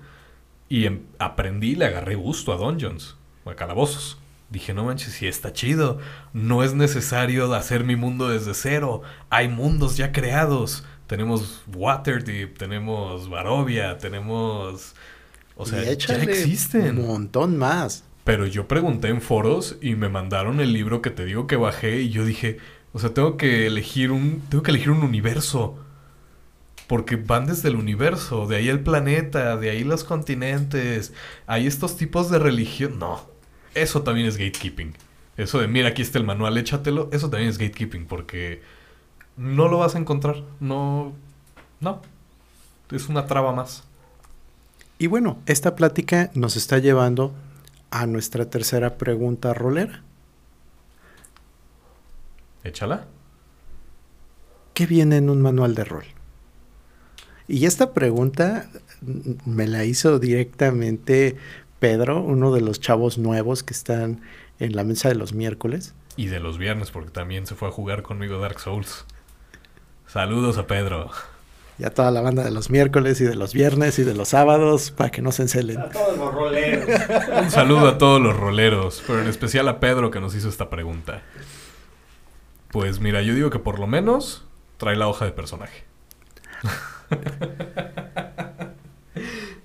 Y 0.68 0.86
em- 0.86 1.02
aprendí, 1.18 1.74
le 1.74 1.86
agarré 1.86 2.14
gusto 2.14 2.52
a 2.52 2.56
Dungeons, 2.56 3.16
o 3.44 3.50
a 3.50 3.56
calabozos. 3.56 4.18
Dije, 4.50 4.72
no 4.72 4.84
manches, 4.84 5.12
si 5.12 5.26
está 5.26 5.52
chido. 5.52 5.98
No 6.32 6.62
es 6.62 6.74
necesario 6.74 7.52
hacer 7.54 7.84
mi 7.84 7.96
mundo 7.96 8.28
desde 8.28 8.54
cero. 8.54 9.02
Hay 9.28 9.48
mundos 9.48 9.96
ya 9.96 10.10
creados. 10.10 10.84
Tenemos 11.06 11.62
Waterdeep, 11.74 12.56
tenemos 12.56 13.28
Barovia, 13.28 13.98
tenemos... 13.98 14.94
O 15.56 15.66
sea, 15.66 15.82
ya 15.82 16.14
existen. 16.22 16.98
Un 16.98 17.06
montón 17.06 17.58
más. 17.58 18.04
Pero 18.24 18.46
yo 18.46 18.68
pregunté 18.68 19.08
en 19.08 19.20
foros 19.20 19.76
y 19.80 19.96
me 19.96 20.08
mandaron 20.08 20.60
el 20.60 20.72
libro 20.72 21.02
que 21.02 21.10
te 21.10 21.24
digo 21.24 21.46
que 21.46 21.56
bajé 21.56 22.02
y 22.02 22.10
yo 22.10 22.24
dije, 22.24 22.58
o 22.92 22.98
sea, 22.98 23.12
tengo 23.14 23.36
que 23.36 23.66
elegir 23.66 24.12
un 24.12 24.42
tengo 24.48 24.62
que 24.62 24.70
elegir 24.70 24.90
un 24.90 25.02
universo. 25.02 25.78
Porque 26.88 27.14
van 27.16 27.46
desde 27.46 27.68
el 27.68 27.76
universo, 27.76 28.48
de 28.48 28.56
ahí 28.56 28.68
el 28.68 28.80
planeta, 28.80 29.56
de 29.56 29.70
ahí 29.70 29.84
los 29.84 30.02
continentes, 30.02 31.12
hay 31.46 31.68
estos 31.68 31.96
tipos 31.96 32.30
de 32.30 32.40
religión. 32.40 32.98
No, 32.98 33.24
eso 33.74 34.02
también 34.02 34.26
es 34.26 34.36
gatekeeping. 34.36 34.94
Eso 35.36 35.60
de, 35.60 35.68
mira, 35.68 35.90
aquí 35.90 36.02
está 36.02 36.18
el 36.18 36.24
manual, 36.24 36.58
échatelo, 36.58 37.08
eso 37.12 37.30
también 37.30 37.50
es 37.50 37.58
gatekeeping 37.58 38.06
porque 38.06 38.60
no 39.36 39.68
lo 39.68 39.78
vas 39.78 39.94
a 39.94 39.98
encontrar. 39.98 40.42
No, 40.58 41.12
no. 41.78 42.02
Es 42.90 43.08
una 43.08 43.26
traba 43.26 43.52
más. 43.52 43.84
Y 44.98 45.06
bueno, 45.06 45.38
esta 45.46 45.76
plática 45.76 46.30
nos 46.34 46.56
está 46.56 46.78
llevando 46.78 47.32
a 47.90 48.06
nuestra 48.06 48.50
tercera 48.50 48.98
pregunta 48.98 49.54
rolera. 49.54 50.02
Échala. 52.64 53.06
¿Qué 54.74 54.86
viene 54.86 55.18
en 55.18 55.30
un 55.30 55.40
manual 55.40 55.74
de 55.74 55.84
rol? 55.84 56.04
Y 57.48 57.64
esta 57.64 57.94
pregunta 57.94 58.68
me 59.46 59.66
la 59.66 59.84
hizo 59.84 60.18
directamente 60.18 61.36
Pedro, 61.80 62.20
uno 62.20 62.52
de 62.52 62.60
los 62.60 62.78
chavos 62.78 63.16
nuevos 63.16 63.62
que 63.62 63.72
están 63.72 64.20
en 64.58 64.76
la 64.76 64.84
mesa 64.84 65.08
de 65.08 65.14
los 65.14 65.32
miércoles. 65.32 65.94
Y 66.16 66.26
de 66.26 66.40
los 66.40 66.58
viernes, 66.58 66.90
porque 66.90 67.10
también 67.10 67.46
se 67.46 67.54
fue 67.54 67.68
a 67.68 67.70
jugar 67.70 68.02
conmigo 68.02 68.38
Dark 68.38 68.60
Souls. 68.60 69.06
Saludos 70.06 70.58
a 70.58 70.66
Pedro. 70.66 71.10
Y 71.78 71.84
a 71.84 71.90
toda 71.90 72.10
la 72.10 72.20
banda 72.20 72.44
de 72.44 72.50
los 72.50 72.70
miércoles 72.70 73.20
y 73.20 73.24
de 73.24 73.36
los 73.36 73.54
viernes 73.54 73.98
y 73.98 74.04
de 74.04 74.14
los 74.14 74.28
sábados 74.28 74.90
para 74.90 75.10
que 75.10 75.22
no 75.22 75.32
se 75.32 75.42
encelen. 75.42 75.78
A 75.78 75.88
todos 75.90 76.18
los 76.18 76.34
roleros. 76.34 77.00
Un 77.42 77.50
saludo 77.50 77.88
a 77.88 77.98
todos 77.98 78.20
los 78.20 78.36
roleros, 78.36 79.02
pero 79.06 79.22
en 79.22 79.28
especial 79.28 79.68
a 79.68 79.80
Pedro 79.80 80.10
que 80.10 80.20
nos 80.20 80.34
hizo 80.34 80.48
esta 80.48 80.68
pregunta. 80.68 81.22
Pues 82.72 83.00
mira, 83.00 83.22
yo 83.22 83.34
digo 83.34 83.48
que 83.48 83.60
por 83.60 83.78
lo 83.78 83.86
menos 83.86 84.44
trae 84.76 84.96
la 84.96 85.08
hoja 85.08 85.24
de 85.24 85.32
personaje. 85.32 85.84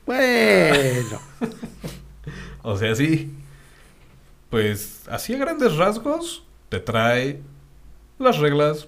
Bueno, 0.06 1.20
O 2.62 2.78
sea, 2.78 2.94
sí. 2.96 3.32
Pues 4.50 5.04
así 5.10 5.34
a 5.34 5.38
grandes 5.38 5.76
rasgos 5.78 6.44
te 6.70 6.80
trae 6.80 7.42
las 8.20 8.38
reglas. 8.38 8.88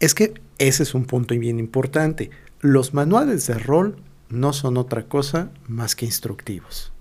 es 0.00 0.14
que 0.14 0.34
ese 0.58 0.82
es 0.82 0.94
un 0.94 1.04
punto 1.04 1.38
bien 1.38 1.58
importante. 1.58 2.30
Los 2.60 2.94
manuales 2.94 3.46
de 3.46 3.54
rol 3.58 3.96
no 4.28 4.52
son 4.52 4.76
otra 4.76 5.04
cosa 5.04 5.50
más 5.68 5.94
que 5.94 6.06
instructivos. 6.06 6.92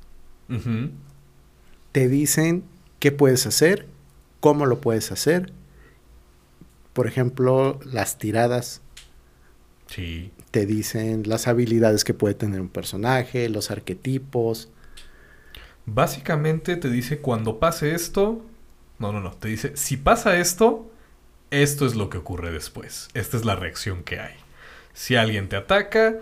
Te 1.92 2.08
dicen 2.08 2.64
qué 3.00 3.12
puedes 3.12 3.48
hacer, 3.48 3.88
cómo 4.40 4.68
lo 4.68 4.82
puedes 4.82 5.12
hacer. 5.12 5.52
Por 6.94 7.08
ejemplo, 7.08 7.80
las 7.86 8.20
tiradas 8.20 8.83
Sí. 9.96 10.32
te 10.50 10.66
dicen 10.66 11.24
las 11.28 11.48
habilidades 11.48 12.04
que 12.04 12.16
puede 12.16 12.34
tener 12.34 12.62
un 12.62 12.70
personaje, 12.70 13.48
los 13.50 13.70
arquetipos. 13.70 14.70
Básicamente 15.86 16.78
te 16.78 16.90
dice 16.90 17.20
cuando 17.20 17.60
pase 17.60 17.94
esto. 17.94 18.44
No, 19.00 19.12
no, 19.12 19.20
no. 19.20 19.32
Te 19.34 19.50
dice 19.50 19.76
si 19.76 19.98
pasa 19.98 20.38
esto, 20.38 20.92
esto 21.52 21.86
es 21.86 21.96
lo 21.96 22.10
que 22.10 22.18
ocurre 22.18 22.52
después. 22.52 23.10
Esta 23.14 23.38
es 23.38 23.46
la 23.46 23.56
reacción 23.56 24.04
que 24.04 24.20
hay. 24.20 24.34
Si 24.94 25.16
alguien 25.16 25.50
te 25.50 25.56
ataca, 25.58 26.16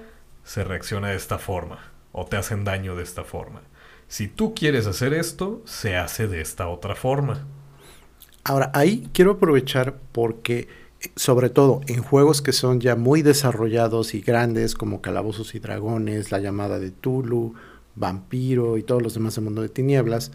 se 0.43 0.63
reacciona 0.63 1.09
de 1.09 1.15
esta 1.15 1.37
forma. 1.37 1.91
O 2.11 2.25
te 2.25 2.35
hacen 2.37 2.65
daño 2.65 2.95
de 2.95 3.03
esta 3.03 3.23
forma. 3.23 3.61
Si 4.07 4.27
tú 4.27 4.53
quieres 4.53 4.87
hacer 4.87 5.13
esto, 5.13 5.61
se 5.65 5.95
hace 5.95 6.27
de 6.27 6.41
esta 6.41 6.67
otra 6.67 6.95
forma. 6.95 7.47
Ahora, 8.43 8.71
ahí 8.73 9.07
quiero 9.13 9.31
aprovechar 9.31 9.95
porque, 10.11 10.67
sobre 11.15 11.49
todo 11.49 11.81
en 11.87 12.01
juegos 12.01 12.41
que 12.41 12.51
son 12.51 12.79
ya 12.79 12.95
muy 12.95 13.21
desarrollados 13.21 14.13
y 14.13 14.21
grandes, 14.21 14.75
como 14.75 15.01
Calabozos 15.01 15.55
y 15.55 15.59
Dragones, 15.59 16.31
La 16.31 16.39
llamada 16.39 16.79
de 16.79 16.91
Tulu, 16.91 17.55
Vampiro 17.95 18.77
y 18.77 18.83
todos 18.83 19.01
los 19.01 19.13
demás 19.13 19.35
del 19.35 19.45
mundo 19.45 19.61
de 19.61 19.69
tinieblas, 19.69 20.31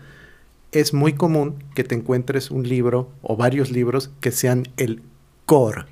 es 0.73 0.93
muy 0.93 1.15
común 1.15 1.63
que 1.75 1.85
te 1.85 1.95
encuentres 1.95 2.51
un 2.51 2.69
libro 2.69 3.11
o 3.23 3.37
varios 3.37 3.71
libros 3.71 4.11
que 4.21 4.33
sean 4.33 4.65
el 4.77 5.03
core. 5.45 5.85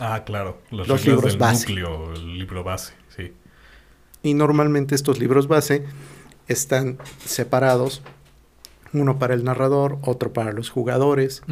Ah, 0.00 0.24
claro. 0.24 0.58
Los 0.70 1.06
libros 1.06 1.32
del 1.32 1.38
base. 1.38 1.68
núcleo, 1.68 2.12
el 2.14 2.38
libro 2.38 2.64
base, 2.64 2.94
sí. 3.16 3.32
Y 4.22 4.34
normalmente 4.34 4.94
estos 4.94 5.18
libros 5.18 5.48
base 5.48 5.84
están 6.48 6.98
separados, 7.24 8.02
uno 8.92 9.18
para 9.18 9.34
el 9.34 9.44
narrador, 9.44 9.98
otro 10.02 10.32
para 10.32 10.52
los 10.52 10.70
jugadores. 10.70 11.42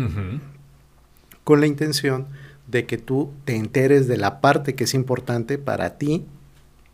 Con 1.44 1.60
la 1.60 1.66
intención 1.66 2.28
de 2.66 2.86
que 2.86 2.98
tú 2.98 3.32
te 3.44 3.56
enteres 3.56 4.08
de 4.08 4.16
la 4.16 4.40
parte 4.40 4.74
que 4.74 4.84
es 4.84 4.94
importante 4.94 5.58
para 5.58 5.98
ti, 5.98 6.26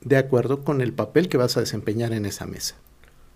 de 0.03 0.17
acuerdo 0.17 0.65
con 0.65 0.81
el 0.81 0.93
papel 0.93 1.29
que 1.29 1.37
vas 1.37 1.57
a 1.57 1.61
desempeñar 1.61 2.13
en 2.13 2.27
esa 2.27 2.47
mesa. 2.47 2.77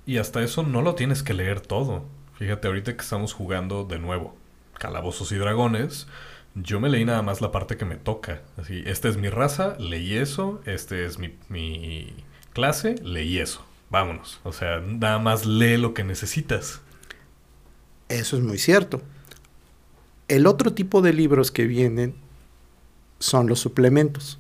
Y 0.06 0.18
hasta 0.18 0.42
eso 0.42 0.62
no 0.62 0.82
lo 0.82 0.94
tienes 0.94 1.22
que 1.22 1.34
leer 1.34 1.60
todo. 1.60 2.04
Fíjate, 2.38 2.68
ahorita 2.68 2.94
que 2.96 3.02
estamos 3.02 3.32
jugando 3.32 3.84
de 3.84 3.98
nuevo 3.98 4.36
Calabozos 4.78 5.32
y 5.32 5.36
Dragones, 5.36 6.06
Yo 6.54 6.80
me 6.80 6.88
leí 6.88 7.04
nada 7.04 7.22
más 7.22 7.40
la 7.40 7.52
parte 7.52 7.76
que 7.76 7.84
me 7.84 7.96
toca. 7.96 8.42
Así, 8.56 8.82
esta 8.86 9.08
es 9.08 9.16
mi 9.16 9.28
raza, 9.28 9.76
leí 9.78 10.16
eso, 10.16 10.62
este 10.66 11.04
es 11.04 11.18
mi, 11.18 11.36
mi 11.48 12.14
clase, 12.52 12.96
leí 13.02 13.38
eso. 13.38 13.64
Vámonos. 13.90 14.40
O 14.44 14.52
sea, 14.52 14.80
nada 14.80 15.18
más 15.18 15.46
lee 15.46 15.76
lo 15.78 15.94
que 15.94 16.04
necesitas. 16.04 16.80
Eso 18.08 18.36
es 18.36 18.42
muy 18.42 18.58
cierto. 18.58 19.02
El 20.28 20.46
otro 20.46 20.72
tipo 20.72 21.02
de 21.02 21.12
libros 21.12 21.50
que 21.50 21.66
vienen 21.66 22.14
son 23.18 23.46
los 23.46 23.60
suplementos. 23.60 24.38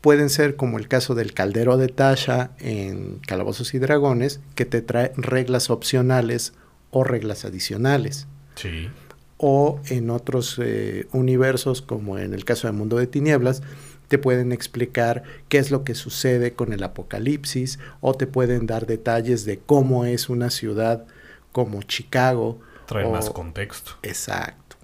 Pueden 0.00 0.30
ser 0.30 0.56
como 0.56 0.78
el 0.78 0.88
caso 0.88 1.14
del 1.14 1.34
Caldero 1.34 1.76
de 1.76 1.88
Tasha 1.88 2.52
en 2.58 3.18
Calabozos 3.26 3.74
y 3.74 3.78
Dragones, 3.78 4.40
que 4.54 4.64
te 4.64 4.82
trae 4.82 5.12
reglas 5.16 5.68
opcionales 5.68 6.54
o 6.90 7.04
reglas 7.04 7.44
adicionales. 7.44 8.26
Sí. 8.54 8.88
O 9.36 9.80
en 9.88 10.10
otros 10.10 10.58
eh, 10.62 11.06
universos, 11.12 11.82
como 11.82 12.18
en 12.18 12.34
el 12.34 12.44
caso 12.44 12.66
de 12.66 12.72
Mundo 12.72 12.96
de 12.96 13.06
Tinieblas, 13.06 13.62
te 14.10 14.18
pueden 14.18 14.52
explicar 14.52 15.22
qué 15.48 15.58
es 15.58 15.70
lo 15.70 15.84
que 15.84 15.94
sucede 15.94 16.52
con 16.52 16.72
el 16.72 16.82
apocalipsis 16.82 17.78
o 18.00 18.14
te 18.14 18.26
pueden 18.26 18.66
dar 18.66 18.86
detalles 18.86 19.44
de 19.44 19.58
cómo 19.58 20.04
es 20.04 20.28
una 20.28 20.50
ciudad 20.50 21.06
como 21.52 21.82
Chicago. 21.82 22.58
Trae 22.90 23.04
o- 23.06 23.10
más 23.12 23.30
contexto. 23.30 23.92
Exacto. 24.02 24.76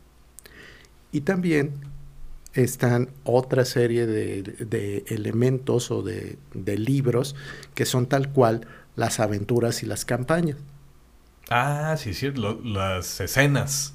Y 1.12 1.20
también 1.20 1.72
están 2.54 3.10
otra 3.24 3.64
serie 3.66 4.06
de, 4.06 4.42
de 4.42 5.04
elementos 5.08 5.90
o 5.90 6.02
de, 6.02 6.38
de 6.54 6.78
libros 6.78 7.36
que 7.74 7.84
son 7.84 8.06
tal 8.06 8.30
cual 8.30 8.66
las 8.96 9.20
aventuras 9.20 9.82
y 9.82 9.86
las 9.86 10.04
campañas. 10.06 10.56
Ah, 11.50 11.96
sí, 11.98 12.14
sí, 12.14 12.30
lo- 12.30 12.60
las 12.62 13.20
escenas. 13.20 13.92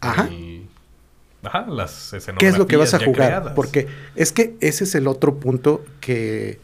Ajá. 0.00 0.28
El- 0.28 0.68
Ajá, 1.42 1.66
las 1.68 2.12
escenas. 2.14 2.38
¿Qué 2.38 2.48
es 2.48 2.56
lo 2.56 2.66
que 2.66 2.76
vas 2.76 2.94
a 2.94 3.04
jugar? 3.04 3.52
Porque 3.54 3.86
es 4.16 4.32
que 4.32 4.56
ese 4.60 4.84
es 4.84 4.94
el 4.94 5.06
otro 5.08 5.36
punto 5.40 5.84
que 6.00 6.58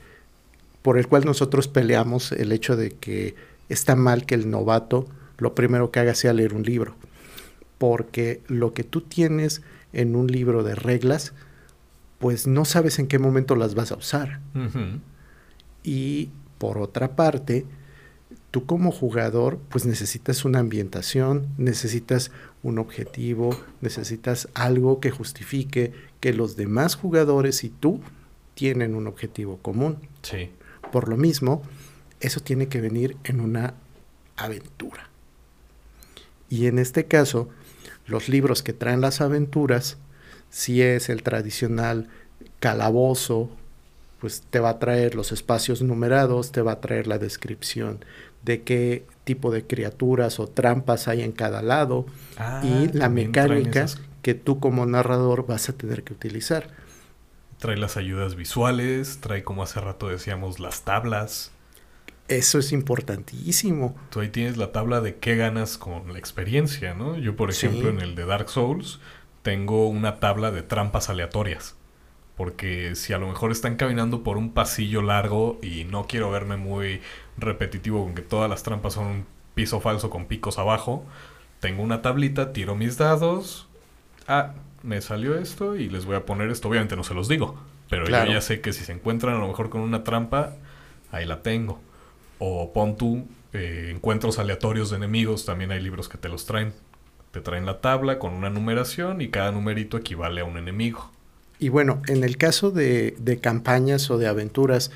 por 0.82 0.96
el 0.96 1.06
cual 1.06 1.26
nosotros 1.26 1.68
peleamos 1.68 2.32
el 2.32 2.50
hecho 2.52 2.76
de 2.76 2.90
que 2.92 3.34
está 3.68 3.94
mal 3.96 4.24
que 4.24 4.34
el 4.34 4.48
novato 4.50 5.06
lo 5.40 5.54
primero 5.54 5.90
que 5.90 6.00
haga 6.00 6.14
sea 6.14 6.32
leer 6.32 6.54
un 6.54 6.62
libro. 6.62 6.94
Porque 7.78 8.42
lo 8.46 8.72
que 8.74 8.84
tú 8.84 9.00
tienes 9.00 9.62
en 9.92 10.14
un 10.14 10.28
libro 10.28 10.62
de 10.62 10.74
reglas, 10.74 11.32
pues 12.18 12.46
no 12.46 12.64
sabes 12.64 12.98
en 12.98 13.06
qué 13.06 13.18
momento 13.18 13.56
las 13.56 13.74
vas 13.74 13.90
a 13.90 13.96
usar. 13.96 14.40
Y 15.82 16.28
por 16.58 16.78
otra 16.78 17.16
parte, 17.16 17.64
tú 18.50 18.66
como 18.66 18.92
jugador, 18.92 19.58
pues 19.70 19.86
necesitas 19.86 20.44
una 20.44 20.58
ambientación, 20.58 21.48
necesitas 21.56 22.30
un 22.62 22.78
objetivo, 22.78 23.58
necesitas 23.80 24.48
algo 24.54 25.00
que 25.00 25.10
justifique 25.10 25.92
que 26.20 26.34
los 26.34 26.56
demás 26.56 26.96
jugadores 26.96 27.64
y 27.64 27.70
tú 27.70 28.00
tienen 28.54 28.94
un 28.94 29.06
objetivo 29.06 29.56
común. 29.56 29.96
Sí. 30.22 30.50
Por 30.92 31.08
lo 31.08 31.16
mismo, 31.16 31.62
eso 32.20 32.40
tiene 32.40 32.68
que 32.68 32.80
venir 32.80 33.16
en 33.24 33.40
una 33.40 33.74
aventura. 34.36 35.09
Y 36.50 36.66
en 36.66 36.78
este 36.78 37.06
caso, 37.06 37.48
los 38.06 38.28
libros 38.28 38.62
que 38.62 38.74
traen 38.74 39.00
las 39.00 39.22
aventuras, 39.22 39.96
si 40.50 40.82
es 40.82 41.08
el 41.08 41.22
tradicional 41.22 42.08
calabozo, 42.58 43.48
pues 44.20 44.42
te 44.50 44.60
va 44.60 44.70
a 44.70 44.78
traer 44.78 45.14
los 45.14 45.32
espacios 45.32 45.80
numerados, 45.80 46.52
te 46.52 46.60
va 46.60 46.72
a 46.72 46.80
traer 46.80 47.06
la 47.06 47.18
descripción 47.18 48.04
de 48.42 48.62
qué 48.62 49.06
tipo 49.24 49.50
de 49.50 49.66
criaturas 49.66 50.40
o 50.40 50.46
trampas 50.46 51.08
hay 51.08 51.22
en 51.22 51.32
cada 51.32 51.62
lado 51.62 52.06
Ah, 52.36 52.62
y 52.64 52.88
la 52.92 53.08
mecánica 53.08 53.86
que 54.22 54.34
tú 54.34 54.60
como 54.60 54.86
narrador 54.86 55.46
vas 55.46 55.68
a 55.68 55.72
tener 55.72 56.02
que 56.02 56.12
utilizar. 56.12 56.68
Trae 57.58 57.76
las 57.76 57.96
ayudas 57.96 58.34
visuales, 58.34 59.18
trae 59.20 59.42
como 59.44 59.62
hace 59.62 59.80
rato 59.80 60.08
decíamos 60.08 60.60
las 60.60 60.82
tablas. 60.82 61.52
Eso 62.30 62.58
es 62.60 62.70
importantísimo. 62.72 63.96
Tú 64.10 64.20
ahí 64.20 64.28
tienes 64.28 64.56
la 64.56 64.70
tabla 64.72 65.00
de 65.00 65.16
qué 65.16 65.34
ganas 65.36 65.76
con 65.76 66.12
la 66.12 66.18
experiencia, 66.18 66.94
¿no? 66.94 67.18
Yo, 67.18 67.34
por 67.36 67.52
Sí. 67.52 67.66
ejemplo, 67.66 67.90
en 67.90 68.00
el 68.00 68.14
de 68.14 68.24
Dark 68.24 68.48
Souls, 68.48 69.00
tengo 69.42 69.88
una 69.88 70.20
tabla 70.20 70.50
de 70.50 70.62
trampas 70.62 71.10
aleatorias. 71.10 71.76
Porque 72.36 72.94
si 72.94 73.12
a 73.12 73.18
lo 73.18 73.26
mejor 73.28 73.50
están 73.52 73.76
caminando 73.76 74.22
por 74.22 74.36
un 74.38 74.52
pasillo 74.52 75.02
largo 75.02 75.58
y 75.62 75.84
no 75.84 76.06
quiero 76.06 76.30
verme 76.30 76.56
muy 76.56 77.00
repetitivo 77.36 78.04
con 78.04 78.14
que 78.14 78.22
todas 78.22 78.48
las 78.48 78.62
trampas 78.62 78.94
son 78.94 79.06
un 79.06 79.26
piso 79.54 79.80
falso 79.80 80.08
con 80.08 80.26
picos 80.26 80.58
abajo, 80.58 81.04
tengo 81.58 81.82
una 81.82 82.00
tablita, 82.00 82.52
tiro 82.52 82.76
mis 82.76 82.96
dados. 82.96 83.68
Ah, 84.28 84.54
me 84.82 85.00
salió 85.00 85.36
esto 85.36 85.76
y 85.76 85.88
les 85.90 86.06
voy 86.06 86.16
a 86.16 86.24
poner 86.24 86.48
esto. 86.48 86.68
Obviamente 86.68 86.96
no 86.96 87.02
se 87.04 87.12
los 87.12 87.28
digo, 87.28 87.58
pero 87.90 88.06
Claro. 88.06 88.26
yo 88.28 88.34
ya 88.34 88.40
sé 88.40 88.60
que 88.60 88.72
si 88.72 88.84
se 88.84 88.92
encuentran 88.92 89.34
a 89.34 89.38
lo 89.40 89.48
mejor 89.48 89.68
con 89.68 89.80
una 89.82 90.04
trampa, 90.04 90.54
ahí 91.10 91.26
la 91.26 91.42
tengo. 91.42 91.80
O 92.40 92.72
pon 92.72 92.96
tú 92.96 93.28
eh, 93.52 93.92
encuentros 93.94 94.40
aleatorios 94.40 94.90
de 94.90 94.96
enemigos, 94.96 95.44
también 95.44 95.70
hay 95.70 95.80
libros 95.80 96.08
que 96.08 96.18
te 96.18 96.28
los 96.28 96.46
traen. 96.46 96.72
Te 97.30 97.40
traen 97.40 97.64
la 97.64 97.80
tabla 97.80 98.18
con 98.18 98.34
una 98.34 98.50
numeración 98.50 99.20
y 99.20 99.28
cada 99.28 99.52
numerito 99.52 99.96
equivale 99.96 100.40
a 100.40 100.44
un 100.44 100.56
enemigo. 100.56 101.12
Y 101.60 101.68
bueno, 101.68 102.02
en 102.08 102.24
el 102.24 102.36
caso 102.36 102.72
de, 102.72 103.14
de 103.20 103.38
campañas 103.38 104.10
o 104.10 104.18
de 104.18 104.26
aventuras, 104.26 104.90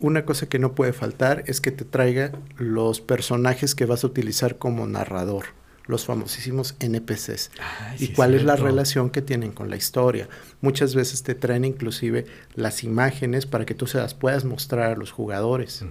una 0.00 0.24
cosa 0.24 0.48
que 0.48 0.58
no 0.58 0.72
puede 0.72 0.92
faltar 0.92 1.44
es 1.46 1.60
que 1.60 1.70
te 1.70 1.84
traiga 1.84 2.32
los 2.56 3.00
personajes 3.00 3.74
que 3.74 3.84
vas 3.84 4.04
a 4.04 4.06
utilizar 4.06 4.56
como 4.56 4.86
narrador, 4.86 5.46
los 5.88 6.04
famosísimos 6.04 6.76
NPCs. 6.78 7.50
y 7.98 8.08
cuál 8.08 8.34
es 8.34 8.44
la 8.44 8.54
relación 8.54 9.10
que 9.10 9.22
tienen 9.22 9.50
con 9.50 9.70
la 9.70 9.76
historia. 9.76 10.28
Muchas 10.60 10.94
veces 10.94 11.24
te 11.24 11.34
traen 11.34 11.64
inclusive 11.64 12.26
las 12.54 12.84
imágenes 12.84 13.46
para 13.46 13.66
que 13.66 13.74
tú 13.74 13.86
se 13.86 13.98
las 13.98 14.14
puedas 14.14 14.44
mostrar 14.44 14.92
a 14.92 14.96
los 14.96 15.10
jugadores. 15.10 15.84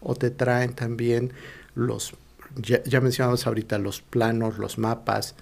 O 0.00 0.14
te 0.14 0.30
traen 0.30 0.74
también 0.74 1.32
los, 1.74 2.12
ya, 2.56 2.82
ya 2.84 3.00
mencionamos 3.00 3.46
ahorita, 3.46 3.78
los 3.78 4.02
planos, 4.02 4.58
los 4.58 4.76
mapas, 4.76 5.36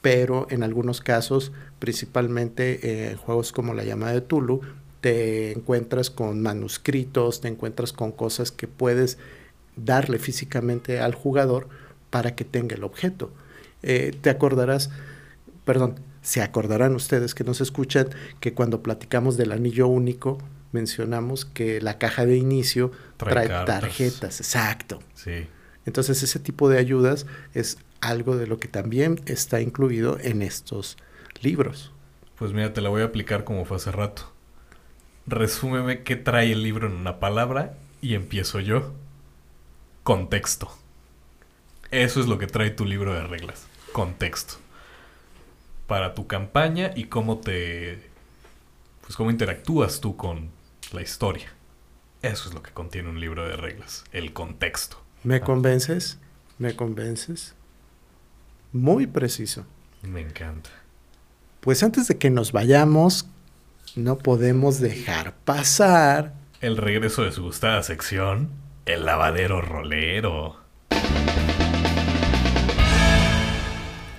pero 0.00 0.46
en 0.50 0.62
algunos 0.62 1.00
casos, 1.02 1.52
principalmente 1.78 2.80
eh, 2.82 3.10
en 3.10 3.16
juegos 3.18 3.52
como 3.52 3.74
la 3.74 3.84
llamada 3.84 4.14
de 4.14 4.20
Tulu, 4.22 4.62
te 5.02 5.52
encuentras 5.52 6.08
con 6.10 6.40
manuscritos, 6.40 7.42
te 7.42 7.48
encuentras 7.48 7.92
con 7.92 8.10
cosas 8.10 8.50
que 8.50 8.68
puedes 8.68 9.18
darle 9.76 10.18
físicamente 10.18 11.00
al 11.00 11.14
jugador 11.14 11.68
para 12.16 12.34
que 12.34 12.46
tenga 12.46 12.74
el 12.74 12.82
objeto. 12.82 13.30
Eh, 13.82 14.16
te 14.22 14.30
acordarás, 14.30 14.88
perdón, 15.66 16.00
se 16.22 16.40
acordarán 16.40 16.94
ustedes 16.94 17.34
que 17.34 17.44
nos 17.44 17.60
escuchan 17.60 18.08
que 18.40 18.54
cuando 18.54 18.82
platicamos 18.82 19.36
del 19.36 19.52
anillo 19.52 19.86
único 19.86 20.38
mencionamos 20.72 21.44
que 21.44 21.78
la 21.82 21.98
caja 21.98 22.24
de 22.24 22.38
inicio 22.38 22.90
Trae 23.18 23.48
trae, 23.48 23.66
tarjetas, 23.66 24.40
exacto. 24.40 25.00
Sí. 25.12 25.46
Entonces 25.84 26.22
ese 26.22 26.38
tipo 26.38 26.70
de 26.70 26.78
ayudas 26.78 27.26
es 27.52 27.76
algo 28.00 28.38
de 28.38 28.46
lo 28.46 28.58
que 28.58 28.68
también 28.68 29.20
está 29.26 29.60
incluido 29.60 30.16
en 30.18 30.40
estos 30.40 30.96
libros. 31.42 31.92
Pues 32.36 32.54
mira, 32.54 32.72
te 32.72 32.80
la 32.80 32.88
voy 32.88 33.02
a 33.02 33.04
aplicar 33.04 33.44
como 33.44 33.66
fue 33.66 33.76
hace 33.76 33.92
rato. 33.92 34.32
Resúmeme 35.26 36.02
qué 36.02 36.16
trae 36.16 36.50
el 36.50 36.62
libro 36.62 36.86
en 36.86 36.94
una 36.94 37.20
palabra 37.20 37.74
y 38.00 38.14
empiezo 38.14 38.58
yo. 38.60 38.94
Contexto. 40.02 40.70
Eso 41.90 42.20
es 42.20 42.26
lo 42.26 42.38
que 42.38 42.46
trae 42.46 42.70
tu 42.70 42.84
libro 42.84 43.14
de 43.14 43.22
reglas. 43.22 43.66
Contexto. 43.92 44.56
Para 45.86 46.14
tu 46.14 46.26
campaña 46.26 46.90
y 46.94 47.04
cómo 47.04 47.38
te... 47.38 48.10
Pues 49.02 49.16
cómo 49.16 49.30
interactúas 49.30 50.00
tú 50.00 50.16
con 50.16 50.50
la 50.92 51.02
historia. 51.02 51.52
Eso 52.22 52.48
es 52.48 52.54
lo 52.54 52.62
que 52.62 52.72
contiene 52.72 53.08
un 53.08 53.20
libro 53.20 53.46
de 53.46 53.56
reglas. 53.56 54.04
El 54.10 54.32
contexto. 54.32 55.00
¿Me 55.22 55.40
convences? 55.40 56.18
¿Me 56.58 56.74
convences? 56.74 57.54
Muy 58.72 59.06
preciso. 59.06 59.64
Me 60.02 60.20
encanta. 60.20 60.70
Pues 61.60 61.82
antes 61.82 62.08
de 62.08 62.18
que 62.18 62.30
nos 62.30 62.52
vayamos, 62.52 63.26
no 63.94 64.18
podemos 64.18 64.80
dejar 64.80 65.34
pasar 65.44 66.34
El 66.60 66.76
regreso 66.76 67.22
de 67.22 67.32
su 67.32 67.42
gustada 67.42 67.82
sección. 67.82 68.50
El 68.86 69.04
lavadero 69.04 69.60
rolero. 69.60 70.65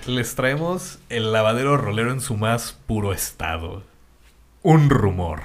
Les 0.08 0.34
traemos 0.34 1.00
el 1.10 1.32
lavadero 1.32 1.76
rolero 1.76 2.10
en 2.10 2.22
su 2.22 2.34
más 2.34 2.72
puro 2.86 3.12
estado. 3.12 3.82
Un 4.62 4.88
rumor. 4.88 5.42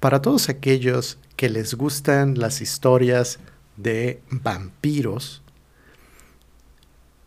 para 0.00 0.22
todos 0.22 0.48
aquellos 0.48 1.18
que 1.36 1.50
les 1.50 1.74
gustan 1.74 2.38
las 2.38 2.62
historias 2.62 3.38
de 3.76 4.22
vampiros. 4.30 5.42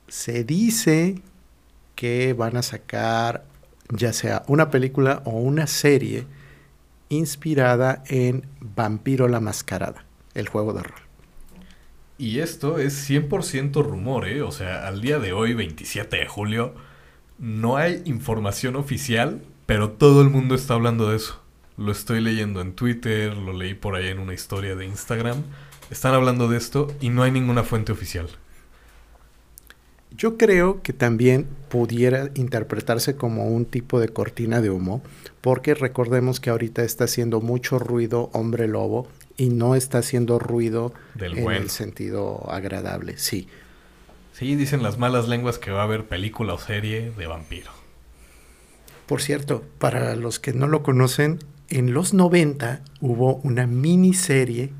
Se 0.08 0.44
dice 0.44 1.22
que 1.94 2.34
van 2.34 2.58
a 2.58 2.64
sacar 2.64 3.46
ya 3.90 4.14
sea 4.14 4.42
una 4.48 4.72
película 4.72 5.22
o 5.24 5.34
una 5.34 5.68
serie 5.68 6.26
inspirada 7.10 8.04
en 8.08 8.48
Vampiro 8.60 9.28
la 9.28 9.40
Mascarada, 9.40 10.04
el 10.34 10.50
juego 10.50 10.74
de 10.74 10.82
rol. 10.82 11.07
Y 12.18 12.40
esto 12.40 12.80
es 12.80 13.10
100% 13.10 13.84
rumor, 13.84 14.28
¿eh? 14.28 14.42
O 14.42 14.52
sea, 14.52 14.88
al 14.88 15.02
día 15.02 15.20
de 15.20 15.34
hoy, 15.34 15.54
27 15.54 16.18
de 16.18 16.28
julio, 16.28 16.74
No 17.40 17.78
hay 17.78 18.02
información 18.06 18.76
oficial, 18.76 19.42
pero 19.68 19.92
todo 19.92 20.24
el 20.24 20.30
mundo 20.32 20.56
está 20.56 20.74
hablando 20.74 21.10
de 21.10 21.18
eso. 21.18 21.40
Lo 21.78 21.92
estoy 21.92 22.20
leyendo 22.22 22.62
en 22.62 22.74
Twitter, 22.74 23.38
lo 23.38 23.54
leí 23.54 23.76
por 23.76 23.96
ahí 23.96 24.08
en 24.08 24.20
una 24.20 24.34
historia 24.34 24.76
de 24.76 24.86
Instagram. 24.88 25.44
Están 25.92 26.16
hablando 26.16 26.50
de 26.50 26.58
esto 26.58 26.88
y 27.00 27.10
no 27.10 27.22
hay 27.22 27.32
ninguna 27.32 27.64
fuente 27.64 27.92
oficial. 27.92 28.28
Yo 30.18 30.38
creo 30.38 30.82
que 30.82 30.94
también 30.94 31.48
pudiera 31.70 32.32
interpretarse 32.34 33.16
como 33.16 33.48
un 33.50 33.66
tipo 33.66 34.00
de 34.00 34.10
cortina 34.10 34.62
de 34.62 34.72
humo, 34.72 35.04
porque 35.42 35.76
recordemos 35.76 36.40
que 36.40 36.50
ahorita 36.50 36.84
está 36.84 37.04
haciendo 37.04 37.40
mucho 37.40 37.78
ruido 37.78 38.32
Hombre 38.34 38.68
Lobo 38.68 39.08
y 39.38 39.50
no 39.50 39.76
está 39.76 40.00
haciendo 40.00 40.40
ruido 40.40 40.94
Del 41.14 41.38
en 41.38 41.52
el 41.52 41.70
sentido 41.70 42.50
agradable, 42.50 43.18
sí. 43.18 43.48
Sí, 44.34 44.56
dicen 44.56 44.84
las 44.84 44.98
malas 44.98 45.28
lenguas 45.28 45.58
que 45.60 45.72
va 45.72 45.82
a 45.82 45.84
haber 45.84 46.06
película 46.06 46.54
o 46.54 46.60
serie 46.60 47.12
de 47.12 47.28
vampiro. 47.28 47.72
Por 49.06 49.22
cierto, 49.22 49.64
para 49.80 50.16
los 50.16 50.40
que 50.40 50.54
no 50.54 50.68
lo 50.68 50.84
conocen, 50.84 51.40
en 51.70 51.94
los 51.94 52.14
90 52.14 52.82
hubo 53.00 53.36
una 53.38 53.66
miniserie 53.68 54.72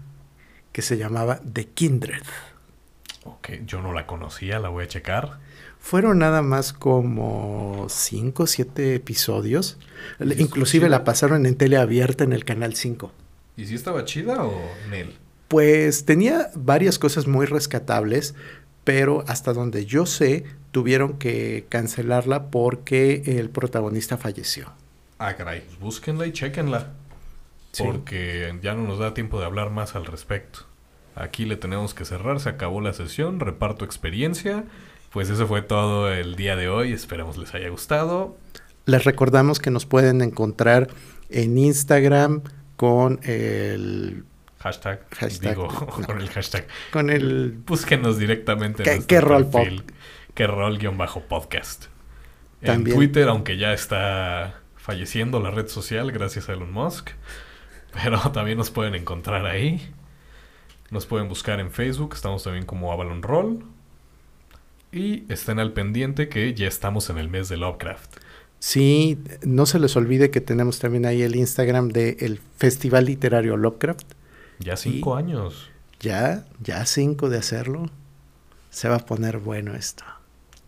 que 0.72 0.82
se 0.82 0.98
llamaba 0.98 1.40
The 1.52 1.70
Kindred. 1.70 2.24
Ok, 3.24 3.50
yo 3.66 3.82
no 3.82 3.94
la 3.94 4.06
conocía, 4.06 4.60
la 4.60 4.70
voy 4.70 4.84
a 4.84 4.88
checar. 4.88 5.40
Fueron 5.80 6.20
nada 6.20 6.42
más 6.42 6.74
como 6.74 7.88
5 7.90 8.44
o 8.44 8.48
7 8.48 8.96
episodios. 8.96 9.78
¿Y 10.20 10.34
si 10.34 10.42
Inclusive 10.42 10.90
la 10.90 11.04
pasaron 11.04 11.46
en 11.46 11.56
tele 11.56 11.78
abierta 11.78 12.24
en 12.24 12.34
el 12.34 12.46
Canal 12.46 12.76
5. 12.76 13.12
¿Y 13.58 13.66
si 13.66 13.76
estaba 13.76 14.06
chida 14.06 14.46
o 14.46 14.54
Nel? 14.90 15.16
Pues 15.48 16.06
tenía 16.06 16.52
varias 16.54 17.00
cosas 17.00 17.26
muy 17.28 17.46
rescatables, 17.48 18.36
pero 18.84 19.24
hasta 19.28 19.52
donde 19.52 19.86
yo 19.86 20.06
sé, 20.06 20.46
tuvieron 20.72 21.18
que 21.18 21.66
cancelarla 21.68 22.52
porque 22.52 23.24
el 23.26 23.50
protagonista 23.50 24.18
falleció. 24.18 24.72
Ah, 25.18 25.36
caray, 25.36 25.62
pues 25.62 25.80
búsquenla 25.80 26.28
y 26.28 26.32
chequenla. 26.32 26.94
Sí. 27.72 27.84
Porque 27.84 28.58
ya 28.62 28.76
no 28.76 28.84
nos 28.84 29.00
da 29.00 29.14
tiempo 29.14 29.40
de 29.40 29.46
hablar 29.46 29.72
más 29.72 29.96
al 29.96 30.06
respecto. 30.06 30.60
Aquí 31.16 31.46
le 31.46 31.58
tenemos 31.58 31.96
que 31.96 32.06
cerrar, 32.06 32.40
se 32.40 32.50
acabó 32.50 32.80
la 32.80 32.94
sesión, 32.94 33.40
reparto 33.40 33.86
experiencia. 33.86 34.66
Pues 35.12 35.30
eso 35.30 35.48
fue 35.48 35.64
todo 35.64 36.14
el 36.14 36.36
día 36.36 36.56
de 36.56 36.70
hoy, 36.70 36.94
esperamos 36.94 37.38
les 37.38 37.56
haya 37.56 37.70
gustado. 37.70 38.38
Les 38.86 39.04
recordamos 39.04 39.60
que 39.60 39.72
nos 39.72 39.86
pueden 39.86 40.22
encontrar 40.22 40.90
en 41.30 41.58
Instagram 41.58 42.44
con 42.78 43.20
el 43.24 44.24
Hashtag, 44.60 45.06
Hashtag, 45.14 45.50
digo, 45.56 45.68
no. 45.68 45.88
con 46.06 46.20
el 46.22 46.30
hashtag. 46.30 46.68
con 46.92 47.10
el 47.10 47.52
Búsquenos 47.66 48.18
directamente 48.18 48.90
en 48.92 49.02
¿Qué- 49.02 49.06
qué 49.08 49.22
rol 49.22 49.46
perfil, 49.50 49.84
qué 50.34 50.48
rol 50.48 50.78
guion 50.78 50.98
bajo 50.98 51.22
podcast. 51.22 51.88
En. 52.62 52.84
Twitter, 52.86 53.28
aunque 53.28 53.58
ya 53.58 53.74
está 53.74 54.62
falleciendo 54.78 55.40
la 55.42 55.52
red 55.52 55.68
social 55.68 56.12
gracias 56.12 56.48
a 56.50 56.54
Elon 56.54 56.72
Musk, 56.72 57.12
pero 57.94 58.20
también 58.32 58.58
nos 58.58 58.72
pueden 58.72 58.96
encontrar 58.96 59.46
ahí. 59.46 59.94
Nos 60.90 61.06
pueden 61.06 61.28
buscar 61.28 61.60
en 61.60 61.70
Facebook, 61.72 62.14
estamos 62.16 62.44
también 62.44 62.66
como 62.66 62.92
Avalon 62.94 63.22
Roll. 63.22 63.66
Y 64.92 65.32
estén 65.32 65.60
al 65.60 65.74
pendiente 65.74 66.30
que 66.30 66.54
ya 66.54 66.68
estamos 66.68 67.10
en 67.10 67.18
el 67.18 67.28
mes 67.28 67.50
de 67.50 67.58
Lovecraft. 67.58 68.18
Sí, 68.60 69.20
no 69.44 69.66
se 69.66 69.80
les 69.80 69.96
olvide 69.96 70.32
que 70.32 70.42
tenemos 70.42 70.80
también 70.80 71.06
ahí 71.06 71.22
el 71.22 71.36
Instagram 71.36 71.90
del 71.90 72.40
Festival 72.58 73.06
Literario 73.06 73.56
Lovecraft. 73.58 74.14
Ya 74.60 74.76
cinco 74.78 75.16
años. 75.16 75.70
Ya, 76.00 76.46
ya 76.62 76.86
cinco 76.86 77.30
de 77.30 77.38
hacerlo. 77.38 77.90
Se 78.70 78.90
va 78.90 78.96
a 78.98 79.06
poner 79.06 79.38
bueno 79.40 79.76
esto. 79.76 80.04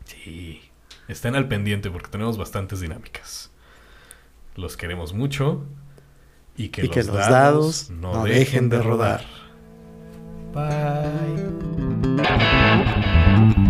Sí. 0.06 0.62
Estén 1.08 1.36
al 1.36 1.48
pendiente 1.48 1.90
porque 1.90 2.10
tenemos 2.10 2.38
bastantes 2.38 2.80
dinámicas. 2.80 3.50
Los 4.56 4.78
queremos 4.78 5.14
mucho. 5.14 5.64
Y 6.56 6.70
que, 6.70 6.82
Y 6.82 6.86
los, 6.88 6.94
que 6.94 7.04
los 7.04 7.16
dados, 7.16 7.30
dados 7.30 7.90
no, 7.90 8.14
no 8.14 8.24
dejen, 8.26 8.70
de 8.70 8.78
de 8.78 8.84
rodar. 8.84 9.26
rodar. 10.54 10.70
Bye. 13.56 13.69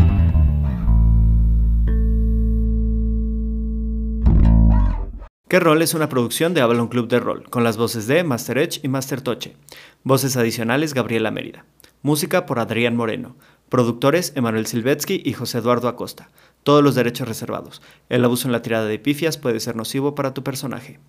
¿Qué 5.50 5.60
rol 5.60 5.82
es 5.82 5.96
una 5.96 6.10
producción 6.10 6.54
de 6.54 6.62
Avalon 6.62 6.90
Club 6.90 7.08
de 7.08 7.20
Rol, 7.20 7.50
con 7.50 7.64
las 7.64 7.76
voces 7.76 8.06
de 8.06 8.24
Master 8.24 8.60
Edge 8.60 8.82
y 8.84 8.88
Master 8.88 9.22
Toche? 9.22 9.56
Voces 10.04 10.38
adicionales 10.38 10.94
Gabriela 10.94 11.32
Mérida. 11.32 11.66
Música 12.04 12.46
por 12.46 12.60
Adrián 12.60 12.96
Moreno. 12.96 13.36
Productores 13.68 14.32
Emanuel 14.36 14.68
Silvetsky 14.68 15.24
y 15.26 15.34
José 15.34 15.58
Eduardo 15.58 15.88
Acosta. 15.88 16.30
Todos 16.62 16.84
los 16.84 16.94
derechos 16.94 17.28
reservados. 17.28 17.82
El 18.10 18.24
abuso 18.26 18.48
en 18.48 18.52
la 18.52 18.62
tirada 18.62 18.86
de 18.86 19.00
pifias 19.00 19.40
puede 19.40 19.60
ser 19.60 19.76
nocivo 19.76 20.14
para 20.14 20.36
tu 20.36 20.44
personaje. 20.44 21.00